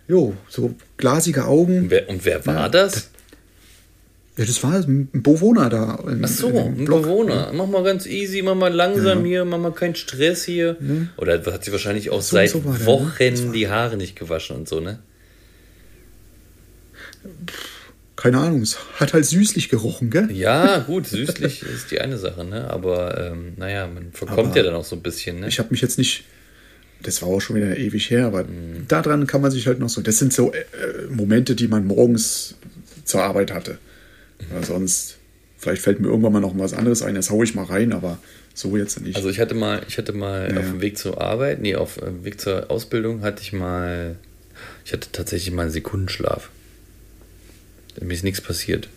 jo, 0.07 0.35
so 0.47 0.75
glasige 0.97 1.45
Augen. 1.45 1.83
Und 1.83 1.89
wer, 1.91 2.07
und 2.09 2.23
wer 2.23 2.45
war 2.45 2.55
Ja, 2.55 2.69
das? 2.69 3.09
Ja, 4.37 4.43
das 4.43 4.61
war 4.63 4.73
ein 4.73 5.07
Bewohner 5.13 5.69
da. 5.69 5.97
in- 6.09 6.23
Ach 6.25 6.27
so, 6.27 6.49
ein. 6.49 6.83
Bewohner. 6.83 7.51
Mach 7.53 7.67
mal 7.67 7.83
ganz 7.83 8.05
easy, 8.05 8.41
mach 8.41 8.55
mal 8.55 8.73
langsam 8.73 9.23
hier, 9.23 9.45
mach 9.45 9.59
mal 9.59 9.71
keinen 9.71 9.95
Stress 9.95 10.43
hier. 10.43 10.75
Oder 11.17 11.41
hat 11.45 11.63
sie 11.63 11.71
wahrscheinlich 11.71 12.09
auch 12.09 12.21
So- 12.21 12.35
seit 12.35 12.49
so 12.49 12.59
der, 12.59 12.71
ne? 12.73 12.85
Wochen 12.85 13.17
war- 13.19 13.53
die 13.53 13.69
Haare 13.69 13.95
nicht 13.95 14.17
gewaschen 14.17 14.57
und 14.57 14.67
so, 14.67 14.81
ne? 14.81 14.99
Keine 18.15 18.37
Ahnung, 18.39 18.61
es 18.61 18.77
hat 18.95 19.13
halt 19.13 19.25
süßlich 19.25 19.69
gerochen, 19.69 20.09
gell? 20.09 20.31
Ja, 20.31 20.79
gut, 20.79 21.07
süßlich 21.07 21.63
ist 21.75 21.91
die 21.91 21.99
eine 22.01 22.17
Sache, 22.17 22.43
ne? 22.45 22.69
Aber 22.69 23.17
ähm, 23.31 23.53
naja, 23.57 23.87
man 23.87 24.11
verkommt 24.13 24.47
Aber 24.49 24.57
ja 24.57 24.63
dann 24.63 24.73
auch 24.73 24.85
so 24.85 24.95
ein 24.95 25.01
bisschen, 25.01 25.41
ne? 25.41 25.47
Ich 25.47 25.59
habe 25.59 25.69
mich 25.71 25.81
jetzt 25.81 25.97
nicht, 25.97 26.23
das 27.03 27.21
war 27.21 27.29
auch 27.29 27.41
schon 27.41 27.57
wieder 27.57 27.77
ewig 27.77 28.09
her, 28.09 28.25
aber 28.25 28.43
Mhm. 28.43 28.85
daran 28.87 29.27
kann 29.27 29.41
man 29.41 29.51
sich 29.51 29.67
halt 29.67 29.79
noch 29.79 29.89
so, 29.89 30.01
das 30.01 30.17
sind 30.17 30.31
so 30.33 30.53
äh, 30.53 30.59
äh, 30.59 30.63
Momente, 31.09 31.55
die 31.55 31.67
man 31.67 31.85
morgens 31.85 32.55
zur 33.03 33.21
Arbeit 33.23 33.51
hatte. 33.53 33.77
Oder 34.51 34.63
sonst, 34.63 35.17
vielleicht 35.57 35.81
fällt 35.81 35.99
mir 35.99 36.07
irgendwann 36.07 36.33
mal 36.33 36.39
noch 36.41 36.57
was 36.57 36.73
anderes 36.73 37.01
ein, 37.01 37.15
das 37.15 37.29
haue 37.29 37.43
ich 37.45 37.55
mal 37.55 37.65
rein, 37.65 37.93
aber 37.93 38.17
so 38.53 38.77
jetzt 38.77 39.01
nicht. 39.01 39.15
Also 39.15 39.29
ich 39.29 39.39
hatte 39.39 39.53
mal, 39.55 39.81
ich 39.87 39.97
hatte 39.97 40.13
mal 40.13 40.51
Ja, 40.53 40.59
auf 40.59 40.65
dem 40.65 40.81
Weg 40.81 40.97
zur 40.97 41.19
Arbeit, 41.21 41.61
nee, 41.61 41.75
auf 41.75 41.95
dem 41.95 42.23
Weg 42.25 42.39
zur 42.39 42.69
Ausbildung 42.71 43.21
hatte 43.21 43.41
ich 43.41 43.53
mal, 43.53 44.17
ich 44.85 44.93
hatte 44.93 45.09
tatsächlich 45.11 45.53
mal 45.53 45.63
einen 45.63 45.71
Sekundenschlaf. 45.71 46.49
Mir 48.01 48.13
ist 48.13 48.23
nichts 48.23 48.41
passiert. 48.41 48.89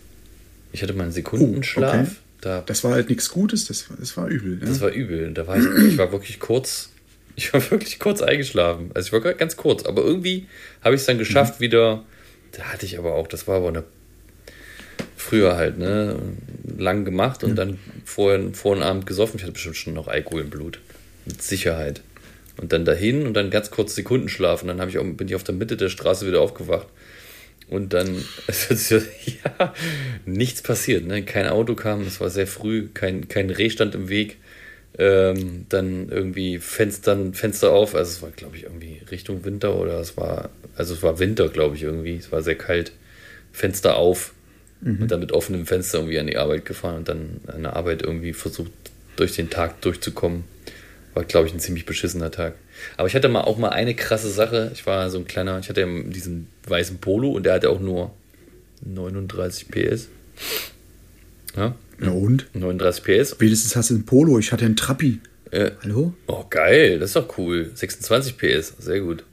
Ich 0.72 0.82
hatte 0.82 0.93
mal 0.93 1.05
einen 1.05 1.12
Sekundenschlaf. 1.12 1.95
Oh, 1.95 2.01
okay. 2.03 2.11
Da, 2.41 2.61
das 2.64 2.84
war 2.84 2.93
halt 2.93 3.09
nichts 3.09 3.30
Gutes, 3.30 3.66
das, 3.66 3.86
das 3.99 4.16
war 4.16 4.28
übel. 4.28 4.57
Ne? 4.59 4.66
das 4.66 4.80
war 4.80 4.91
übel. 4.91 5.32
Da 5.34 5.47
war 5.47 5.57
ich, 5.59 5.64
ich 5.93 5.99
war 5.99 6.12
wirklich 6.12 6.39
kurz, 6.39 6.91
ich 7.36 7.53
war 7.53 7.70
wirklich 7.70 7.99
kurz 7.99 8.22
eingeschlafen. 8.22 8.91
Also 8.95 9.07
ich 9.09 9.12
war 9.12 9.34
ganz 9.34 9.57
kurz, 9.57 9.84
aber 9.84 10.03
irgendwie 10.03 10.47
habe 10.82 10.95
ich 10.95 11.01
es 11.01 11.07
dann 11.07 11.18
geschafft 11.18 11.59
Mhm. 11.59 11.64
wieder. 11.64 12.05
Da 12.53 12.62
hatte 12.64 12.86
ich 12.86 12.99
aber 12.99 13.14
auch, 13.14 13.26
das 13.26 13.47
war 13.49 13.57
aber 13.57 13.68
eine 13.68 13.84
früher 15.29 15.57
halt, 15.57 15.79
ne, 15.79 16.16
lang 16.79 17.05
gemacht 17.05 17.45
und 17.45 17.57
dann 17.57 17.79
vorher 18.05 18.41
vor 18.55 18.74
den 18.74 18.83
Abend 18.83 19.07
gesoffen. 19.07 19.37
Ich 19.37 19.43
hatte 19.43 19.53
bestimmt 19.53 19.76
schon 19.76 19.95
noch 19.95 20.09
Alkohol 20.09 20.41
im 20.43 20.51
Blut. 20.51 20.81
Mit 21.26 21.43
Sicherheit. 21.43 22.01
Und 22.57 22.72
dann 22.72 22.85
dahin 22.85 23.26
und 23.26 23.35
dann 23.35 23.51
ganz 23.51 23.70
kurz 23.70 23.95
Sekunden 23.95 24.29
schlafen. 24.29 24.68
Dann 24.68 24.89
ich 24.89 24.99
auch, 24.99 25.05
bin 25.05 25.29
ich 25.29 25.35
auf 25.35 25.45
der 25.45 25.55
Mitte 25.55 25.76
der 25.76 25.91
Straße 25.91 26.26
wieder 26.26 26.41
aufgewacht. 26.41 26.87
Und 27.68 27.93
dann, 27.93 28.24
sich, 28.49 29.03
ja, 29.45 29.74
nichts 30.24 30.62
passiert, 30.62 31.07
ne? 31.07 31.22
Kein 31.22 31.47
Auto 31.47 31.74
kam, 31.74 32.03
es 32.03 32.20
war 32.20 32.31
sehr 32.31 32.47
früh, 32.47 32.89
kein, 32.95 33.29
kein 33.29 33.51
Reh 33.51 33.68
stand 33.68 33.95
im 33.95 34.09
Weg. 34.09 34.39
Ähm, 34.97 35.66
dann 35.68 36.09
irgendwie 36.09 36.59
Fenstern, 36.59 37.35
Fenster 37.35 37.70
auf, 37.70 37.95
also 37.95 38.11
es 38.11 38.22
war, 38.22 38.31
glaube 38.31 38.57
ich, 38.57 38.64
irgendwie 38.64 39.03
Richtung 39.11 39.45
Winter 39.45 39.76
oder 39.76 40.01
es 40.01 40.16
war, 40.16 40.49
also 40.74 40.95
es 40.95 41.03
war 41.03 41.18
Winter, 41.18 41.51
glaube 41.51 41.76
ich, 41.76 41.83
irgendwie. 41.83 42.16
Es 42.16 42.33
war 42.33 42.41
sehr 42.41 42.57
kalt. 42.57 42.93
Fenster 43.53 43.97
auf 43.97 44.33
und 44.81 45.09
dann 45.09 45.20
mit 45.20 45.33
offenem 45.33 45.66
Fenster 45.66 45.99
irgendwie 45.99 46.18
an 46.18 46.29
die 46.29 46.37
Arbeit 46.37 46.64
gefahren 46.64 46.99
und 46.99 47.09
dann 47.09 47.41
an 47.49 47.62
der 47.62 47.74
Arbeit 47.76 48.03
irgendwie 48.03 48.33
versucht, 48.33 48.70
durch 49.16 49.35
den 49.35 49.51
Tag 49.51 49.81
durchzukommen. 49.81 50.45
War, 51.14 51.24
glaube 51.24 51.49
ich, 51.49 51.55
ein 51.55 51.59
ziemlich 51.59 51.85
beschissener 51.85 52.31
Tag. 52.31 52.55
Aber 52.97 53.09
ich 53.09 53.14
hatte 53.16 53.29
mal 53.29 53.41
auch 53.41 53.59
mal 53.59 53.70
eine 53.70 53.95
krasse 53.95 54.31
Sache. 54.31 54.70
Ich 54.74 54.87
war 54.87 55.11
so 55.11 55.18
ein 55.18 55.26
kleiner, 55.26 55.59
ich 55.59 55.68
hatte 55.68 55.81
ja 55.81 55.87
diesen 56.05 56.47
weißen 56.68 56.99
Polo 56.99 57.31
und 57.33 57.45
der 57.45 57.55
hatte 57.55 57.70
auch 57.70 57.81
nur 57.81 58.12
39 58.85 59.68
PS. 59.68 60.09
Ja, 61.57 61.74
Ja 62.01 62.11
und? 62.11 62.47
39 62.55 63.03
PS. 63.03 63.41
Wenigstens 63.41 63.74
hast 63.74 63.91
du 63.91 63.95
ein 63.95 64.07
Polo, 64.07 64.39
ich 64.39 64.53
hatte 64.53 64.64
einen 64.64 64.76
Trappi. 64.76 65.18
Äh, 65.51 65.72
Hallo? 65.83 66.12
oh, 66.26 66.45
geil, 66.49 66.99
das 66.99 67.11
ist 67.11 67.16
doch 67.16 67.39
cool. 67.39 67.70
26 67.74 68.37
PS, 68.37 68.74
sehr 68.79 69.01
gut. 69.01 69.24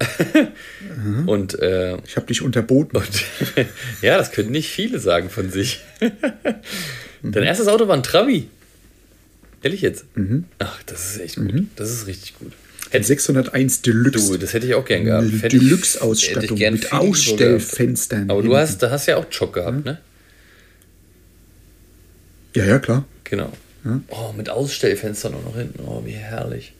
Und 1.26 1.58
äh, 1.60 1.96
Ich 2.06 2.16
habe 2.16 2.26
dich 2.26 2.42
unterboten. 2.42 2.96
und 2.96 3.08
ja, 4.02 4.16
das 4.16 4.30
können 4.32 4.50
nicht 4.50 4.68
viele 4.70 4.98
sagen 4.98 5.30
von 5.30 5.50
sich. 5.50 5.80
Dein 7.22 7.42
erstes 7.42 7.66
Auto 7.68 7.88
war 7.88 7.96
ein 7.96 8.02
Trabi. 8.02 8.48
Ehrlich 9.62 9.80
jetzt? 9.82 10.04
Ach, 10.60 10.82
das 10.84 11.14
ist 11.14 11.20
echt 11.20 11.36
gut. 11.36 11.52
Das 11.76 11.90
ist 11.90 12.06
richtig 12.06 12.38
gut. 12.38 12.52
Ein 12.92 13.02
601 13.02 13.82
Deluxe. 13.82 14.32
Du, 14.32 14.38
das 14.38 14.54
hätte 14.54 14.66
ich 14.66 14.74
auch 14.74 14.84
gern 14.84 15.04
gehabt. 15.04 15.52
Deluxe-Ausstattung 15.52 16.58
mit. 16.58 16.92
Ausstellfenstern 16.92 18.30
Aber 18.30 18.42
du 18.42 18.56
hast, 18.56 18.82
da 18.82 18.90
hast 18.90 19.06
ja 19.06 19.16
auch 19.16 19.26
Jock 19.30 19.54
gehabt, 19.54 19.84
ne? 19.84 19.98
Ja, 22.54 22.64
ja, 22.64 22.78
klar. 22.78 23.04
Genau. 23.24 23.52
Oh, 24.08 24.32
mit 24.36 24.48
Ausstellfenstern 24.48 25.34
auch 25.34 25.44
noch 25.44 25.56
hinten. 25.56 25.80
Oh, 25.86 26.02
wie 26.04 26.12
herrlich. 26.12 26.72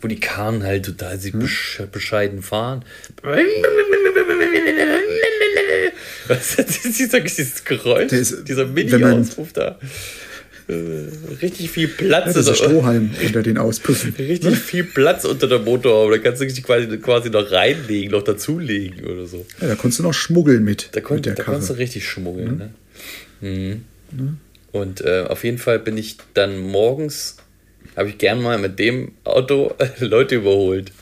Wo 0.00 0.06
die 0.08 0.20
Karren 0.20 0.62
halt 0.62 0.84
total 0.86 1.18
sie 1.18 1.32
besch 1.32 1.82
bescheiden 1.90 2.40
fahren. 2.42 2.84
Was 6.28 6.54
ist 6.54 6.98
dieser, 6.98 7.20
dieses 7.20 7.64
Geräusch? 7.64 8.12
Ist- 8.12 8.44
dieser 8.48 8.66
Mini-Auspuff 8.66 9.52
da. 9.52 9.78
Äh, 10.68 10.74
Richtig 11.42 11.70
viel 11.70 11.88
Platz. 11.88 12.26
Ja, 12.28 12.32
das 12.32 12.46
ist 12.46 12.58
Strohhalm 12.58 13.10
unter 13.24 13.42
den 13.42 13.58
Auspuffen. 13.58 14.14
Richtig 14.16 14.56
viel 14.56 14.84
Platz 14.84 15.24
unter 15.24 15.48
der 15.48 15.58
Motorhaube. 15.58 16.12
Da 16.16 16.22
kannst 16.22 16.40
du 16.40 16.46
dich 16.46 16.62
quasi, 16.62 16.86
quasi 16.98 17.30
noch 17.30 17.50
reinlegen, 17.50 18.12
noch 18.12 18.22
dazulegen 18.22 19.04
oder 19.04 19.26
so. 19.26 19.44
Ja, 19.60 19.66
da 19.68 19.74
konntest 19.74 19.98
du 19.98 20.04
noch 20.04 20.14
schmuggeln 20.14 20.62
mit, 20.62 20.90
Da, 20.92 21.00
kon 21.00 21.16
mit 21.16 21.26
der 21.26 21.34
da 21.34 21.42
Karre. 21.42 21.56
konntest 21.56 21.70
du 21.70 21.78
richtig 21.78 22.06
schmuggeln. 22.08 22.70
Ne? 23.40 23.82
Mhm. 24.12 24.36
Und 24.70 25.00
äh, 25.00 25.24
auf 25.28 25.42
jeden 25.42 25.58
Fall 25.58 25.80
bin 25.80 25.96
ich 25.98 26.18
dann 26.34 26.56
morgens, 26.60 27.38
habe 27.96 28.08
ich 28.08 28.18
gern 28.18 28.42
mal 28.42 28.58
mit 28.58 28.78
dem 28.78 29.12
Auto 29.24 29.74
Leute 29.98 30.36
überholt. 30.36 30.92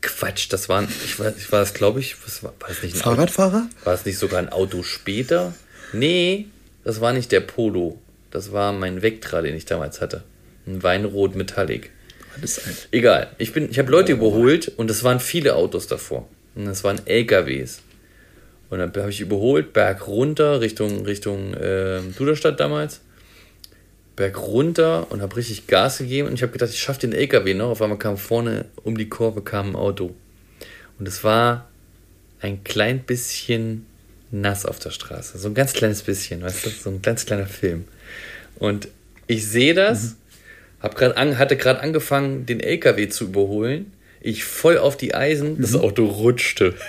Quatsch, 0.00 0.46
das 0.50 0.68
waren, 0.68 0.88
ich 1.04 1.18
war, 1.18 1.34
ich 1.36 1.50
war 1.50 1.60
das 1.60 1.74
glaube 1.74 2.00
ich, 2.00 2.16
was 2.24 2.42
war, 2.42 2.54
war 2.60 2.68
das 2.68 2.82
nicht 2.82 2.94
ein 2.94 3.00
Auto? 3.00 3.16
Fahrradfahrer? 3.16 3.68
War 3.84 3.94
es 3.94 4.04
nicht 4.04 4.18
sogar 4.18 4.38
ein 4.38 4.48
Auto 4.48 4.82
später? 4.82 5.54
Nee, 5.92 6.46
das 6.84 7.00
war 7.00 7.12
nicht 7.12 7.32
der 7.32 7.40
Polo. 7.40 7.98
Das 8.30 8.52
war 8.52 8.72
mein 8.72 9.02
Vectra, 9.02 9.42
den 9.42 9.54
ich 9.56 9.64
damals 9.64 10.00
hatte. 10.00 10.22
Ein 10.66 10.82
Weinrot 10.82 11.34
Metallic. 11.34 11.90
Das 12.40 12.64
ein 12.64 12.76
Egal. 12.92 13.30
Ich, 13.38 13.52
bin, 13.52 13.70
ich 13.70 13.78
habe 13.78 13.90
Leute 13.90 14.12
überholt 14.12 14.72
und 14.76 14.90
es 14.90 15.02
waren 15.02 15.18
viele 15.18 15.56
Autos 15.56 15.86
davor. 15.86 16.28
Und 16.54 16.66
es 16.66 16.84
waren 16.84 17.00
LKWs. 17.06 17.82
Und 18.70 18.78
dann 18.78 18.92
habe 18.94 19.10
ich 19.10 19.20
überholt, 19.20 19.72
Berg 19.72 20.06
runter, 20.06 20.60
Richtung, 20.60 21.04
Richtung 21.04 21.54
äh, 21.54 22.00
Duderstadt 22.16 22.60
damals. 22.60 23.00
Berg 24.18 24.36
runter 24.36 25.06
und 25.10 25.22
habe 25.22 25.36
richtig 25.36 25.68
Gas 25.68 25.98
gegeben. 25.98 26.26
Und 26.26 26.34
ich 26.34 26.42
habe 26.42 26.50
gedacht, 26.50 26.70
ich 26.70 26.80
schaffe 26.80 27.00
den 27.00 27.12
LKW 27.12 27.54
noch. 27.54 27.70
Auf 27.70 27.80
einmal 27.80 27.98
kam 27.98 28.18
vorne 28.18 28.64
um 28.82 28.98
die 28.98 29.08
Kurve 29.08 29.42
kam 29.42 29.70
ein 29.70 29.76
Auto. 29.76 30.12
Und 30.98 31.06
es 31.06 31.22
war 31.22 31.68
ein 32.40 32.64
klein 32.64 32.98
bisschen 33.04 33.86
nass 34.32 34.66
auf 34.66 34.80
der 34.80 34.90
Straße. 34.90 35.38
So 35.38 35.46
ein 35.46 35.54
ganz 35.54 35.72
kleines 35.72 36.02
bisschen, 36.02 36.42
weißt 36.42 36.66
du? 36.66 36.70
So 36.70 36.90
ein 36.90 37.00
ganz 37.00 37.26
kleiner 37.26 37.46
Film. 37.46 37.84
Und 38.56 38.88
ich 39.28 39.46
sehe 39.46 39.72
das, 39.72 40.16
hab 40.80 40.96
grad 40.96 41.16
an, 41.16 41.38
hatte 41.38 41.56
gerade 41.56 41.80
angefangen, 41.80 42.44
den 42.44 42.58
LKW 42.58 43.08
zu 43.08 43.26
überholen. 43.26 43.92
Ich 44.20 44.44
voll 44.44 44.78
auf 44.78 44.96
die 44.96 45.14
Eisen, 45.14 45.62
das 45.62 45.76
Auto 45.76 46.04
rutschte. 46.06 46.74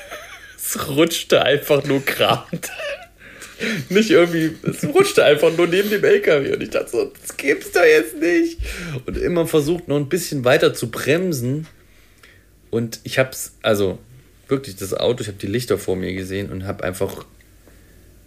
Es 0.61 0.89
rutschte 0.89 1.41
einfach 1.41 1.85
nur 1.85 2.01
gerade. 2.01 2.59
Nicht 3.89 4.09
irgendwie, 4.09 4.51
es 4.63 4.83
rutschte 4.85 5.23
einfach 5.23 5.55
nur 5.55 5.67
neben 5.67 5.89
dem 5.89 6.03
LKW. 6.03 6.53
Und 6.53 6.63
ich 6.63 6.69
dachte 6.69 6.89
so, 6.91 7.11
das 7.21 7.35
gibt's 7.37 7.71
doch 7.71 7.83
jetzt 7.83 8.17
nicht. 8.17 8.59
Und 9.05 9.17
immer 9.17 9.45
versucht, 9.47 9.87
noch 9.87 9.97
ein 9.97 10.09
bisschen 10.09 10.45
weiter 10.45 10.73
zu 10.73 10.89
bremsen. 10.91 11.67
Und 12.69 12.99
ich 13.03 13.19
hab's, 13.19 13.53
also 13.61 13.99
wirklich 14.47 14.75
das 14.75 14.93
Auto, 14.93 15.21
ich 15.21 15.27
habe 15.27 15.37
die 15.37 15.47
Lichter 15.47 15.77
vor 15.77 15.95
mir 15.95 16.13
gesehen 16.13 16.51
und 16.51 16.65
habe 16.65 16.83
einfach 16.83 17.25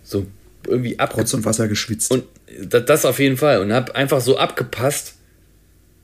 so 0.03 0.26
irgendwie 0.66 0.99
abge 0.99 1.16
Rotz 1.16 1.35
und 1.35 1.45
Wasser 1.45 1.68
geschwitzt. 1.68 2.11
und 2.12 2.24
da- 2.61 2.80
das 2.80 3.05
auf 3.05 3.18
jeden 3.18 3.37
Fall. 3.37 3.61
Und 3.61 3.72
habe 3.72 3.95
einfach 3.97 4.20
so 4.20 4.37
abgepasst. 4.39 5.14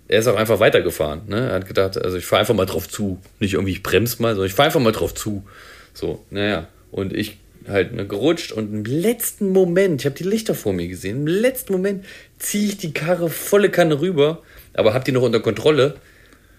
Er 0.08 0.20
ist 0.20 0.26
auch 0.26 0.36
einfach 0.36 0.58
weitergefahren. 0.58 1.22
Ne? 1.28 1.48
Er 1.48 1.54
hat 1.56 1.66
gedacht, 1.68 1.98
also 2.02 2.16
ich 2.16 2.24
fahre 2.24 2.40
einfach 2.40 2.54
mal 2.54 2.64
drauf 2.66 2.88
zu. 2.88 3.20
Nicht 3.40 3.54
irgendwie, 3.54 3.72
ich 3.72 3.82
bremse 3.82 4.22
mal, 4.22 4.30
sondern 4.30 4.46
ich 4.46 4.54
fahre 4.54 4.66
einfach 4.68 4.80
mal 4.80 4.92
drauf 4.92 5.14
zu. 5.14 5.44
So, 5.92 6.24
naja. 6.30 6.66
Und 6.90 7.12
ich 7.12 7.36
halt 7.68 7.92
ne, 7.92 8.06
gerutscht 8.06 8.52
und 8.52 8.72
im 8.72 8.84
letzten 8.84 9.48
Moment, 9.50 10.00
ich 10.00 10.06
habe 10.06 10.16
die 10.16 10.24
Lichter 10.24 10.54
vor 10.54 10.72
mir 10.72 10.88
gesehen, 10.88 11.18
im 11.18 11.26
letzten 11.26 11.72
Moment 11.72 12.04
ziehe 12.38 12.68
ich 12.68 12.76
die 12.76 12.92
Karre 12.92 13.30
volle 13.30 13.70
Kanne 13.70 14.00
rüber, 14.00 14.42
aber 14.74 14.94
habe 14.94 15.04
die 15.04 15.12
noch 15.12 15.22
unter 15.22 15.40
Kontrolle 15.40 15.96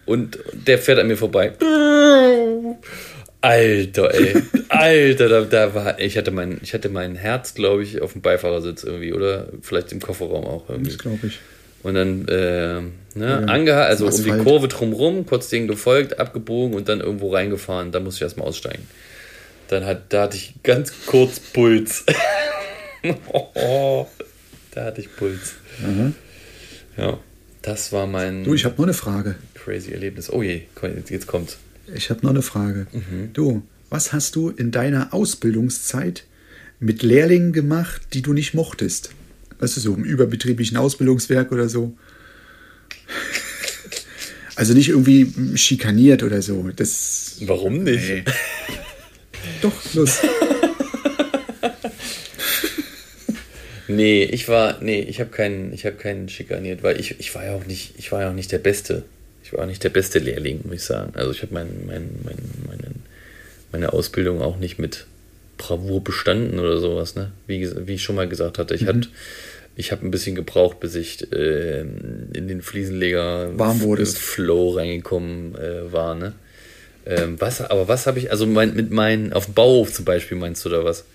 und 0.05 0.39
der 0.53 0.77
fährt 0.77 0.99
an 0.99 1.07
mir 1.07 1.17
vorbei. 1.17 1.53
Alter, 3.41 4.13
ey. 4.13 4.35
Alter, 4.67 5.29
da, 5.29 5.41
da 5.41 5.73
war, 5.73 5.99
ich 5.99 6.17
hatte 6.17 6.31
mein, 6.31 6.59
ich 6.61 6.73
hatte 6.73 6.89
mein 6.89 7.15
Herz, 7.15 7.53
glaube 7.53 7.83
ich, 7.83 8.01
auf 8.01 8.13
dem 8.13 8.21
Beifahrersitz 8.21 8.83
irgendwie 8.83 9.13
oder 9.13 9.47
vielleicht 9.61 9.91
im 9.91 10.01
Kofferraum 10.01 10.45
auch 10.45 10.69
irgendwie. 10.69 10.91
das 10.91 10.99
glaube 10.99 11.27
ich. 11.27 11.39
Und 11.81 11.93
dann, 11.93 12.27
äh, 12.27 12.81
ne, 13.17 13.47
angehalten, 13.47 13.89
also 13.89 14.07
um 14.07 14.23
die. 14.23 14.43
Kurve 14.43 14.67
drumrum, 14.67 15.25
kurz 15.25 15.47
denen 15.47 15.69
gefolgt, 15.69 16.19
abgebogen 16.19 16.75
und 16.75 16.89
dann 16.89 16.99
irgendwo 16.99 17.31
reingefahren. 17.31 17.93
Da 17.93 18.01
musste 18.01 18.17
ich 18.17 18.21
erstmal 18.23 18.47
aussteigen. 18.47 18.85
Dann 19.69 19.85
hat, 19.85 20.11
da 20.11 20.23
hatte 20.23 20.35
ich 20.35 20.55
ganz 20.63 20.91
kurz 21.05 21.39
Puls. 21.39 22.03
da 24.71 24.83
hatte 24.83 25.01
ich 25.01 25.15
Puls. 25.15 25.53
Ja, 26.97 27.19
das 27.61 27.91
war 27.91 28.07
mein 28.07 28.43
Du, 28.43 28.55
ich 28.55 28.65
habe 28.65 28.75
noch 28.77 28.85
eine 28.85 28.93
Frage. 28.95 29.35
crazy 29.53 29.91
Erlebnis. 29.91 30.31
Oh 30.31 30.41
je, 30.41 30.63
jetzt, 31.09 31.27
kommt's. 31.27 31.57
Ich 31.93 32.09
habe 32.09 32.21
noch 32.23 32.31
eine 32.31 32.41
Frage. 32.41 32.87
Mhm. 32.91 33.31
Du, 33.33 33.61
was 33.89 34.11
hast 34.11 34.35
du 34.35 34.49
in 34.49 34.71
deiner 34.71 35.13
Ausbildungszeit 35.13 36.25
mit 36.79 37.03
Lehrlingen 37.03 37.53
gemacht, 37.53 38.01
die 38.13 38.23
du 38.23 38.33
nicht 38.33 38.55
mochtest? 38.55 39.11
Weißt 39.59 39.77
du, 39.77 39.81
so 39.81 39.93
im 39.93 40.03
überbetrieblichen 40.03 40.77
Ausbildungswerk 40.77 41.51
oder 41.51 41.69
so? 41.69 41.95
Also 44.55 44.73
nicht 44.73 44.89
irgendwie 44.89 45.57
schikaniert 45.57 46.21
oder 46.21 46.41
so. 46.41 46.69
Das. 46.75 47.37
Warum 47.45 47.83
nicht? 47.83 48.09
Nee. 48.09 48.23
Doch, 49.61 49.93
los. 49.93 50.19
Nee, 53.89 54.23
ich 54.23 54.47
war, 54.47 54.77
nee, 54.81 55.01
ich 55.01 55.19
habe 55.19 55.31
keinen, 55.31 55.73
ich 55.73 55.83
habe 55.87 55.95
keinen 55.95 56.29
schikaniert, 56.29 56.83
weil 56.83 56.99
ich, 56.99 57.19
ich 57.19 57.33
war 57.33 57.43
ja 57.43 57.55
auch 57.55 57.65
nicht, 57.65 57.95
ich 57.97 58.11
war 58.11 58.21
ja 58.21 58.29
auch 58.29 58.35
nicht 58.35 58.51
der 58.51 58.59
Beste. 58.59 59.03
Ich 59.43 59.51
war 59.51 59.63
auch 59.63 59.65
nicht 59.65 59.83
der 59.83 59.89
beste 59.89 60.19
Lehrling, 60.19 60.61
muss 60.63 60.75
ich 60.75 60.83
sagen. 60.83 61.11
Also 61.15 61.31
ich 61.31 61.41
habe 61.41 61.55
mein, 61.55 61.87
mein, 61.87 62.07
mein, 62.23 62.37
meine, 62.67 62.91
meine 63.71 63.91
Ausbildung 63.91 64.41
auch 64.41 64.57
nicht 64.57 64.77
mit 64.77 65.07
Bravour 65.57 66.03
bestanden 66.03 66.59
oder 66.59 66.77
sowas, 66.77 67.15
ne? 67.15 67.31
Wie, 67.47 67.67
wie 67.87 67.95
ich 67.95 68.03
schon 68.03 68.15
mal 68.15 68.29
gesagt 68.29 68.59
hatte, 68.59 68.75
ich 68.75 68.85
hatte, 68.85 69.07
ich 69.75 69.91
habe 69.91 70.05
ein 70.05 70.11
bisschen 70.11 70.35
gebraucht, 70.35 70.79
bis 70.79 70.93
ich 70.93 71.31
äh, 71.33 71.79
in 71.81 72.47
den 72.47 72.61
Fliesenleger 72.61 73.57
Warm 73.57 73.81
wurdest. 73.81 74.19
Flow 74.19 74.69
reingekommen 74.69 75.55
äh, 75.55 75.91
war, 75.91 76.13
ne? 76.13 76.33
Ähm, 77.09 77.41
was, 77.41 77.61
aber 77.61 77.87
was 77.87 78.05
habe 78.07 78.19
ich, 78.19 78.31
also 78.31 78.45
mein, 78.45 78.75
mit 78.75 78.91
meinen, 78.91 79.33
auf 79.33 79.45
dem 79.45 79.55
Bauhof 79.55 79.91
zum 79.91 80.05
Beispiel 80.05 80.37
meinst 80.37 80.63
du 80.63 80.69
da 80.69 80.83
was? 80.83 81.05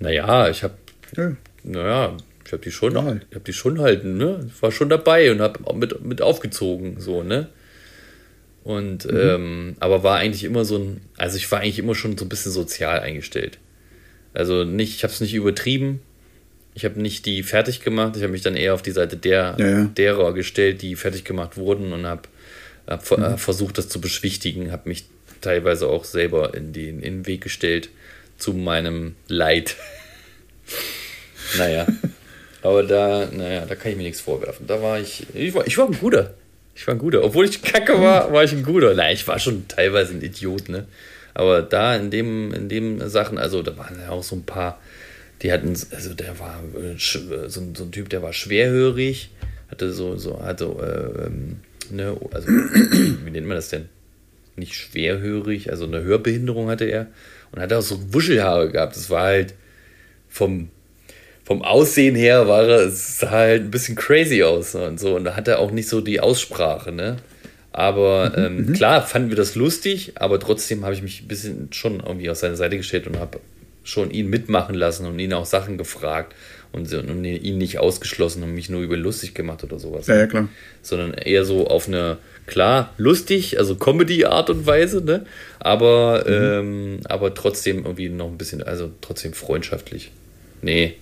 Naja, 0.00 0.48
ich 0.48 0.62
habe 0.64 0.74
Ja. 1.16 1.36
naja, 1.62 2.16
ich 2.44 2.52
habe 2.52 2.62
die 2.62 2.72
schon, 2.72 2.94
Ja. 2.94 3.16
ich 3.30 3.34
habe 3.34 3.44
die 3.46 3.52
schon 3.52 3.80
halt, 3.80 4.04
ne? 4.04 4.48
Ich 4.52 4.60
war 4.62 4.72
schon 4.72 4.88
dabei 4.88 5.30
und 5.30 5.40
habe 5.40 5.60
mit, 5.74 6.04
mit 6.04 6.22
aufgezogen, 6.22 6.98
so, 7.00 7.22
ne? 7.22 7.48
Und, 8.64 9.06
ähm, 9.10 9.76
aber 9.80 10.02
war 10.02 10.18
eigentlich 10.18 10.44
immer 10.44 10.64
so 10.64 10.76
ein, 10.76 11.00
also 11.16 11.36
ich 11.36 11.50
war 11.50 11.60
eigentlich 11.60 11.78
immer 11.78 11.94
schon 11.94 12.18
so 12.18 12.24
ein 12.24 12.28
bisschen 12.28 12.52
sozial 12.52 13.00
eingestellt. 13.00 13.58
Also 14.34 14.64
nicht, 14.64 14.94
ich 14.96 15.04
habe 15.04 15.12
es 15.12 15.20
nicht 15.20 15.34
übertrieben. 15.34 16.00
Ich 16.74 16.84
habe 16.84 17.00
nicht 17.00 17.24
die 17.26 17.42
fertig 17.42 17.80
gemacht. 17.80 18.14
Ich 18.16 18.22
habe 18.22 18.32
mich 18.32 18.42
dann 18.42 18.56
eher 18.56 18.74
auf 18.74 18.82
die 18.82 18.90
Seite 18.90 19.16
der, 19.16 19.56
Ja, 19.58 19.66
ja. 19.68 19.84
derer 19.84 20.34
gestellt, 20.34 20.82
die 20.82 20.96
fertig 20.96 21.24
gemacht 21.24 21.56
wurden 21.56 21.92
und 21.92 22.06
habe 22.06 22.22
hab, 22.86 23.10
äh, 23.10 23.36
versucht, 23.38 23.78
das 23.78 23.88
zu 23.88 24.00
beschwichtigen. 24.00 24.70
Habe 24.70 24.88
mich 24.90 25.06
teilweise 25.40 25.88
auch 25.88 26.04
selber 26.04 26.54
in, 26.54 26.72
die, 26.72 26.88
in 26.88 27.00
den 27.00 27.26
Weg 27.26 27.42
gestellt 27.42 27.88
zu 28.38 28.52
meinem 28.52 29.14
Leid. 29.28 29.76
Naja. 31.56 31.86
Aber 32.62 32.82
da, 32.82 33.26
naja, 33.32 33.64
da 33.66 33.74
kann 33.74 33.92
ich 33.92 33.96
mir 33.96 34.02
nichts 34.02 34.20
vorwerfen. 34.20 34.66
Da 34.66 34.82
war 34.82 35.00
ich, 35.00 35.24
ich 35.34 35.54
war, 35.54 35.66
ich 35.66 35.78
war 35.78 35.86
ein 35.86 35.98
guter. 35.98 36.34
Ich 36.74 36.86
war 36.86 36.94
ein 36.94 36.98
guter. 36.98 37.24
Obwohl 37.24 37.46
ich 37.46 37.62
kacke 37.62 38.00
war, 38.00 38.32
war 38.32 38.44
ich 38.44 38.52
ein 38.52 38.62
guter. 38.64 38.94
Nein, 38.94 39.14
ich 39.14 39.26
war 39.26 39.38
schon 39.38 39.66
teilweise 39.68 40.12
ein 40.14 40.22
Idiot, 40.22 40.68
ne? 40.68 40.86
Aber 41.34 41.62
da 41.62 41.94
in 41.96 42.10
dem, 42.10 42.52
in 42.52 42.68
dem 42.68 43.08
Sachen, 43.08 43.38
also 43.38 43.62
da 43.62 43.76
waren 43.78 43.98
ja 44.00 44.10
auch 44.10 44.22
so 44.24 44.36
ein 44.36 44.42
paar, 44.44 44.80
die 45.42 45.52
hatten, 45.52 45.68
also 45.68 46.14
der 46.14 46.38
war 46.38 46.60
äh, 46.74 46.92
äh, 46.94 47.48
so, 47.48 47.60
ein- 47.60 47.74
so 47.76 47.84
ein 47.84 47.92
Typ, 47.92 48.08
der 48.10 48.22
war 48.22 48.32
schwerhörig, 48.32 49.30
hatte 49.70 49.92
so, 49.92 50.16
so, 50.16 50.42
hatte, 50.42 50.64
äh, 50.66 51.26
ähm, 51.26 51.60
ne, 51.90 52.16
also, 52.32 52.48
wie 52.48 53.30
nennt 53.30 53.46
man 53.46 53.56
das 53.56 53.68
denn? 53.68 53.88
Nicht 54.58 54.74
schwerhörig, 54.74 55.70
also 55.70 55.84
eine 55.84 56.02
Hörbehinderung 56.02 56.68
hatte 56.68 56.84
er 56.84 57.06
und 57.52 57.60
hatte 57.60 57.78
auch 57.78 57.82
so 57.82 58.12
Wuschelhaare 58.12 58.70
gehabt. 58.70 58.96
Das 58.96 59.10
war 59.10 59.22
halt 59.22 59.54
vom, 60.28 60.68
vom 61.44 61.62
Aussehen 61.62 62.14
her 62.14 62.48
war 62.48 62.64
er, 62.64 62.80
es 62.86 63.18
sah 63.18 63.30
halt 63.30 63.62
ein 63.62 63.70
bisschen 63.70 63.96
crazy 63.96 64.42
aus 64.42 64.74
und 64.74 65.00
so. 65.00 65.16
Und 65.16 65.24
da 65.24 65.36
hat 65.36 65.48
er 65.48 65.58
auch 65.58 65.70
nicht 65.70 65.88
so 65.88 66.00
die 66.00 66.20
Aussprache, 66.20 66.92
ne? 66.92 67.16
Aber 67.72 68.32
ähm, 68.36 68.72
klar 68.72 69.06
fanden 69.06 69.28
wir 69.28 69.36
das 69.36 69.54
lustig, 69.54 70.12
aber 70.16 70.40
trotzdem 70.40 70.84
habe 70.84 70.94
ich 70.94 71.02
mich 71.02 71.22
ein 71.22 71.28
bisschen 71.28 71.68
schon 71.72 72.00
irgendwie 72.00 72.28
auf 72.28 72.36
seine 72.36 72.56
Seite 72.56 72.76
gestellt 72.76 73.06
und 73.06 73.18
habe 73.18 73.40
schon 73.84 74.10
ihn 74.10 74.28
mitmachen 74.28 74.74
lassen 74.74 75.06
und 75.06 75.18
ihn 75.18 75.32
auch 75.32 75.46
Sachen 75.46 75.78
gefragt 75.78 76.34
und, 76.72 76.92
und 76.92 77.24
ihn 77.24 77.58
nicht 77.58 77.78
ausgeschlossen 77.78 78.42
und 78.42 78.54
mich 78.54 78.68
nur 78.68 78.82
über 78.82 78.96
lustig 78.96 79.34
gemacht 79.34 79.64
oder 79.64 79.78
sowas. 79.78 80.06
Ja, 80.06 80.16
ja, 80.16 80.26
klar. 80.26 80.48
Sondern 80.82 81.14
eher 81.14 81.44
so 81.44 81.66
auf 81.66 81.88
eine, 81.88 82.18
klar, 82.46 82.92
lustig, 82.98 83.58
also 83.58 83.76
Comedy-Art 83.76 84.50
und 84.50 84.66
Weise, 84.66 85.00
ne? 85.02 85.26
Aber, 85.60 86.24
ähm, 86.26 87.00
aber 87.04 87.34
trotzdem 87.34 87.84
irgendwie 87.84 88.08
noch 88.10 88.26
ein 88.28 88.38
bisschen, 88.38 88.62
also 88.62 88.90
trotzdem 89.00 89.32
freundschaftlich. 89.32 90.10
Nee. 90.62 90.96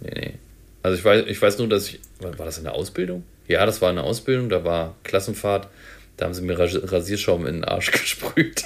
Nee, 0.00 0.10
nee. 0.14 0.34
Also 0.82 0.98
ich 0.98 1.04
weiß, 1.04 1.24
ich 1.28 1.40
weiß 1.40 1.58
nur, 1.58 1.68
dass 1.68 1.88
ich. 1.88 2.00
War 2.20 2.46
das 2.46 2.58
in 2.58 2.64
der 2.64 2.74
Ausbildung? 2.74 3.24
Ja, 3.48 3.66
das 3.66 3.82
war 3.82 3.90
eine 3.90 4.02
Ausbildung, 4.04 4.48
da 4.48 4.64
war 4.64 4.94
Klassenfahrt, 5.04 5.68
da 6.16 6.24
haben 6.26 6.34
sie 6.34 6.42
mir 6.42 6.58
Ras- 6.58 6.90
Rasierschaum 6.92 7.46
in 7.46 7.54
den 7.56 7.64
Arsch 7.64 7.90
gesprüht. 7.92 8.62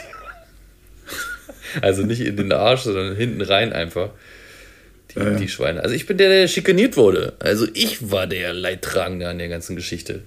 also 1.82 2.02
nicht 2.02 2.20
in 2.20 2.36
den 2.36 2.52
Arsch, 2.52 2.82
sondern 2.82 3.16
hinten 3.16 3.40
rein 3.42 3.72
einfach. 3.72 4.10
Die, 5.16 5.20
Ja, 5.20 5.30
ja. 5.30 5.38
die 5.38 5.48
Schweine. 5.48 5.82
Also 5.82 5.94
ich 5.94 6.06
bin 6.06 6.18
der, 6.18 6.28
der 6.28 6.48
schikaniert 6.48 6.96
wurde. 6.96 7.32
Also 7.38 7.66
ich 7.74 8.10
war 8.10 8.26
der 8.26 8.52
Leidtragende 8.52 9.28
an 9.28 9.38
der 9.38 9.48
ganzen 9.48 9.74
Geschichte. 9.76 10.20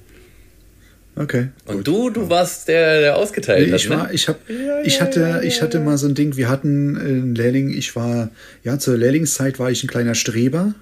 Okay. 1.15 1.49
Und 1.65 1.85
du, 1.87 2.09
du 2.09 2.29
warst 2.29 2.67
der, 2.69 3.01
der 3.01 3.17
ausgeteilt 3.17 3.67
Nee, 3.67 3.73
hat, 3.73 3.81
ich 3.81 3.89
ne? 3.89 3.95
war, 3.97 4.13
ich 4.13 4.27
hab, 4.29 4.39
ich 4.83 5.01
hatte, 5.01 5.41
ich 5.43 5.61
hatte 5.61 5.79
mal 5.79 5.97
so 5.97 6.07
ein 6.07 6.15
Ding, 6.15 6.37
wir 6.37 6.47
hatten 6.47 6.95
äh, 6.95 6.99
einen 6.99 7.35
Lehrling, 7.35 7.69
ich 7.69 7.95
war, 7.95 8.29
ja, 8.63 8.79
zur 8.79 8.95
Lehrlingszeit 8.97 9.59
war 9.59 9.69
ich 9.69 9.83
ein 9.83 9.87
kleiner 9.87 10.15
Streber. 10.15 10.73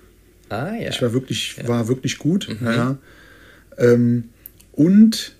Ah 0.49 0.73
ja. 0.79 0.89
Ich 0.89 1.01
war 1.01 1.11
wirklich, 1.13 1.55
war 1.67 1.87
wirklich 1.87 2.19
gut. 2.19 2.47
Ja. 2.63 2.97
Ähm, 3.77 4.25
und 4.73 5.33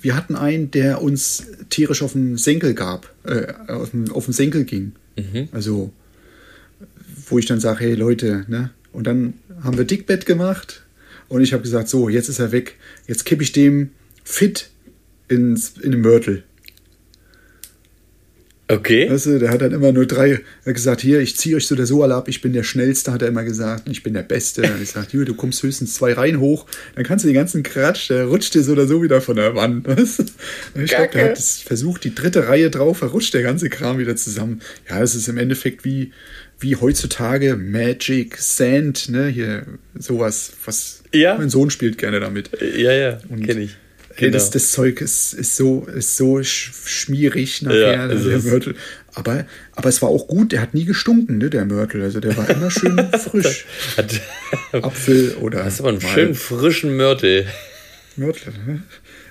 wir 0.00 0.16
hatten 0.16 0.34
einen, 0.34 0.70
der 0.72 1.02
uns 1.02 1.46
tierisch 1.70 2.02
auf 2.02 2.12
den 2.12 2.36
Senkel 2.36 2.74
gab, 2.74 3.12
äh, 3.24 3.52
auf, 3.68 3.90
den, 3.90 4.10
auf 4.10 4.24
den 4.24 4.34
Senkel 4.34 4.64
ging. 4.64 4.92
Also, 5.52 5.92
wo 7.32 7.38
ich 7.38 7.46
dann 7.46 7.60
sage, 7.60 7.80
hey 7.80 7.94
Leute, 7.94 8.44
ne? 8.48 8.70
Und 8.92 9.06
dann 9.06 9.34
haben 9.64 9.78
wir 9.78 9.84
Dickbett 9.84 10.26
gemacht 10.26 10.82
und 11.28 11.40
ich 11.40 11.54
habe 11.54 11.62
gesagt, 11.62 11.88
so, 11.88 12.10
jetzt 12.10 12.28
ist 12.28 12.38
er 12.38 12.52
weg. 12.52 12.74
Jetzt 13.06 13.24
kippe 13.24 13.42
ich 13.42 13.52
dem 13.52 13.90
fit 14.22 14.68
ins, 15.28 15.78
in 15.80 15.92
den 15.92 16.02
Mörtel. 16.02 16.44
okay. 18.68 19.10
Weißt 19.10 19.26
du, 19.26 19.38
der 19.38 19.50
hat 19.50 19.62
dann 19.62 19.72
immer 19.72 19.92
nur 19.92 20.06
drei, 20.06 20.40
er 20.64 20.72
gesagt, 20.72 21.00
hier, 21.00 21.20
ich 21.20 21.36
ziehe 21.36 21.56
euch 21.56 21.66
so 21.66 21.74
oder 21.74 21.86
so 21.86 22.02
alle 22.02 22.14
ab, 22.14 22.28
ich 22.28 22.40
bin 22.42 22.52
der 22.52 22.62
Schnellste, 22.62 23.12
hat 23.12 23.22
er 23.22 23.28
immer 23.28 23.44
gesagt, 23.44 23.88
ich 23.88 24.02
bin 24.02 24.14
der 24.14 24.22
Beste. 24.22 24.62
Hat 24.62 24.72
er 24.72 24.78
gesagt, 24.78 25.12
Junge, 25.12 25.26
du 25.26 25.34
kommst 25.34 25.62
höchstens 25.62 25.94
zwei 25.94 26.12
Reihen 26.12 26.40
hoch, 26.40 26.66
dann 26.94 27.04
kannst 27.04 27.24
du 27.24 27.28
den 27.28 27.34
ganzen 27.34 27.62
Quatsch, 27.62 28.10
der 28.10 28.26
rutscht 28.26 28.54
dir 28.54 28.62
so 28.62 28.72
oder 28.72 28.86
so 28.86 29.02
wieder 29.02 29.20
von 29.20 29.36
der 29.36 29.54
Wand. 29.54 29.86
Weißt 29.88 30.18
du? 30.18 30.24
Ich 30.82 30.90
glaube, 30.90 31.10
der 31.12 31.30
hat 31.30 31.38
es 31.38 31.60
versucht, 31.60 32.04
die 32.04 32.14
dritte 32.14 32.48
Reihe 32.48 32.70
drauf, 32.70 32.98
verrutscht 32.98 33.34
der 33.34 33.42
ganze 33.42 33.68
Kram 33.68 33.98
wieder 33.98 34.16
zusammen. 34.16 34.60
Ja, 34.88 35.02
es 35.02 35.14
ist 35.14 35.28
im 35.28 35.38
Endeffekt 35.38 35.84
wie, 35.84 36.12
wie 36.62 36.76
heutzutage 36.76 37.56
Magic, 37.56 38.36
Sand, 38.38 39.08
ne, 39.08 39.26
hier, 39.28 39.66
sowas, 39.98 40.52
was 40.64 41.02
Ja. 41.12 41.36
mein 41.36 41.50
Sohn 41.50 41.70
spielt 41.70 41.98
gerne 41.98 42.20
damit. 42.20 42.50
Ja, 42.76 42.92
ja, 42.92 43.18
kenne 43.44 43.62
ich. 43.62 43.70
Ey, 43.70 43.76
Genau. 44.26 44.32
das, 44.34 44.50
das 44.50 44.72
Zeug 44.72 45.00
ist, 45.00 45.32
ist 45.32 45.56
so, 45.56 45.86
ist 45.86 46.18
so 46.18 46.42
sch 46.42 46.70
schmierig 46.84 47.62
nachher, 47.62 47.92
Ja, 47.92 48.08
der 48.08 48.16
ist 48.18 48.26
es. 48.26 48.44
Mörtel. 48.44 48.74
Aber, 49.14 49.46
aber 49.72 49.88
es 49.88 50.02
war 50.02 50.10
auch 50.10 50.26
gut, 50.28 50.52
der 50.52 50.60
hat 50.60 50.74
nie 50.74 50.84
gestunken, 50.84 51.38
ne, 51.38 51.48
der 51.48 51.64
Mörtel. 51.64 52.02
Also 52.02 52.20
der 52.20 52.36
war 52.36 52.48
immer 52.50 52.70
schön 52.70 52.98
frisch. 53.18 53.64
Apfel 54.72 55.34
oder. 55.40 55.64
hast 55.64 55.80
aber 55.80 55.88
einen 55.90 56.00
schönen 56.02 56.34
frischen 56.34 56.94
Mörtel. 56.96 57.46
Mörtel. 58.16 58.52
Ne? 58.66 58.82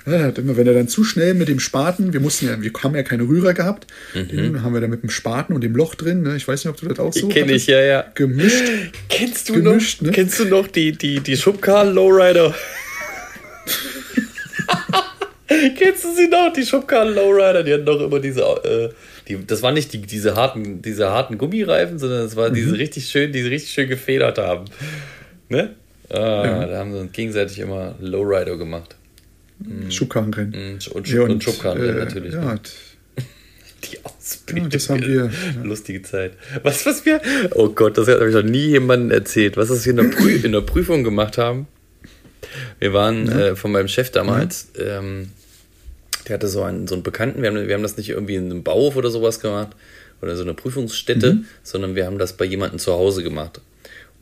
Ja, 0.06 0.14
er 0.14 0.38
immer, 0.38 0.58
wenn 0.58 0.66
er 0.68 0.74
dann 0.74 0.88
zu 0.88 1.04
schnell 1.04 1.34
mit 1.36 1.47
dem 1.47 1.60
Spaten, 1.60 2.12
wir 2.14 2.20
mussten 2.20 2.47
ja, 2.47 2.60
wir 2.62 2.72
haben 2.84 2.95
ja 2.95 3.04
keine 3.04 3.24
Rührer 3.24 3.54
gehabt, 3.54 3.86
den 4.16 4.64
haben 4.64 4.74
wir 4.74 4.82
dann 4.82 4.89
mit 4.89 5.04
dem 5.04 5.10
Spaten 5.12 5.54
und 5.54 5.62
dem 5.64 5.76
Loch 5.76 5.93
drin, 5.95 6.24
ne? 6.24 6.36
ich 6.36 6.47
weiß 6.47 6.64
nicht, 6.66 6.72
ob 6.74 6.80
du 6.80 6.88
das 6.88 6.99
auch 6.99 7.14
so 7.14 7.28
Kenne 7.28 7.52
ich, 7.54 7.68
ja, 7.68 7.80
ja. 7.82 8.06
gemischt. 8.16 8.64
Kennst 9.10 9.49
du 9.49 9.54
Gemischt, 9.54 10.02
noch, 10.02 10.08
ne? 10.08 10.14
kennst 10.14 10.39
du 10.39 10.45
noch 10.45 10.68
die, 10.68 10.91
die, 10.93 11.20
die 11.20 11.38
Schubkarren 11.38 11.93
Lowrider? 11.93 12.54
kennst 15.78 16.04
du 16.04 16.14
sie 16.16 16.28
noch, 16.28 16.52
die 16.54 16.66
Schubkarren 16.66 17.14
Lowrider? 17.14 17.64
Die 17.64 17.74
hatten 17.74 17.86
doch 17.86 17.99
immer 18.02 18.20
diese, 18.20 18.41
äh, 18.41 18.89
die, 19.28 19.45
das 19.45 19.62
waren 19.62 19.74
nicht 19.74 19.93
die, 19.93 20.02
diese 20.02 20.36
harten, 20.36 20.82
diese 20.82 21.10
harten 21.12 21.38
Gummireifen, 21.38 21.99
sondern 21.99 22.26
es 22.26 22.36
waren 22.36 22.52
Mhm. 22.52 22.56
diese 22.56 22.78
richtig 22.78 23.06
schön, 23.10 23.32
die 23.32 23.41
richtig 23.41 23.72
schön 23.72 23.88
gefedert 23.89 24.38
haben. 24.38 24.66
Ne? 25.49 25.76
Ah, 26.10 26.66
Da 26.66 26.78
haben 26.80 26.91
sie 26.91 26.99
uns 26.99 27.12
gegenseitig 27.12 27.60
immer 27.60 27.95
Lowrider 27.99 28.58
gemacht. 28.58 28.95
Schubkarrenrennen. 29.89 30.53
Und, 30.76 30.88
und, 30.89 31.07
Ja, 31.09 31.22
und 31.22 31.43
Schubkarren 31.43 31.82
äh, 31.82 31.93
natürlich. 31.93 32.34
Ja, 32.34 32.53
ne? 32.53 32.59
Die 33.84 33.97
Ausbildung. 34.05 34.64
Ja, 34.66 34.70
das 34.70 34.89
haben 34.89 35.01
wir, 35.05 35.32
Lustige 35.64 36.01
Zeit. 36.03 36.34
Was, 36.64 36.86
was 36.86 37.05
wir. 37.05 37.20
Oh 37.55 37.70
Gott, 37.70 37.97
das 37.97 38.07
habe 38.07 38.28
ich 38.30 38.36
noch 38.36 38.43
nie 38.43 38.68
jemandem 38.68 39.12
erzählt. 39.12 39.57
Was 39.57 39.70
wir 39.86 39.89
in 39.91 39.97
der, 39.97 40.03
Prü 40.16 40.30
in 40.36 40.51
der 40.51 40.62
Prüfung 40.62 41.03
gemacht 41.03 41.38
haben. 41.38 41.68
Wir 42.80 42.93
waren 42.93 43.30
äh, 43.30 43.55
von 43.55 43.72
meinem 43.72 43.88
Chef 43.88 44.12
damals. 44.12 44.68
Ähm, 44.78 45.30
der 46.28 46.36
hatte 46.36 46.47
so 46.47 46.62
einen, 46.64 46.88
so 46.88 46.93
einen 46.95 47.03
Bekannten. 47.03 47.41
Wir 47.41 47.49
haben, 47.49 47.68
wir 47.68 47.74
haben 47.74 47.82
das 47.84 47.97
nicht 47.97 48.09
irgendwie 48.09 48.36
in 48.36 48.45
einem 48.45 48.64
Bauhof 48.64 48.95
oder 48.95 49.09
sowas 49.09 49.39
gemacht. 49.39 49.70
Oder 50.22 50.36
so 50.36 50.43
eine 50.43 50.53
Prüfungsstätte, 50.53 51.34
Mhm. 51.34 51.45
sondern 51.64 51.95
wir 51.95 52.05
haben 52.05 52.20
das 52.20 52.34
bei 52.38 52.45
jemandem 52.45 52.78
zu 52.78 52.91
Hause 52.93 53.24
gemacht. 53.24 53.59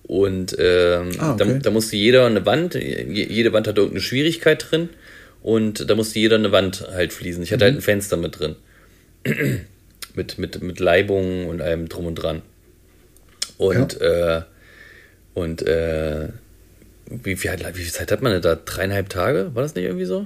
Und 0.03 0.55
ähm, 0.57 1.09
Ah, 1.19 1.35
da, 1.37 1.45
okay. 1.45 1.59
da 1.61 1.69
musste 1.71 1.97
jeder 1.97 2.25
eine 2.25 2.45
Wand, 2.45 2.73
je- 2.75 3.27
jede 3.29 3.51
Wand 3.51 3.67
hatte 3.67 3.81
irgendeine 3.81 4.01
Schwierigkeit 4.01 4.65
drin. 4.71 4.87
Und 5.41 5.89
da 5.89 5.95
musste 5.95 6.19
jeder 6.19 6.35
eine 6.35 6.51
Wand 6.51 6.85
halt 6.91 7.13
fließen. 7.13 7.41
Ich 7.43 7.51
hatte 7.51 7.63
Mhm. 7.65 7.67
halt 7.69 7.75
ein 7.77 7.81
Fenster 7.81 8.17
mit 8.17 8.39
drin 8.39 8.55
mit, 10.15 10.37
mit, 10.37 10.61
mit 10.61 10.79
Leibungen 10.79 11.47
und 11.47 11.61
allem 11.61 11.87
drum 11.89 12.05
und 12.07 12.15
dran. 12.15 12.41
Und, 13.57 13.99
äh, 14.01 14.41
und 15.33 15.61
äh, 15.61 16.29
wie, 17.05 17.35
viel, 17.35 17.51
wie 17.73 17.81
viel 17.81 17.91
Zeit 17.91 18.11
hat 18.11 18.21
man 18.21 18.31
denn 18.33 18.41
da? 18.41 18.55
Dreieinhalb 18.55 19.09
Tage? 19.09 19.51
War 19.53 19.63
das 19.63 19.75
nicht 19.75 19.85
irgendwie 19.85 20.05
so? 20.05 20.25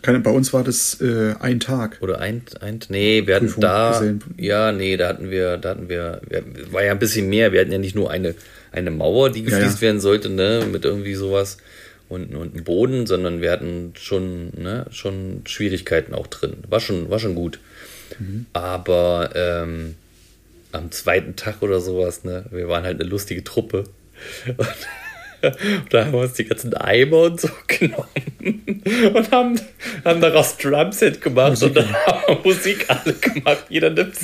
keine, 0.00 0.20
bei 0.20 0.30
uns 0.30 0.52
war 0.52 0.64
das 0.64 1.00
äh, 1.00 1.34
ein 1.38 1.60
Tag. 1.60 1.98
Oder 2.00 2.18
ein, 2.18 2.42
ein 2.60 2.80
nee, 2.88 3.26
wir 3.26 3.36
hatten 3.36 3.46
Prüfung 3.46 3.60
da, 3.60 3.92
gesehen. 3.92 4.22
ja, 4.38 4.72
nee, 4.72 4.96
da 4.96 5.08
hatten 5.08 5.30
wir, 5.30 5.58
da 5.58 5.70
hatten 5.70 5.88
wir, 5.88 6.20
war 6.70 6.82
ja 6.82 6.92
ein 6.92 6.98
bisschen 6.98 7.28
mehr, 7.28 7.52
wir 7.52 7.60
hatten 7.60 7.70
ja 7.72 7.78
nicht 7.78 7.94
nur 7.94 8.10
eine, 8.10 8.34
eine 8.72 8.90
Mauer, 8.90 9.30
die 9.30 9.40
Ja, 9.40 9.50
gefliest 9.50 9.76
ja. 9.76 9.82
werden 9.82 10.00
sollte, 10.00 10.28
ne, 10.30 10.66
mit 10.72 10.84
irgendwie 10.84 11.14
sowas 11.14 11.58
und, 12.12 12.34
und 12.34 12.54
einen 12.54 12.64
Boden, 12.64 13.06
sondern 13.06 13.40
wir 13.40 13.50
hatten 13.50 13.94
schon, 13.96 14.50
ne, 14.56 14.86
schon 14.90 15.42
Schwierigkeiten 15.46 16.14
auch 16.14 16.26
drin. 16.26 16.58
War 16.68 16.80
schon, 16.80 17.10
war 17.10 17.18
schon 17.18 17.34
gut. 17.34 17.58
Mhm. 18.18 18.46
Aber 18.52 19.30
ähm, 19.34 19.94
am 20.72 20.90
zweiten 20.90 21.36
Tag 21.36 21.62
oder 21.62 21.80
sowas, 21.80 22.24
ne, 22.24 22.44
wir 22.50 22.68
waren 22.68 22.84
halt 22.84 23.00
eine 23.00 23.08
lustige 23.08 23.44
Truppe. 23.44 23.84
Und 24.46 24.68
da 25.90 26.04
haben 26.04 26.12
wir 26.12 26.20
uns 26.20 26.34
die 26.34 26.44
ganzen 26.44 26.74
Eimer 26.74 27.18
und 27.22 27.40
so 27.40 27.48
genommen 27.66 28.06
und 29.14 29.30
haben, 29.30 29.60
haben 30.04 30.20
daraus 30.20 30.56
Drumset 30.56 31.20
gemacht 31.20 31.62
und 31.62 31.76
dann 31.76 31.92
haben 31.92 32.22
wir 32.28 32.52
Musik 32.52 32.86
alle 32.88 33.14
gemacht. 33.14 33.64
Jeder 33.68 33.90
nimmt, 33.90 34.14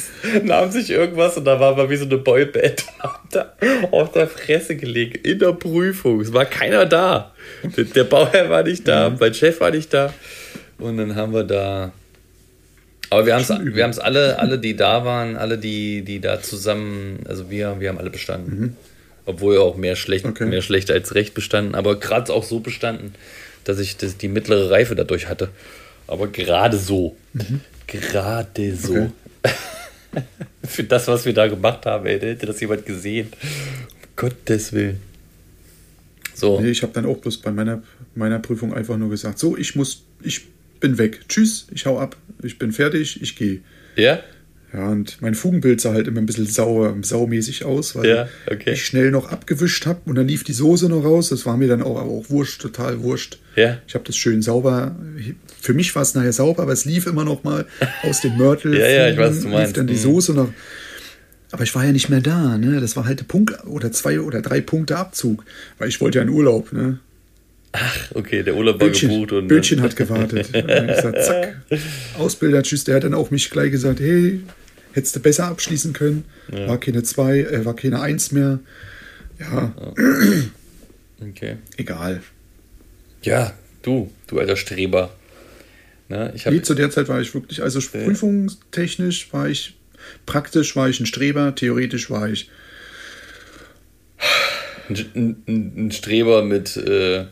nahm 0.44 0.70
sich 0.70 0.90
irgendwas 0.90 1.36
und 1.36 1.44
da 1.44 1.58
war 1.58 1.76
mal 1.76 1.90
wie 1.90 1.96
so 1.96 2.04
eine 2.04 2.18
Boyband 2.18 2.84
und 3.32 3.92
auf 3.92 4.12
der 4.12 4.28
Fresse 4.28 4.76
gelegt 4.76 5.26
in 5.26 5.38
der 5.38 5.52
Prüfung. 5.52 6.20
Es 6.20 6.32
war 6.32 6.44
keiner 6.44 6.86
da. 6.86 7.34
Der, 7.76 7.84
der 7.84 8.04
Bauherr 8.04 8.48
war 8.48 8.62
nicht 8.62 8.86
da, 8.86 9.14
mein 9.18 9.34
Chef 9.34 9.60
war 9.60 9.70
nicht 9.70 9.92
da. 9.92 10.12
Und 10.78 10.98
dann 10.98 11.16
haben 11.16 11.32
wir 11.32 11.44
da. 11.44 11.92
Aber 13.10 13.26
wir 13.26 13.34
haben 13.34 13.42
es 13.42 13.48
wir 13.48 13.82
haben's 13.82 13.98
alle, 13.98 14.38
alle, 14.38 14.58
die 14.58 14.76
da 14.76 15.04
waren, 15.04 15.36
alle, 15.36 15.58
die, 15.58 16.02
die 16.02 16.20
da 16.20 16.42
zusammen, 16.42 17.20
also 17.26 17.50
wir, 17.50 17.80
wir 17.80 17.88
haben 17.88 17.98
alle 17.98 18.10
bestanden. 18.10 18.76
Obwohl 19.28 19.58
auch 19.58 19.76
mehr 19.76 19.94
schlecht, 19.94 20.24
Okay. 20.24 20.46
mehr 20.46 20.62
schlecht 20.62 20.90
als 20.90 21.14
recht 21.14 21.34
bestanden, 21.34 21.74
aber 21.74 22.00
gerade 22.00 22.32
auch 22.32 22.44
so 22.44 22.60
bestanden, 22.60 23.12
dass 23.64 23.78
ich 23.78 23.98
das, 23.98 24.16
die 24.16 24.28
mittlere 24.28 24.70
Reife 24.70 24.94
dadurch 24.94 25.28
hatte. 25.28 25.50
Aber 26.06 26.28
gerade 26.28 26.78
so. 26.78 27.14
Gerade 27.86 28.74
so. 28.74 29.12
Für 30.64 30.84
das, 30.84 31.08
was 31.08 31.26
wir 31.26 31.34
da 31.34 31.46
gemacht 31.46 31.84
haben, 31.84 32.06
ey, 32.06 32.18
hätte 32.18 32.46
das 32.46 32.58
jemand 32.60 32.86
gesehen. 32.86 33.28
Um 33.42 34.08
Gottes 34.16 34.72
Willen. 34.72 35.02
So. 36.32 36.58
Nee, 36.58 36.70
ich 36.70 36.82
habe 36.82 36.94
dann 36.94 37.04
auch 37.04 37.18
bloß 37.18 37.36
bei 37.38 37.50
meiner, 37.50 37.82
meiner 38.14 38.38
Prüfung 38.38 38.72
einfach 38.72 38.96
nur 38.96 39.10
gesagt, 39.10 39.38
so, 39.38 39.58
ich 39.58 39.74
muss, 39.76 40.04
ich 40.22 40.46
bin 40.80 40.96
weg. 40.96 41.20
Tschüss, 41.28 41.66
ich 41.74 41.84
hau 41.84 41.98
ab, 41.98 42.16
ich 42.42 42.58
bin 42.58 42.72
fertig, 42.72 43.20
ich 43.20 43.36
gehe. 43.36 43.60
Ja? 43.96 44.20
Ja, 44.72 44.88
und 44.90 45.16
mein 45.22 45.34
Fugenbild 45.34 45.80
sah 45.80 45.94
halt 45.94 46.06
immer 46.08 46.20
ein 46.20 46.26
bisschen 46.26 46.46
sauer, 46.46 46.94
saumäßig 47.00 47.64
aus, 47.64 47.96
weil 47.96 48.06
Ja, 48.06 48.28
okay. 48.50 48.72
ich 48.72 48.84
schnell 48.84 49.10
noch 49.10 49.30
abgewischt 49.32 49.86
habe 49.86 50.00
und 50.04 50.16
dann 50.16 50.28
lief 50.28 50.44
die 50.44 50.52
Soße 50.52 50.90
noch 50.90 51.04
raus. 51.04 51.30
Das 51.30 51.46
war 51.46 51.56
mir 51.56 51.68
dann 51.68 51.82
auch, 51.82 51.98
aber 51.98 52.10
auch 52.10 52.28
wurscht, 52.28 52.60
total 52.60 53.02
wurscht. 53.02 53.38
Ja. 53.56 53.78
Ich 53.88 53.94
habe 53.94 54.04
das 54.04 54.16
schön 54.18 54.42
sauber. 54.42 54.94
Für 55.58 55.72
mich 55.72 55.94
war 55.94 56.02
es 56.02 56.14
nachher 56.14 56.34
sauber, 56.34 56.64
aber 56.64 56.72
es 56.72 56.84
lief 56.84 57.06
immer 57.06 57.24
noch 57.24 57.44
mal 57.44 57.64
aus 58.02 58.20
dem 58.20 58.36
Mörtel. 58.36 58.74
Ja, 58.78 58.86
ja, 58.88 59.08
ich 59.10 59.16
weiß, 59.16 59.30
was 59.30 59.38
du 59.40 59.48
lief 59.48 59.54
meinst. 59.56 59.76
dann 59.78 59.86
die. 59.86 59.96
Soße 59.96 60.34
noch. 60.34 60.52
Aber 61.50 61.62
ich 61.62 61.74
war 61.74 61.82
ja 61.86 61.92
nicht 61.92 62.10
mehr 62.10 62.20
da, 62.20 62.58
ne? 62.58 62.78
Das 62.78 62.94
war 62.94 63.06
halt 63.06 63.22
ein 63.22 63.26
Punkt 63.26 63.64
oder 63.66 63.90
zwei 63.90 64.20
oder 64.20 64.42
drei 64.42 64.60
Punkte 64.60 64.98
Abzug, 64.98 65.44
weil 65.78 65.88
ich 65.88 65.98
wollte 66.02 66.18
ja 66.18 66.22
in 66.24 66.28
Urlaub, 66.28 66.74
ne? 66.74 66.98
Ach, 67.72 67.96
okay, 68.14 68.42
der 68.42 68.54
Urlaub 68.54 68.74
war 68.80 68.86
Bildchen, 68.86 69.08
gebucht 69.10 69.32
und. 69.32 69.48
Bildchen 69.48 69.80
hat 69.80 69.96
gewartet. 69.96 70.50
Und 70.54 70.66
gesagt, 70.88 71.22
zack, 71.24 71.56
Ausbilder, 72.18 72.62
tschüss. 72.62 72.84
Der 72.84 72.96
hat 72.96 73.04
dann 73.04 73.14
auch 73.14 73.30
mich 73.30 73.48
gleich 73.50 73.70
gesagt, 73.70 74.00
hey, 74.00 74.40
hättest 74.98 75.16
du 75.16 75.20
besser 75.20 75.46
abschließen 75.46 75.92
können. 75.92 76.24
War 76.48 76.78
keine 76.78 77.02
2, 77.02 77.38
äh, 77.38 77.64
war 77.64 77.74
keine 77.74 78.00
1 78.00 78.32
mehr. 78.32 78.60
Ja, 79.38 79.74
Okay. 81.20 81.56
egal. 81.76 82.22
Ja, 83.22 83.52
du, 83.82 84.10
du 84.28 84.38
alter 84.38 84.56
Streber. 84.56 85.10
Ne, 86.08 86.32
ich 86.34 86.46
habe 86.46 86.56
Nee, 86.56 86.62
zu 86.62 86.74
der 86.74 86.90
Zeit 86.90 87.08
war 87.08 87.20
ich 87.20 87.34
wirklich, 87.34 87.62
also 87.62 87.80
prüfungstechnisch 87.80 89.32
war 89.32 89.48
ich, 89.48 89.76
praktisch 90.26 90.74
war 90.76 90.88
ich 90.88 91.00
ein 91.00 91.06
Streber, 91.06 91.54
theoretisch 91.54 92.10
war 92.10 92.28
ich 92.28 92.50
ein, 94.88 95.42
ein, 95.46 95.72
ein 95.86 95.90
Streber 95.90 96.42
mit. 96.44 96.76
Äh, 96.76 97.26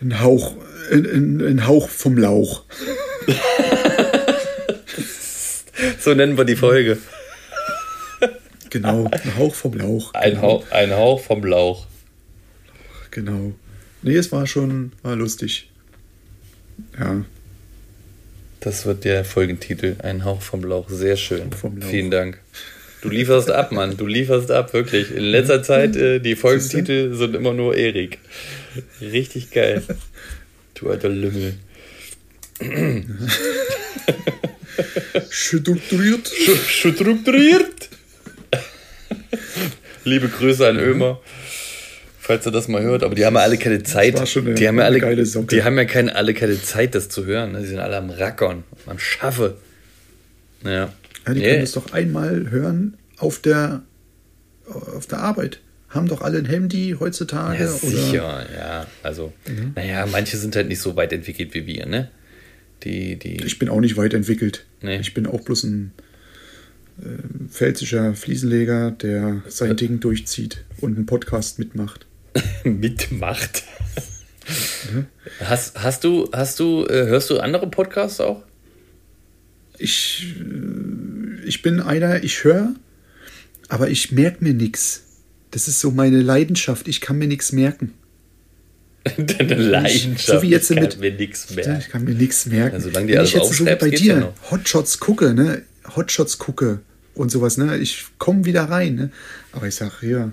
ein 0.00 0.20
Hauch, 0.20 0.56
ein, 0.90 1.40
ein 1.40 1.66
Hauch 1.66 1.88
vom 1.88 2.16
Lauch. 2.18 2.64
so 5.98 6.14
nennen 6.14 6.36
wir 6.36 6.44
die 6.44 6.56
Folge. 6.56 6.98
Genau, 8.70 9.06
ein 9.10 9.36
Hauch 9.36 9.54
vom 9.54 9.74
Lauch. 9.74 10.14
Ein, 10.14 10.30
genau. 10.30 10.42
Hauch, 10.42 10.70
ein 10.70 10.90
Hauch 10.92 11.20
vom 11.20 11.44
Lauch. 11.44 11.86
Genau. 13.10 13.52
Nee, 14.00 14.16
es 14.16 14.32
war 14.32 14.46
schon, 14.46 14.92
war 15.02 15.14
lustig. 15.14 15.68
Ja, 16.98 17.22
Das 18.60 18.86
wird 18.86 19.04
der 19.04 19.24
Folgentitel. 19.26 19.96
Ein 20.02 20.24
Hauch 20.24 20.40
vom 20.40 20.64
Lauch. 20.64 20.88
Sehr 20.88 21.16
schön. 21.16 21.52
vom 21.52 21.76
Lauch. 21.78 21.88
Vielen 21.88 22.10
Dank. 22.10 22.38
Du 23.02 23.10
lieferst 23.10 23.50
ab, 23.50 23.72
Mann. 23.72 23.96
Du 23.96 24.06
lieferst 24.06 24.50
ab, 24.50 24.72
wirklich. 24.72 25.10
In 25.10 25.24
letzter 25.24 25.62
Zeit, 25.62 25.96
äh, 25.96 26.20
die 26.20 26.36
Folgentitel 26.36 27.14
sind 27.14 27.34
immer 27.36 27.52
nur 27.52 27.76
Erik. 27.76 28.18
Richtig 29.00 29.50
geil. 29.50 29.82
Du 30.74 30.88
alter 30.88 31.08
Lümmel. 31.10 31.54
Strukturiert. 35.30 36.28
Strukturiert. 36.68 37.88
Liebe 40.04 40.28
Grüße 40.28 40.66
an 40.68 40.78
Ömer. 40.78 41.20
Falls 42.18 42.46
er 42.46 42.52
das 42.52 42.68
mal 42.68 42.82
hört, 42.82 43.02
aber 43.02 43.14
die 43.16 43.26
haben 43.26 43.34
ja 43.34 43.40
alle 43.42 43.58
keine 43.58 43.82
Zeit. 43.82 44.14
die 44.14 44.68
haben 44.68 44.78
ja 44.78 44.84
alle, 44.84 45.00
die 45.24 45.62
haben 45.64 45.76
ja 45.76 45.84
keine, 45.84 46.14
alle 46.14 46.34
keine 46.34 46.60
Zeit, 46.62 46.94
das 46.94 47.08
zu 47.08 47.26
hören. 47.26 47.56
Die 47.60 47.66
sind 47.66 47.80
alle 47.80 47.96
am 47.96 48.10
Rackern, 48.10 48.62
am 48.86 48.98
Schaffe. 48.98 49.56
Ja. 50.64 50.92
Ja, 51.26 51.34
die 51.34 51.40
Nee. 51.40 51.48
können 51.50 51.60
das 51.62 51.72
doch 51.72 51.92
einmal 51.92 52.50
hören 52.50 52.96
auf 53.18 53.40
der, 53.40 53.82
auf 54.66 55.06
der 55.06 55.18
Arbeit. 55.18 55.60
Haben 55.88 56.08
doch 56.08 56.22
alle 56.22 56.38
ein 56.38 56.46
Handy 56.46 56.96
heutzutage. 56.98 57.64
Ja, 57.64 57.70
oder? 57.70 57.78
sicher, 57.78 58.46
ja. 58.56 58.86
Also, 59.02 59.32
naja, 59.74 60.06
manche 60.06 60.36
sind 60.36 60.54
halt 60.56 60.68
nicht 60.68 60.80
so 60.80 60.94
weit 60.96 61.12
entwickelt 61.12 61.52
wie 61.54 61.66
wir, 61.66 61.86
ne? 61.86 62.08
Die, 62.84 63.18
die. 63.18 63.44
Ich 63.44 63.58
bin 63.58 63.68
auch 63.68 63.80
nicht 63.80 63.96
weit 63.96 64.14
entwickelt. 64.14 64.64
Nee. 64.80 64.98
Ich 64.98 65.14
bin 65.14 65.26
auch 65.26 65.40
bloß 65.40 65.64
ein 65.64 65.92
äh, 66.98 67.48
pfälzischer 67.48 68.14
Fliesenleger, 68.14 68.90
der 68.90 69.42
sein 69.48 69.76
Ding 69.76 70.00
durchzieht 70.00 70.64
und 70.80 70.96
einen 70.96 71.06
Podcast 71.06 71.58
mitmacht. 71.58 72.06
mitmacht. 72.64 73.64
Hast, 75.40 75.80
hast 75.80 76.04
du, 76.04 76.28
hast 76.32 76.58
du, 76.58 76.84
äh, 76.86 77.06
hörst 77.06 77.30
du 77.30 77.38
andere 77.38 77.68
Podcasts 77.70 78.20
auch? 78.20 78.42
Ich, 79.78 80.34
äh, 80.40 81.46
ich 81.46 81.62
bin 81.62 81.80
einer, 81.80 82.22
ich 82.24 82.44
höre, 82.44 82.74
aber 83.68 83.90
ich 83.90 84.12
merke 84.12 84.42
mir 84.44 84.54
nichts. 84.54 85.04
Das 85.50 85.68
ist 85.68 85.80
so 85.80 85.90
meine 85.90 86.20
Leidenschaft. 86.20 86.88
Ich 86.88 87.00
kann 87.00 87.18
mir 87.18 87.28
nichts 87.28 87.52
merken. 87.52 87.92
Deine 89.16 89.54
Leidenschaft. 89.56 90.26
so 90.26 90.42
wie 90.42 90.48
jetzt 90.50 90.70
ich 90.70 90.76
kann 90.76 90.84
mit- 90.84 91.00
mir 91.00 91.12
nichts 91.12 91.50
mehr. 91.54 91.78
Ich 91.78 91.88
kann 91.88 92.04
mir 92.04 92.14
nichts 92.14 92.46
merken. 92.46 92.76
Ja, 92.76 92.80
solange 92.80 93.06
die 93.06 93.12
Wenn 93.14 93.18
alles 93.20 93.30
ich 93.30 93.36
jetzt 93.36 93.52
so 93.54 93.64
bei 93.64 93.90
dir 93.90 94.18
ja. 94.18 94.34
Hotshots 94.50 95.00
gucke, 95.00 95.34
ne? 95.34 95.62
Hotshots 95.96 96.38
gucke 96.38 96.80
und 97.14 97.30
sowas, 97.30 97.56
ne? 97.58 97.78
Ich 97.78 98.04
komme 98.18 98.44
wieder 98.44 98.64
rein, 98.64 98.94
ne? 98.94 99.10
Aber 99.52 99.66
ich 99.66 99.74
sag, 99.74 100.02
ja, 100.02 100.30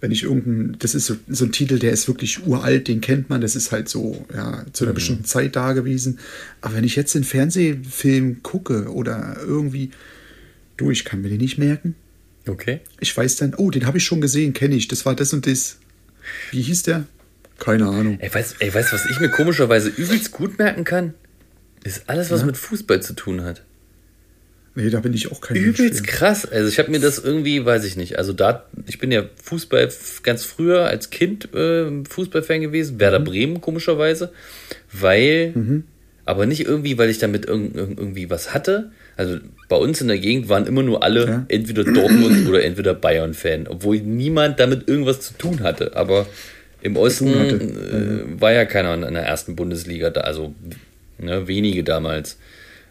wenn 0.00 0.12
ich 0.12 0.22
irgendein, 0.22 0.76
das 0.78 0.94
ist 0.94 1.06
so, 1.06 1.16
so 1.28 1.44
ein 1.44 1.50
Titel, 1.50 1.80
der 1.80 1.90
ist 1.90 2.06
wirklich 2.06 2.46
uralt, 2.46 2.86
den 2.86 3.00
kennt 3.00 3.30
man, 3.30 3.40
das 3.40 3.56
ist 3.56 3.72
halt 3.72 3.88
so, 3.88 4.24
ja, 4.32 4.64
zu 4.72 4.84
Mhm. 4.84 4.88
einer 4.88 4.94
bestimmten 4.94 5.24
Zeit 5.24 5.56
da 5.56 5.72
gewesen. 5.72 6.20
Aber 6.60 6.74
wenn 6.76 6.84
ich 6.84 6.94
jetzt 6.94 7.16
den 7.16 7.24
Fernsehfilm 7.24 8.44
gucke 8.44 8.92
oder 8.92 9.38
irgendwie, 9.44 9.90
du, 10.76 10.92
ich 10.92 11.04
kann 11.04 11.20
mir 11.22 11.30
den 11.30 11.38
nicht 11.38 11.58
merken. 11.58 11.96
Okay. 12.46 12.78
Ich 13.00 13.14
weiß 13.14 13.36
dann, 13.36 13.54
oh, 13.56 13.70
den 13.70 13.86
habe 13.86 13.98
ich 13.98 14.04
schon 14.04 14.20
gesehen, 14.20 14.52
kenne 14.52 14.76
ich, 14.76 14.86
das 14.86 15.04
war 15.04 15.16
das 15.16 15.32
und 15.32 15.46
das. 15.48 15.78
Wie 16.52 16.62
hieß 16.62 16.84
der? 16.84 17.04
Keine 17.58 17.86
Ahnung. 17.86 18.18
Ey, 18.20 18.32
weißt, 18.32 18.56
du, 18.60 18.72
was 18.72 19.06
ich 19.10 19.20
mir 19.20 19.30
komischerweise 19.30 19.88
übelst 19.88 20.32
gut 20.32 20.58
merken 20.58 20.84
kann? 20.84 21.14
Ist 21.84 22.04
alles, 22.06 22.30
was 22.30 22.44
mit 22.44 22.56
Fußball 22.56 23.02
zu 23.02 23.14
tun 23.14 23.42
hat. 23.44 23.62
Nee, 24.74 24.90
da 24.90 25.00
bin 25.00 25.12
ich 25.12 25.32
auch 25.32 25.40
kein 25.40 25.56
Übelst 25.56 26.06
krass. 26.06 26.46
Also 26.46 26.68
ich 26.68 26.78
habe 26.78 26.90
mir 26.92 27.00
das 27.00 27.18
irgendwie, 27.18 27.64
weiß 27.64 27.84
ich 27.84 27.96
nicht. 27.96 28.16
Also 28.16 28.32
da, 28.32 28.64
ich 28.86 28.98
bin 29.00 29.10
ja 29.10 29.24
Fußball 29.42 29.88
ganz 30.22 30.44
früher 30.44 30.86
als 30.86 31.10
Kind 31.10 31.52
äh, 31.52 32.04
Fußballfan 32.08 32.60
gewesen, 32.60 33.00
Werder 33.00 33.18
Bremen 33.18 33.60
komischerweise, 33.60 34.32
weil, 34.92 35.82
aber 36.24 36.46
nicht 36.46 36.64
irgendwie, 36.64 36.96
weil 36.96 37.10
ich 37.10 37.18
damit 37.18 37.46
irg 37.46 37.74
irgendwie 37.74 38.30
was 38.30 38.54
hatte. 38.54 38.92
Also 39.16 39.38
bei 39.68 39.74
uns 39.76 40.00
in 40.00 40.06
der 40.06 40.18
Gegend 40.18 40.48
waren 40.48 40.66
immer 40.66 40.84
nur 40.84 41.02
alle 41.02 41.26
Ja. 41.26 41.44
entweder 41.48 41.82
Dortmund 41.82 42.46
oder 42.48 42.62
entweder 42.62 42.94
Bayern-Fan, 42.94 43.66
obwohl 43.66 43.98
niemand 43.98 44.60
damit 44.60 44.88
irgendwas 44.88 45.20
zu 45.20 45.34
tun 45.34 45.60
hatte. 45.64 45.96
Aber 45.96 46.26
im 46.80 46.96
Osten 46.96 47.28
äh, 47.28 48.40
war 48.40 48.52
ja 48.52 48.64
keiner 48.64 48.94
in 48.94 49.14
der 49.14 49.24
ersten 49.24 49.56
Bundesliga 49.56 50.10
da, 50.10 50.22
also 50.22 50.54
ne, 51.18 51.48
wenige 51.48 51.84
damals. 51.84 52.38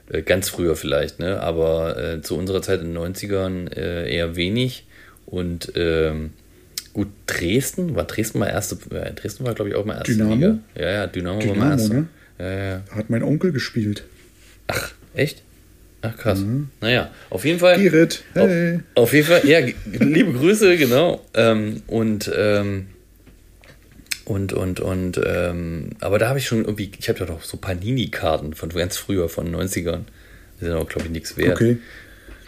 Äh, 0.09 0.21
Ganz 0.21 0.49
früher 0.49 0.75
vielleicht, 0.75 1.19
ne? 1.19 1.41
aber 1.41 1.97
äh, 1.97 2.21
zu 2.21 2.37
unserer 2.37 2.61
Zeit 2.61 2.81
in 2.81 2.93
den 2.93 2.97
90ern 2.97 3.71
äh, 3.75 4.13
eher 4.13 4.35
wenig. 4.35 4.85
Und 5.25 5.73
ähm, 5.75 6.31
gut, 6.93 7.09
Dresden, 7.25 7.95
war 7.95 8.05
Dresden 8.05 8.39
mal 8.39 8.47
erste, 8.47 8.77
ja, 8.93 9.09
Dresden 9.11 9.45
war 9.45 9.53
glaube 9.53 9.69
ich 9.69 9.75
auch 9.75 9.85
mal 9.85 9.95
erste 9.97 10.13
Dynamo? 10.13 10.35
Liga. 10.35 10.59
Ja, 10.75 10.89
ja, 10.91 11.07
Dynamo, 11.07 11.39
war 11.39 11.47
mal 11.47 11.53
Dynamo, 11.53 11.71
erste. 11.71 11.93
ne? 11.93 12.07
Ja, 12.39 12.51
ja. 12.51 12.81
Hat 12.91 13.09
mein 13.09 13.23
Onkel 13.23 13.51
gespielt. 13.51 14.03
Ach, 14.67 14.91
echt? 15.13 15.43
Ach 16.01 16.15
krass. 16.15 16.43
Naja, 16.79 17.09
auf 17.29 17.43
jeden 17.43 17.59
Fall. 17.59 17.81
Gerrit, 17.81 18.23
hey. 18.33 18.79
Auf, 18.95 19.03
auf 19.03 19.13
jeden 19.13 19.27
Fall, 19.27 19.41
ja, 19.45 19.59
liebe 19.99 20.31
Grüße, 20.33 20.77
genau. 20.77 21.25
Ähm, 21.33 21.81
und, 21.87 22.31
ähm, 22.35 22.87
und, 24.27 24.53
und, 24.53 24.79
und, 24.79 25.19
ähm, 25.25 25.89
aber 26.01 26.19
da 26.19 26.27
habe 26.29 26.39
ich 26.39 26.45
schon 26.47 26.65
irgendwie, 26.65 26.91
ich 26.99 27.07
habe 27.09 27.19
ja 27.19 27.25
doch 27.25 27.43
so 27.43 27.57
Panini-Karten 27.57 28.53
von 28.53 28.69
ganz 28.69 28.97
früher, 28.97 29.29
von 29.29 29.45
den 29.45 29.55
90ern. 29.55 30.01
Die 30.59 30.65
sind 30.65 30.73
auch, 30.73 30.87
glaube 30.89 31.05
ich, 31.07 31.11
nichts 31.11 31.37
wert. 31.37 31.55
Okay. 31.55 31.77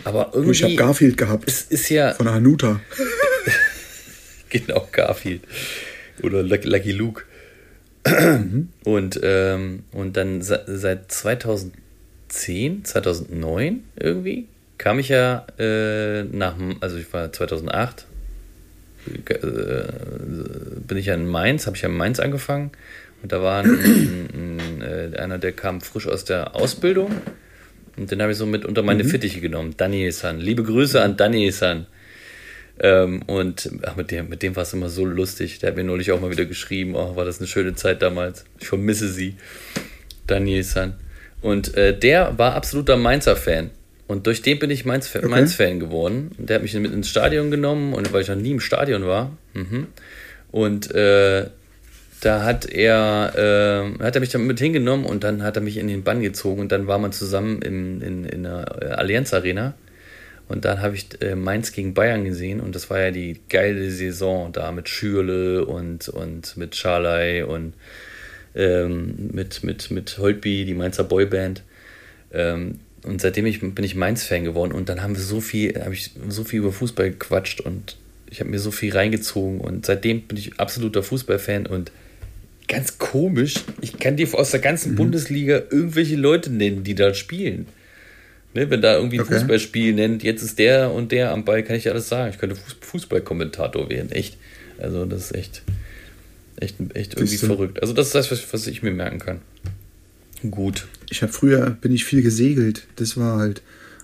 Aber 0.03 0.31
Du, 0.33 0.49
ich 0.51 0.61
habe 0.63 0.71
irgendwie, 0.71 0.75
Garfield 0.75 1.17
gehabt. 1.17 1.45
es 1.47 1.61
ist 1.63 1.89
ja, 1.89 2.13
Von 2.13 2.29
Hanuta. 2.29 2.79
genau, 4.49 4.87
Garfield. 4.91 5.41
Oder 6.21 6.43
Lucky 6.43 6.91
Luke. 6.91 7.23
Und, 8.83 9.19
ähm, 9.23 9.83
und 9.91 10.17
dann 10.17 10.41
se- 10.41 10.63
seit 10.67 11.11
2010, 11.11 12.83
2009 12.85 13.83
irgendwie, 13.97 14.47
kam 14.77 14.99
ich 14.99 15.09
ja 15.09 15.45
äh, 15.59 16.23
nach, 16.23 16.57
dem- 16.57 16.77
also 16.81 16.97
ich 16.97 17.11
war 17.13 17.31
2008, 17.31 18.01
äh, 18.01 18.03
bin 19.05 20.97
ich 20.97 21.07
ja 21.07 21.13
in 21.13 21.27
Mainz, 21.27 21.65
habe 21.65 21.75
ich 21.75 21.83
ja 21.83 21.89
in 21.89 21.95
Mainz 21.95 22.19
angefangen. 22.19 22.71
Und 23.21 23.31
da 23.31 23.41
war 23.41 23.63
ein, 23.63 23.69
ein, 23.69 24.81
äh, 24.81 25.17
einer, 25.17 25.37
der 25.37 25.51
kam 25.51 25.81
frisch 25.81 26.07
aus 26.07 26.25
der 26.25 26.55
Ausbildung. 26.55 27.11
Und 27.97 28.11
den 28.11 28.21
habe 28.21 28.31
ich 28.31 28.37
so 28.37 28.45
mit 28.45 28.65
unter 28.65 28.81
meine 28.81 29.03
Fittiche 29.03 29.41
genommen. 29.41 29.73
Daniel 29.75 30.11
San. 30.11 30.39
Liebe 30.39 30.63
Grüße 30.63 31.01
an 31.01 31.17
Daniel 31.17 31.51
San. 31.51 31.85
Ähm, 32.79 33.23
und 33.23 33.69
ach, 33.83 33.97
mit 33.97 34.11
dem, 34.11 34.29
mit 34.29 34.41
dem 34.41 34.55
war 34.55 34.63
es 34.63 34.73
immer 34.73 34.89
so 34.89 35.05
lustig. 35.05 35.59
Der 35.59 35.69
hat 35.69 35.75
mir 35.75 35.83
neulich 35.83 36.11
auch 36.11 36.21
mal 36.21 36.31
wieder 36.31 36.45
geschrieben, 36.45 36.95
oh, 36.95 37.15
war 37.17 37.25
das 37.25 37.39
eine 37.39 37.47
schöne 37.47 37.75
Zeit 37.75 38.01
damals. 38.01 38.45
Ich 38.59 38.67
vermisse 38.67 39.09
sie. 39.09 39.35
Daniel 40.27 40.63
San. 40.63 40.95
Und 41.41 41.75
äh, 41.75 41.97
der 41.97 42.37
war 42.37 42.55
absoluter 42.55 42.95
Mainzer-Fan. 42.95 43.71
Und 44.09 44.25
durch 44.25 44.41
den 44.41 44.57
bin 44.57 44.71
ich 44.71 44.85
Mainz-Fan 44.85 45.23
Okay. 45.23 45.29
Mainz 45.29 45.55
geworden. 45.55 46.31
Der 46.39 46.55
hat 46.55 46.63
mich 46.63 46.73
mit 46.73 46.91
ins 46.91 47.09
Stadion 47.09 47.51
genommen, 47.51 47.93
und 47.93 48.11
weil 48.11 48.23
ich 48.23 48.27
noch 48.27 48.35
nie 48.35 48.49
im 48.49 48.59
Stadion 48.59 49.05
war. 49.05 49.37
Mhm. 49.53 49.85
Und 50.51 50.89
äh, 50.95 51.45
da 52.19 52.43
hat 52.43 52.65
er, 52.65 53.33
äh, 53.99 54.03
hat 54.03 54.15
er 54.15 54.19
mich 54.19 54.31
dann 54.31 54.47
mit 54.47 54.57
hingenommen 54.57 55.05
und 55.05 55.23
dann 55.23 55.43
hat 55.43 55.57
er 55.57 55.61
mich 55.61 55.77
in 55.77 55.87
den 55.87 56.03
Bann 56.03 56.21
gezogen 56.21 56.59
und 56.59 56.71
dann 56.71 56.87
war 56.87 56.97
man 56.97 57.11
zusammen 57.11 57.61
in, 57.61 58.01
in, 58.01 58.25
in 58.25 58.43
der 58.43 58.79
äh, 58.81 58.85
Allianz 58.85 59.31
Arena. 59.31 59.75
Und 60.47 60.65
dann 60.65 60.81
habe 60.81 60.95
ich 60.95 61.21
äh, 61.21 61.35
Mainz 61.35 61.71
gegen 61.71 61.93
Bayern 61.93 62.25
gesehen 62.25 62.61
und 62.61 62.73
das 62.73 62.89
war 62.89 62.99
ja 62.99 63.11
die 63.11 63.39
geile 63.47 63.91
Saison 63.91 64.51
da 64.51 64.71
mit 64.71 64.89
Schürle 64.89 65.65
und, 65.65 66.09
und 66.09 66.57
mit 66.57 66.75
Scharley 66.75 67.43
und 67.43 67.75
ähm, 68.55 69.29
mit, 69.33 69.63
mit, 69.63 69.91
mit 69.91 70.17
Holtby, 70.17 70.65
die 70.65 70.73
Mainzer 70.73 71.03
Boyband. 71.03 71.61
Ähm, 72.33 72.79
und 73.09 73.19
seitdem 73.21 73.45
ich, 73.45 73.59
bin 73.59 73.83
ich 73.83 73.95
Mainz-Fan 73.95 74.43
geworden 74.43 74.71
und 74.71 74.87
dann 74.87 75.01
haben 75.01 75.15
wir 75.15 75.23
so 75.23 75.41
viel, 75.41 75.81
habe 75.83 75.93
ich 75.93 76.11
so 76.29 76.43
viel 76.43 76.59
über 76.59 76.71
Fußball 76.71 77.11
gequatscht 77.11 77.59
und 77.61 77.97
ich 78.29 78.39
habe 78.39 78.49
mir 78.51 78.59
so 78.59 78.71
viel 78.71 78.93
reingezogen 78.93 79.59
und 79.59 79.85
seitdem 79.85 80.21
bin 80.21 80.37
ich 80.37 80.59
absoluter 80.59 81.01
Fußballfan 81.01 81.65
und 81.65 81.91
ganz 82.67 82.99
komisch. 82.99 83.55
Ich 83.81 83.97
kann 83.97 84.15
dir 84.15 84.27
aus 84.33 84.51
der 84.51 84.59
ganzen 84.59 84.91
mhm. 84.91 84.97
Bundesliga 84.97 85.63
irgendwelche 85.71 86.15
Leute 86.15 86.51
nennen, 86.51 86.83
die 86.83 86.95
da 86.95 87.13
spielen. 87.13 87.67
Ne, 88.53 88.69
wenn 88.69 88.81
da 88.81 88.95
irgendwie 88.95 89.19
ein 89.19 89.25
okay. 89.25 89.39
Fußballspiel 89.39 89.93
nennt, 89.93 90.23
jetzt 90.23 90.41
ist 90.41 90.57
der 90.57 90.91
und 90.91 91.11
der 91.11 91.31
am 91.31 91.45
Ball, 91.45 91.63
kann 91.63 91.75
ich 91.75 91.83
dir 91.83 91.91
alles 91.91 92.09
sagen. 92.09 92.31
Ich 92.31 92.39
könnte 92.39 92.55
Fußballkommentator 92.81 93.89
werden, 93.89 94.11
echt. 94.11 94.37
Also 94.79 95.05
das 95.05 95.25
ist 95.25 95.35
echt, 95.35 95.63
echt, 96.59 96.75
echt 96.93 97.15
irgendwie 97.15 97.37
verrückt. 97.37 97.81
Also 97.81 97.93
das 97.93 98.07
ist 98.07 98.15
das, 98.15 98.53
was 98.53 98.67
ich 98.67 98.81
mir 98.81 98.91
merken 98.91 99.19
kann. 99.19 99.41
Gut. 100.49 100.87
Ich 101.09 101.21
habe 101.21 101.31
früher 101.31 101.71
bin 101.71 101.93
ich 101.93 102.05
viel 102.05 102.21
gesegelt. 102.21 102.87
Das 102.95 103.17
war 103.17 103.37
halt. 103.37 103.61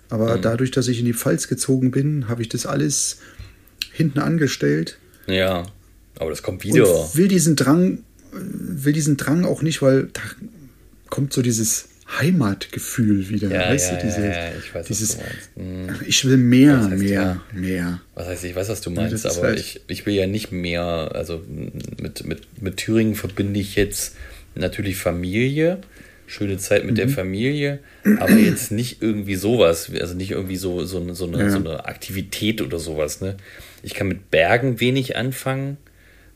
Aber 0.10 0.38
mhm. 0.38 0.42
dadurch, 0.42 0.72
dass 0.72 0.88
ich 0.88 1.00
in 1.00 1.06
die 1.06 1.14
Pfalz 1.14 1.48
gezogen 1.48 1.92
bin, 1.92 2.28
habe 2.28 2.42
ich 2.42 2.50
das 2.50 2.66
alles 2.66 3.20
hinten 3.92 4.20
angestellt. 4.20 4.98
Ja, 5.28 5.66
aber 6.20 6.30
das 6.30 6.44
kommt 6.44 6.64
wieder. 6.64 6.88
Und 6.90 7.16
will 7.16 7.28
diesen 7.28 7.56
Drang, 7.56 8.04
will 8.32 8.94
diesen 8.94 9.18
Drang 9.18 9.46
auch 9.46 9.62
nicht, 9.62 9.82
weil 9.82 10.10
da 10.14 10.22
kommt 11.10 11.34
so 11.34 11.42
dieses 11.42 11.90
Heimatgefühl 12.20 13.30
wieder. 13.30 13.50
Ja, 13.50 13.70
weißt 13.72 13.92
ja, 13.92 13.98
du, 13.98 14.06
diese, 14.06 14.28
ja, 14.28 14.52
ich 14.58 14.76
weiß, 14.76 14.88
dieses, 14.88 15.18
mhm. 15.56 15.90
Ich 16.06 16.24
will 16.26 16.38
mehr, 16.38 16.90
heißt, 16.90 17.02
mehr, 17.02 17.42
mehr. 17.52 18.02
Was 18.14 18.28
heißt, 18.28 18.44
ich 18.44 18.56
weiß, 18.56 18.70
was 18.70 18.82
du 18.82 18.92
meinst, 18.92 19.26
aber 19.26 19.48
halt 19.48 19.60
ich, 19.60 19.82
ich 19.88 20.06
will 20.06 20.14
ja 20.14 20.28
nicht 20.28 20.52
mehr, 20.52 21.12
also 21.14 21.44
mit, 22.00 22.26
mit, 22.26 22.62
mit 22.62 22.78
Thüringen 22.78 23.16
verbinde 23.16 23.60
ich 23.60 23.76
jetzt 23.76 24.16
natürlich 24.54 24.98
Familie, 24.98 25.80
schöne 26.28 26.58
Zeit 26.58 26.84
mit 26.84 26.94
mhm. 26.94 26.96
der 26.96 27.10
Familie, 27.10 27.80
aber 28.20 28.34
jetzt 28.34 28.72
nicht 28.72 29.02
irgendwie 29.02 29.36
sowas, 29.36 29.92
also 30.00 30.16
nicht 30.16 30.32
irgendwie 30.32 30.56
so, 30.56 30.84
so, 30.86 31.14
so, 31.14 31.28
eine, 31.28 31.52
so 31.52 31.58
eine 31.58 31.86
Aktivität 31.86 32.62
oder 32.62 32.80
sowas. 32.80 33.22
Ne? 33.22 33.38
Ich 33.84 33.94
kann 33.94 34.08
mit 34.08 34.32
Bergen 34.32 34.80
wenig 34.80 35.16
anfangen, 35.16 35.78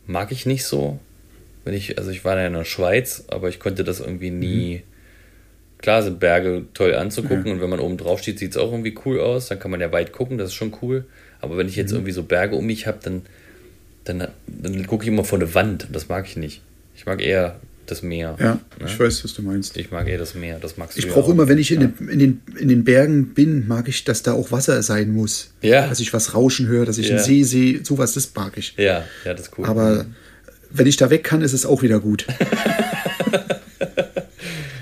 mag 0.06 0.32
ich 0.32 0.46
nicht 0.46 0.64
so. 0.64 1.00
Wenn 1.66 1.74
ich, 1.74 1.98
also 1.98 2.12
ich 2.12 2.24
war 2.24 2.38
ja 2.38 2.48
in 2.48 2.54
der 2.54 2.66
Schweiz, 2.66 3.26
aber 3.28 3.50
ich 3.50 3.60
konnte 3.60 3.84
das 3.84 4.00
irgendwie 4.00 4.32
nie. 4.32 4.76
Mhm 4.78 4.90
klar 5.80 6.04
sind 6.04 6.20
Berge 6.20 6.66
toll 6.74 6.94
anzugucken 6.94 7.48
ja. 7.48 7.54
und 7.54 7.62
wenn 7.62 7.70
man 7.70 7.80
oben 7.80 7.98
drauf 7.98 8.22
steht, 8.22 8.38
sieht 8.40 8.52
es 8.52 8.58
auch 8.58 8.72
irgendwie 8.72 8.96
cool 9.06 9.20
aus. 9.20 9.48
Dann 9.48 9.60
kann 9.60 9.72
man 9.72 9.82
ja 9.82 9.92
weit 9.92 10.12
gucken, 10.12 10.38
das 10.38 10.50
ist 10.50 10.56
schon 10.56 10.76
cool. 10.82 11.06
Aber 11.42 11.58
wenn 11.58 11.68
ich 11.68 11.76
jetzt 11.76 11.92
mhm. 11.92 11.98
irgendwie 11.98 12.12
so 12.12 12.24
Berge 12.24 12.56
um 12.56 12.66
mich 12.66 12.86
habe, 12.86 13.00
dann, 13.02 13.24
dann, 14.04 14.28
dann 14.48 14.88
gucke 14.88 15.04
ich 15.04 15.10
immer 15.10 15.24
vor 15.24 15.40
eine 15.40 15.54
Wand. 15.56 15.88
Das 15.92 16.10
mag 16.10 16.28
ich 16.28 16.38
nicht. 16.38 16.62
Ich 16.96 17.06
mag 17.06 17.22
eher 17.22 17.60
das 17.92 18.02
Meer. 18.02 18.36
Ja, 18.40 18.54
ne? 18.54 18.60
ich 18.86 19.00
weiß, 19.00 19.24
was 19.24 19.34
du 19.34 19.42
meinst. 19.42 19.78
Ich 19.78 19.92
mag 19.92 20.08
eher 20.08 20.18
das 20.18 20.36
Meer. 20.36 20.60
Das 20.60 20.78
magst 20.78 20.98
du 20.98 21.00
Ich 21.00 21.10
brauche 21.10 21.32
immer, 21.32 21.48
wenn 21.48 21.58
ich 21.58 21.72
in, 21.72 21.82
ja. 21.82 21.88
den, 21.88 22.10
in, 22.10 22.20
den, 22.20 22.42
in 22.58 22.68
den 22.70 22.84
Bergen 22.84 23.34
bin, 23.34 23.68
mag 23.68 23.88
ich, 23.88 24.04
dass 24.04 24.24
da 24.24 24.34
auch 24.34 24.52
Wasser 24.52 24.82
sein 24.84 25.12
muss. 25.12 25.54
Ja. 25.62 25.88
Dass 25.88 26.00
ich 26.00 26.14
was 26.14 26.34
rauschen 26.34 26.68
höre, 26.68 26.86
dass 26.86 26.98
ich 26.98 27.10
ja. 27.10 27.16
einen 27.16 27.24
See 27.24 27.44
sehe. 27.44 27.84
Sowas, 27.84 28.14
das 28.14 28.34
mag 28.36 28.58
ich. 28.58 28.74
Ja, 28.78 29.04
ja, 29.26 29.34
das 29.34 29.48
ist 29.48 29.58
cool. 29.58 29.66
Aber 29.66 30.06
wenn 30.72 30.88
ich 30.88 30.98
da 30.98 31.10
weg 31.10 31.24
kann, 31.24 31.42
ist 31.42 31.54
es 31.54 31.66
auch 31.66 31.82
wieder 31.82 32.00
gut. 32.00 32.26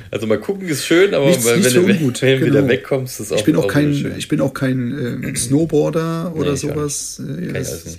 Also 0.10 0.26
mal 0.26 0.39
gucken 0.39 0.68
ist 0.68 0.86
schön, 0.86 1.14
aber 1.14 1.28
Nichts, 1.28 1.45
wenn, 1.45 1.60
nicht 1.60 1.76
du 1.76 1.86
genau. 1.86 2.45
wieder 2.45 2.68
wegkommst, 2.68 3.20
ist 3.20 3.32
auch 3.32 3.38
Ich 3.38 3.43
bin 3.43 3.55
auch 3.55 3.68
kein, 3.68 3.93
schön. 3.93 4.14
ich 4.18 4.28
bin 4.28 4.41
auch 4.41 4.53
kein 4.53 5.24
äh, 5.24 5.36
Snowboarder 5.36 6.34
oder 6.36 6.51
nee, 6.51 6.58
sowas. 6.58 7.22
Äh, 7.22 7.53
das, 7.53 7.97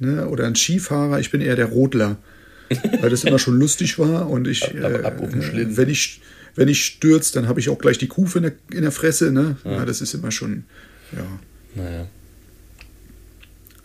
ne, 0.00 0.26
oder 0.28 0.46
ein 0.46 0.56
Skifahrer, 0.56 1.20
ich 1.20 1.30
bin 1.30 1.40
eher 1.40 1.54
der 1.54 1.66
Rodler. 1.66 2.16
Weil 3.00 3.10
das 3.10 3.24
immer 3.24 3.38
schon 3.38 3.58
lustig 3.58 3.98
war 3.98 4.28
und 4.28 4.48
ich, 4.48 4.62
ab, 4.82 5.04
ab, 5.04 5.22
äh, 5.22 5.76
wenn 5.76 5.88
ich 5.88 6.20
wenn 6.54 6.68
ich 6.68 6.84
stürze, 6.84 7.32
dann 7.34 7.48
habe 7.48 7.60
ich 7.60 7.68
auch 7.70 7.78
gleich 7.78 7.98
die 7.98 8.08
Kufe 8.08 8.38
in 8.38 8.44
der, 8.44 8.52
in 8.72 8.82
der 8.82 8.92
Fresse. 8.92 9.32
Ne? 9.32 9.56
Ja. 9.64 9.72
ja. 9.72 9.84
das 9.84 10.00
ist 10.00 10.14
immer 10.14 10.30
schon, 10.30 10.64
ja. 11.12 11.24
Naja. 11.74 12.06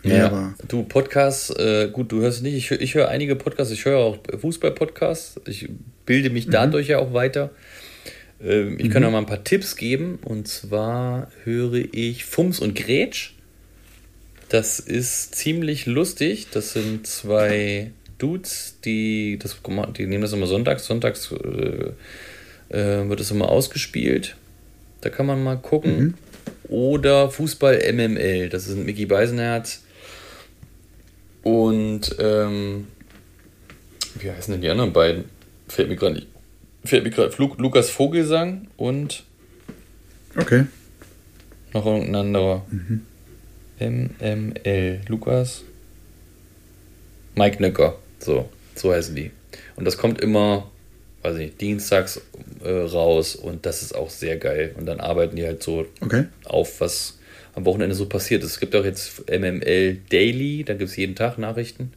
Ja, 0.04 0.16
ja, 0.16 0.26
aber 0.26 0.54
du, 0.68 0.84
Podcasts, 0.84 1.50
äh, 1.50 1.88
gut, 1.92 2.12
du 2.12 2.20
hörst 2.20 2.42
nicht, 2.42 2.54
ich, 2.54 2.70
ich 2.70 2.94
höre 2.94 3.08
einige 3.08 3.34
Podcasts, 3.34 3.72
ich 3.72 3.84
höre 3.84 3.98
auch 3.98 4.18
Fußball-Podcasts, 4.38 5.40
ich 5.46 5.68
bilde 6.06 6.30
mich 6.30 6.46
mhm. 6.46 6.52
dadurch 6.52 6.88
ja 6.88 6.98
auch 6.98 7.12
weiter. 7.12 7.50
Ähm, 8.40 8.76
ich 8.78 8.86
mhm. 8.86 8.90
kann 8.90 9.04
auch 9.04 9.10
mal 9.10 9.18
ein 9.18 9.26
paar 9.26 9.44
Tipps 9.44 9.76
geben. 9.76 10.18
Und 10.22 10.46
zwar 10.48 11.30
höre 11.44 11.84
ich 11.92 12.24
Fums 12.24 12.60
und 12.60 12.74
Grätsch. 12.74 13.32
Das 14.48 14.80
ist 14.80 15.34
ziemlich 15.34 15.86
lustig. 15.86 16.46
Das 16.52 16.72
sind 16.72 17.06
zwei 17.06 17.90
Dudes, 18.18 18.76
die, 18.84 19.38
das, 19.40 19.56
die 19.96 20.06
nehmen 20.06 20.22
das 20.22 20.32
immer 20.32 20.46
sonntags. 20.46 20.86
Sonntags 20.86 21.32
äh, 21.32 22.76
äh, 22.76 23.08
wird 23.08 23.20
es 23.20 23.30
immer 23.30 23.48
ausgespielt. 23.48 24.36
Da 25.00 25.10
kann 25.10 25.26
man 25.26 25.42
mal 25.42 25.56
gucken. 25.56 25.98
Mhm. 25.98 26.14
Oder 26.68 27.30
Fußball 27.30 27.80
MML. 27.92 28.48
Das 28.48 28.66
sind 28.66 28.84
Mickey 28.84 29.06
Beisenherz 29.06 29.82
und 31.42 32.14
ähm, 32.18 32.88
wie 34.18 34.30
heißen 34.30 34.52
denn 34.52 34.60
die 34.60 34.68
anderen 34.68 34.92
beiden? 34.92 35.24
Fällt 35.68 35.88
mir 35.88 35.96
gerade 35.96 36.16
nicht. 36.16 36.26
Fällt 36.84 37.04
mir 37.04 37.10
gerade 37.10 37.34
Lukas 37.38 37.90
Vogelsang 37.90 38.68
und. 38.76 39.24
Okay. 40.36 40.66
Noch 41.72 41.86
irgendein 41.86 42.16
anderer. 42.16 42.66
Mhm. 42.70 43.00
MML. 43.80 45.00
Lukas. 45.08 45.62
Mike 47.34 47.62
Nöcker. 47.62 47.96
So, 48.18 48.48
so 48.74 48.92
heißen 48.92 49.14
die. 49.14 49.30
Und 49.76 49.84
das 49.84 49.96
kommt 49.96 50.20
immer, 50.20 50.70
weiß 51.22 51.36
ich, 51.38 51.56
dienstags 51.56 52.20
äh, 52.64 52.70
raus 52.70 53.36
und 53.36 53.66
das 53.66 53.82
ist 53.82 53.94
auch 53.94 54.10
sehr 54.10 54.36
geil. 54.36 54.74
Und 54.78 54.86
dann 54.86 55.00
arbeiten 55.00 55.36
die 55.36 55.44
halt 55.44 55.62
so 55.62 55.86
okay. 56.00 56.26
auf, 56.44 56.80
was 56.80 57.18
am 57.54 57.64
Wochenende 57.64 57.94
so 57.94 58.06
passiert 58.06 58.42
ist. 58.42 58.52
Es 58.52 58.60
gibt 58.60 58.74
auch 58.76 58.84
jetzt 58.84 59.28
MML 59.28 59.98
Daily, 60.10 60.64
da 60.64 60.74
gibt 60.74 60.90
es 60.90 60.96
jeden 60.96 61.14
Tag 61.14 61.38
Nachrichten. 61.38 61.92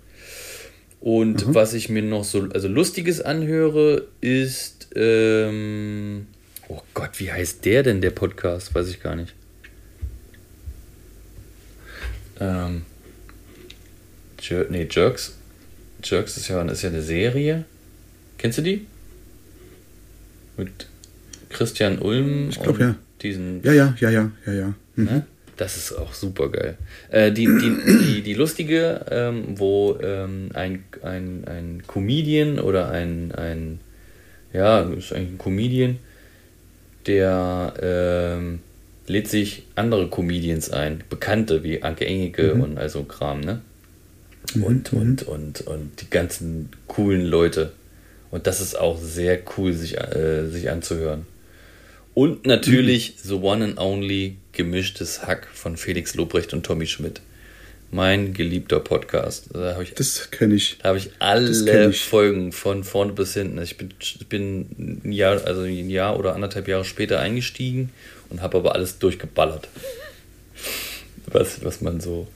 Und 1.00 1.48
mhm. 1.48 1.56
was 1.56 1.74
ich 1.74 1.90
mir 1.90 2.04
noch 2.04 2.24
so 2.24 2.48
also 2.54 2.68
Lustiges 2.68 3.22
anhöre, 3.22 4.08
ist. 4.22 4.90
Ähm, 4.96 6.28
oh 6.68 6.82
Gott, 6.94 7.12
wie 7.20 7.32
heißt 7.32 7.66
der 7.66 7.84
denn, 7.84 8.02
der 8.02 8.12
Podcast? 8.12 8.76
Weiß 8.76 8.88
ich 8.90 9.02
gar 9.02 9.16
nicht. 9.16 9.34
Ähm, 12.40 12.84
Jer 14.40 14.66
nee, 14.70 14.88
Jerks. 14.90 15.38
Jerks 16.04 16.38
ist 16.38 16.48
ja, 16.48 16.62
ist 16.64 16.82
ja 16.82 16.90
eine 16.90 17.02
Serie. 17.02 17.66
Kennst 18.38 18.58
du 18.58 18.62
die? 18.62 18.86
Mit 20.58 20.88
Christian 21.50 22.00
Ulm. 22.00 22.50
Ich 22.50 22.62
glaube 22.62 22.80
ja. 22.80 22.96
Diesen. 23.22 23.62
Ja, 23.64 23.74
ja, 23.74 23.96
ja, 24.00 24.10
ja, 24.10 24.32
ja, 24.46 24.54
ja. 24.54 24.74
Mhm. 24.96 25.06
Ne? 25.06 25.26
Das 25.58 25.78
ist 25.78 25.94
auch 25.94 26.14
super 26.14 26.50
geil. 26.50 26.78
Äh, 27.12 27.32
die, 27.32 27.46
die, 27.46 27.76
die, 27.86 28.22
die 28.24 28.34
lustige, 28.34 29.06
ähm, 29.12 29.60
wo 29.60 29.98
ähm, 30.02 30.50
ein, 30.54 30.84
ein, 31.04 31.44
ein 31.46 31.84
Comedian 31.86 32.60
oder 32.60 32.90
ein, 32.90 33.32
ein 33.34 33.80
ja, 34.54 34.82
ist 34.82 35.14
eigentlich 35.14 35.34
ein 35.34 35.38
Comedian, 35.38 36.00
der 37.06 37.74
ähm, 37.80 38.60
lädt 39.06 39.28
sich 39.28 39.68
andere 39.76 40.10
Comedians 40.10 40.72
ein, 40.72 41.04
Bekannte 41.10 41.64
wie 41.64 41.84
Anke 41.84 42.06
Engelke 42.08 42.56
mhm. 42.56 42.62
und 42.62 42.78
also 42.78 43.04
Kram, 43.04 43.42
ne? 43.42 43.62
Mhm. 44.54 44.64
Und, 44.64 44.94
und, 44.94 45.24
und, 45.24 45.62
und 45.62 46.02
die 46.02 46.10
ganzen 46.10 46.70
coolen 46.88 47.26
Leute. 47.26 47.72
Und 48.32 48.48
das 48.48 48.62
ist 48.62 48.76
auch 48.76 49.00
sehr 49.00 49.40
cool, 49.58 49.74
sich, 49.74 49.98
äh, 49.98 50.48
sich 50.48 50.70
anzuhören. 50.70 51.26
Und 52.14 52.46
natürlich 52.46 53.16
mhm. 53.24 53.28
The 53.30 53.34
One 53.36 53.64
and 53.66 53.80
Only 53.80 54.38
Gemischtes 54.52 55.26
Hack 55.26 55.48
von 55.54 55.78
Felix 55.78 56.16
Lobrecht 56.16 56.54
und 56.54 56.66
Tommy 56.66 56.86
Schmidt. 56.86 57.22
Mein 57.94 58.34
geliebter 58.34 58.80
Podcast. 58.80 59.50
Da 59.54 59.80
ich, 59.82 59.94
das 59.94 60.32
kenne 60.32 60.56
ich. 60.56 60.78
Da 60.82 60.90
habe 60.90 60.98
ich 60.98 61.12
alle 61.20 61.90
ich. 61.90 62.02
Folgen 62.02 62.54
von 62.54 62.86
vorne 62.86 63.12
bis 63.12 63.34
hinten. 63.34 63.62
Ich 63.62 63.78
bin, 63.78 63.90
ich 64.00 64.28
bin 64.28 65.02
ein 65.06 65.12
Jahr, 65.12 65.46
also 65.46 65.62
ein 65.64 65.90
Jahr 65.90 66.18
oder 66.18 66.34
anderthalb 66.34 66.70
Jahre 66.70 66.86
später 66.86 67.20
eingestiegen 67.20 67.90
und 68.30 68.42
habe 68.42 68.58
aber 68.58 68.76
alles 68.76 68.98
durchgeballert. 69.00 69.68
Was, 71.28 71.64
was 71.64 71.82
man 71.82 72.00
so, 72.00 72.28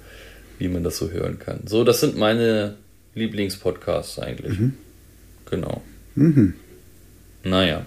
wie 0.60 0.68
man 0.68 0.84
das 0.84 0.98
so 0.98 1.12
hören 1.12 1.40
kann. 1.40 1.62
So, 1.66 1.84
das 1.84 2.00
sind 2.00 2.18
meine 2.18 2.78
Lieblingspodcasts 3.16 4.20
eigentlich. 4.20 4.60
Mhm. 4.60 4.74
Genau. 5.50 5.82
Mhm. 6.16 6.54
Naja. 7.44 7.86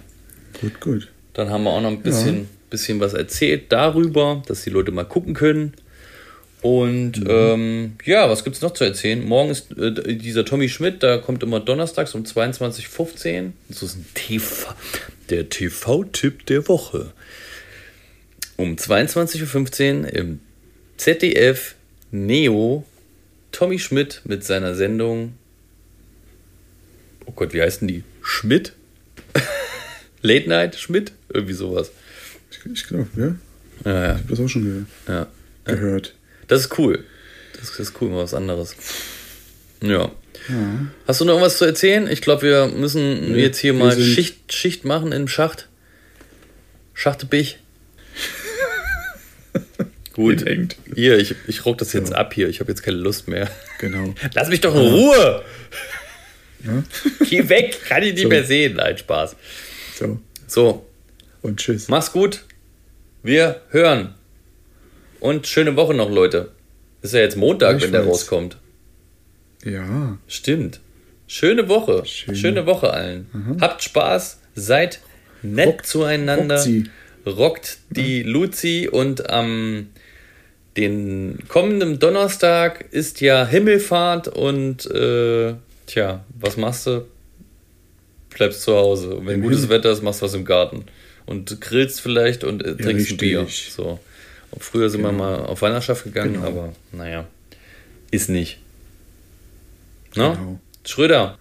Gut, 0.59 0.79
gut. 0.79 1.11
Dann 1.33 1.49
haben 1.49 1.63
wir 1.63 1.71
auch 1.71 1.81
noch 1.81 1.91
ein 1.91 2.01
bisschen, 2.01 2.35
ja. 2.35 2.45
bisschen 2.69 2.99
was 2.99 3.13
erzählt 3.13 3.71
darüber, 3.71 4.43
dass 4.47 4.63
die 4.63 4.69
Leute 4.69 4.91
mal 4.91 5.05
gucken 5.05 5.33
können. 5.33 5.73
Und 6.61 7.23
mhm. 7.23 7.27
ähm, 7.29 7.91
ja, 8.03 8.29
was 8.29 8.43
gibt 8.43 8.57
es 8.57 8.61
noch 8.61 8.73
zu 8.73 8.83
erzählen? 8.83 9.25
Morgen 9.25 9.49
ist 9.49 9.77
äh, 9.77 10.15
dieser 10.15 10.43
Tommy 10.43 10.67
Schmidt, 10.67 11.03
da 11.03 11.17
kommt 11.17 11.41
immer 11.41 11.61
donnerstags 11.61 12.15
um 12.15 12.23
22.15 12.23 13.43
Uhr. 13.43 13.53
Das 13.69 13.83
ist 13.83 13.95
ein 13.95 14.05
TV, 14.13 14.73
der 15.29 15.47
TV-Tipp 15.47 16.45
der 16.47 16.67
Woche. 16.67 17.13
Um 18.57 18.75
22.15 18.75 20.01
Uhr 20.01 20.13
im 20.13 20.39
ZDF 20.97 21.75
Neo 22.11 22.85
Tommy 23.51 23.79
Schmidt 23.79 24.21
mit 24.25 24.43
seiner 24.43 24.75
Sendung. 24.75 25.33
Oh 27.25 27.31
Gott, 27.31 27.53
wie 27.53 27.61
heißt 27.61 27.81
denn 27.81 27.87
die? 27.87 28.03
Schmidt? 28.21 28.73
Late 30.21 30.49
Night 30.49 30.75
Schmidt? 30.75 31.11
Irgendwie 31.31 31.53
sowas. 31.53 31.91
Ich, 32.73 32.87
glaube, 32.87 33.07
ja. 33.15 33.35
Ja, 33.85 34.03
ja. 34.03 34.11
Ich 34.13 34.19
habe 34.19 34.29
das 34.29 34.39
auch 34.39 34.47
schon 34.47 34.63
ge 34.63 35.13
ja. 35.13 35.27
gehört. 35.65 36.15
Das 36.47 36.61
ist 36.61 36.77
cool. 36.77 37.05
Das 37.59 37.77
ist 37.79 37.93
cool, 38.01 38.09
mal 38.09 38.23
was 38.23 38.33
anderes. 38.33 38.75
Ja. 39.81 40.11
Hast 41.07 41.21
du 41.21 41.25
noch 41.25 41.33
irgendwas 41.33 41.57
zu 41.57 41.65
erzählen? 41.65 42.07
Ich 42.09 42.21
glaube, 42.21 42.43
wir 42.43 42.67
müssen 42.67 43.33
Nee, 43.33 43.41
jetzt 43.41 43.59
hier 43.59 43.73
mal 43.73 43.99
Schicht, 43.99 44.53
Schicht 44.53 44.85
machen 44.85 45.11
im 45.11 45.27
Schacht. 45.27 45.67
Schachtebich. 46.93 47.59
Gut. 50.19 50.45
Hängt. 50.45 50.75
Hier, 50.95 51.17
ich, 51.17 51.33
ich 51.47 51.65
rock 51.65 51.77
das 51.77 51.93
jetzt 51.93 52.13
ab 52.13 52.33
hier. 52.33 52.49
Ich 52.49 52.59
habe 52.59 52.69
jetzt 52.69 52.81
keine 52.83 52.97
Lust 52.97 53.27
mehr. 53.29 53.49
Genau. 53.79 54.13
Lass 54.33 54.49
mich 54.49 54.59
doch 54.61 54.75
in 54.75 54.81
Ruhe! 54.81 55.43
Geh 57.29 57.47
weg, 57.47 57.79
kann 57.87 58.03
ich 58.03 58.13
nicht 58.15 58.27
mehr 58.27 58.43
sehen. 58.43 58.75
Nein, 58.75 58.97
Spaß. 58.97 59.35
So. 59.95 60.19
So, 60.47 60.85
Und 61.41 61.59
tschüss. 61.59 61.87
mach's 61.87 62.11
gut. 62.11 62.43
Wir 63.23 63.61
hören. 63.69 64.15
Und 65.21 65.47
schöne 65.47 65.75
Woche 65.75 65.93
noch, 65.93 66.09
Leute. 66.11 66.51
Ist 67.01 67.13
ja 67.13 67.21
jetzt 67.21 67.37
Montag, 67.37 67.81
wenn 67.81 67.91
der 67.93 68.03
rauskommt. 68.05 68.57
Ja. 69.63 70.17
Stimmt. 70.27 70.79
Schöne 71.27 71.69
Woche. 71.69 72.05
Schöne- 72.05 72.35
Schöne 72.37 72.65
Woche 72.65 72.91
allen. 72.91 73.57
Habt 73.61 73.83
Spaß, 73.83 74.39
seid 74.55 74.99
nett 75.43 75.67
Rockt- 75.67 75.85
zueinander. 75.85 76.57
rockt. 76.57 76.89
Rockt 77.25 77.77
die 77.89 78.23
Luzi 78.23 78.89
und 78.91 79.29
am 79.29 79.87
den 80.77 81.39
kommenden 81.47 81.99
Donnerstag 81.99 82.85
ist 82.91 83.21
ja 83.21 83.45
Himmelfahrt 83.45 84.27
und 84.29 84.85
äh, 84.91 85.55
tja, 85.87 86.23
was 86.39 86.57
machst 86.57 86.87
du? 86.87 87.05
Bleibst 88.29 88.61
zu 88.61 88.75
Hause. 88.75 89.15
Und 89.15 89.25
Wenn 89.27 89.35
Im 89.35 89.41
gutes 89.41 89.61
Himmel- 89.61 89.77
Wetter 89.77 89.91
ist, 89.91 90.03
machst 90.03 90.21
du 90.21 90.25
was 90.25 90.33
im 90.33 90.45
Garten. 90.45 90.85
Und 91.25 91.59
grillst 91.61 92.01
vielleicht 92.01 92.43
und 92.43 92.63
äh, 92.63 92.75
trinkst 92.75 93.11
ein 93.11 93.17
Bier. 93.17 93.45
So. 93.49 93.99
Und 94.51 94.63
früher 94.63 94.89
sind 94.89 95.01
wir 95.01 95.11
mal 95.11 95.45
auf 95.45 95.61
Wanderschaft 95.61 96.03
gegangen, 96.05 96.33
Genau. 96.35 96.47
aber 96.47 96.73
naja, 96.91 97.27
ist 98.11 98.29
nicht. 98.29 98.59
Ne? 100.15 100.33
Genau. 100.37 100.59
Schröder, 100.85 101.37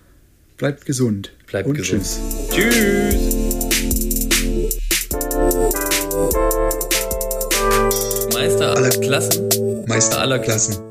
Bleibt 0.59 0.85
gesund. 0.85 1.33
bleibt 1.47 1.69
Und 1.69 1.77
gesund. 1.77 2.03
tschüss. 2.03 2.19
Tschüss. 2.51 3.38
Klassen. 9.09 9.49
Meister 9.87 10.21
aller 10.21 10.39
Klassen. 10.39 10.88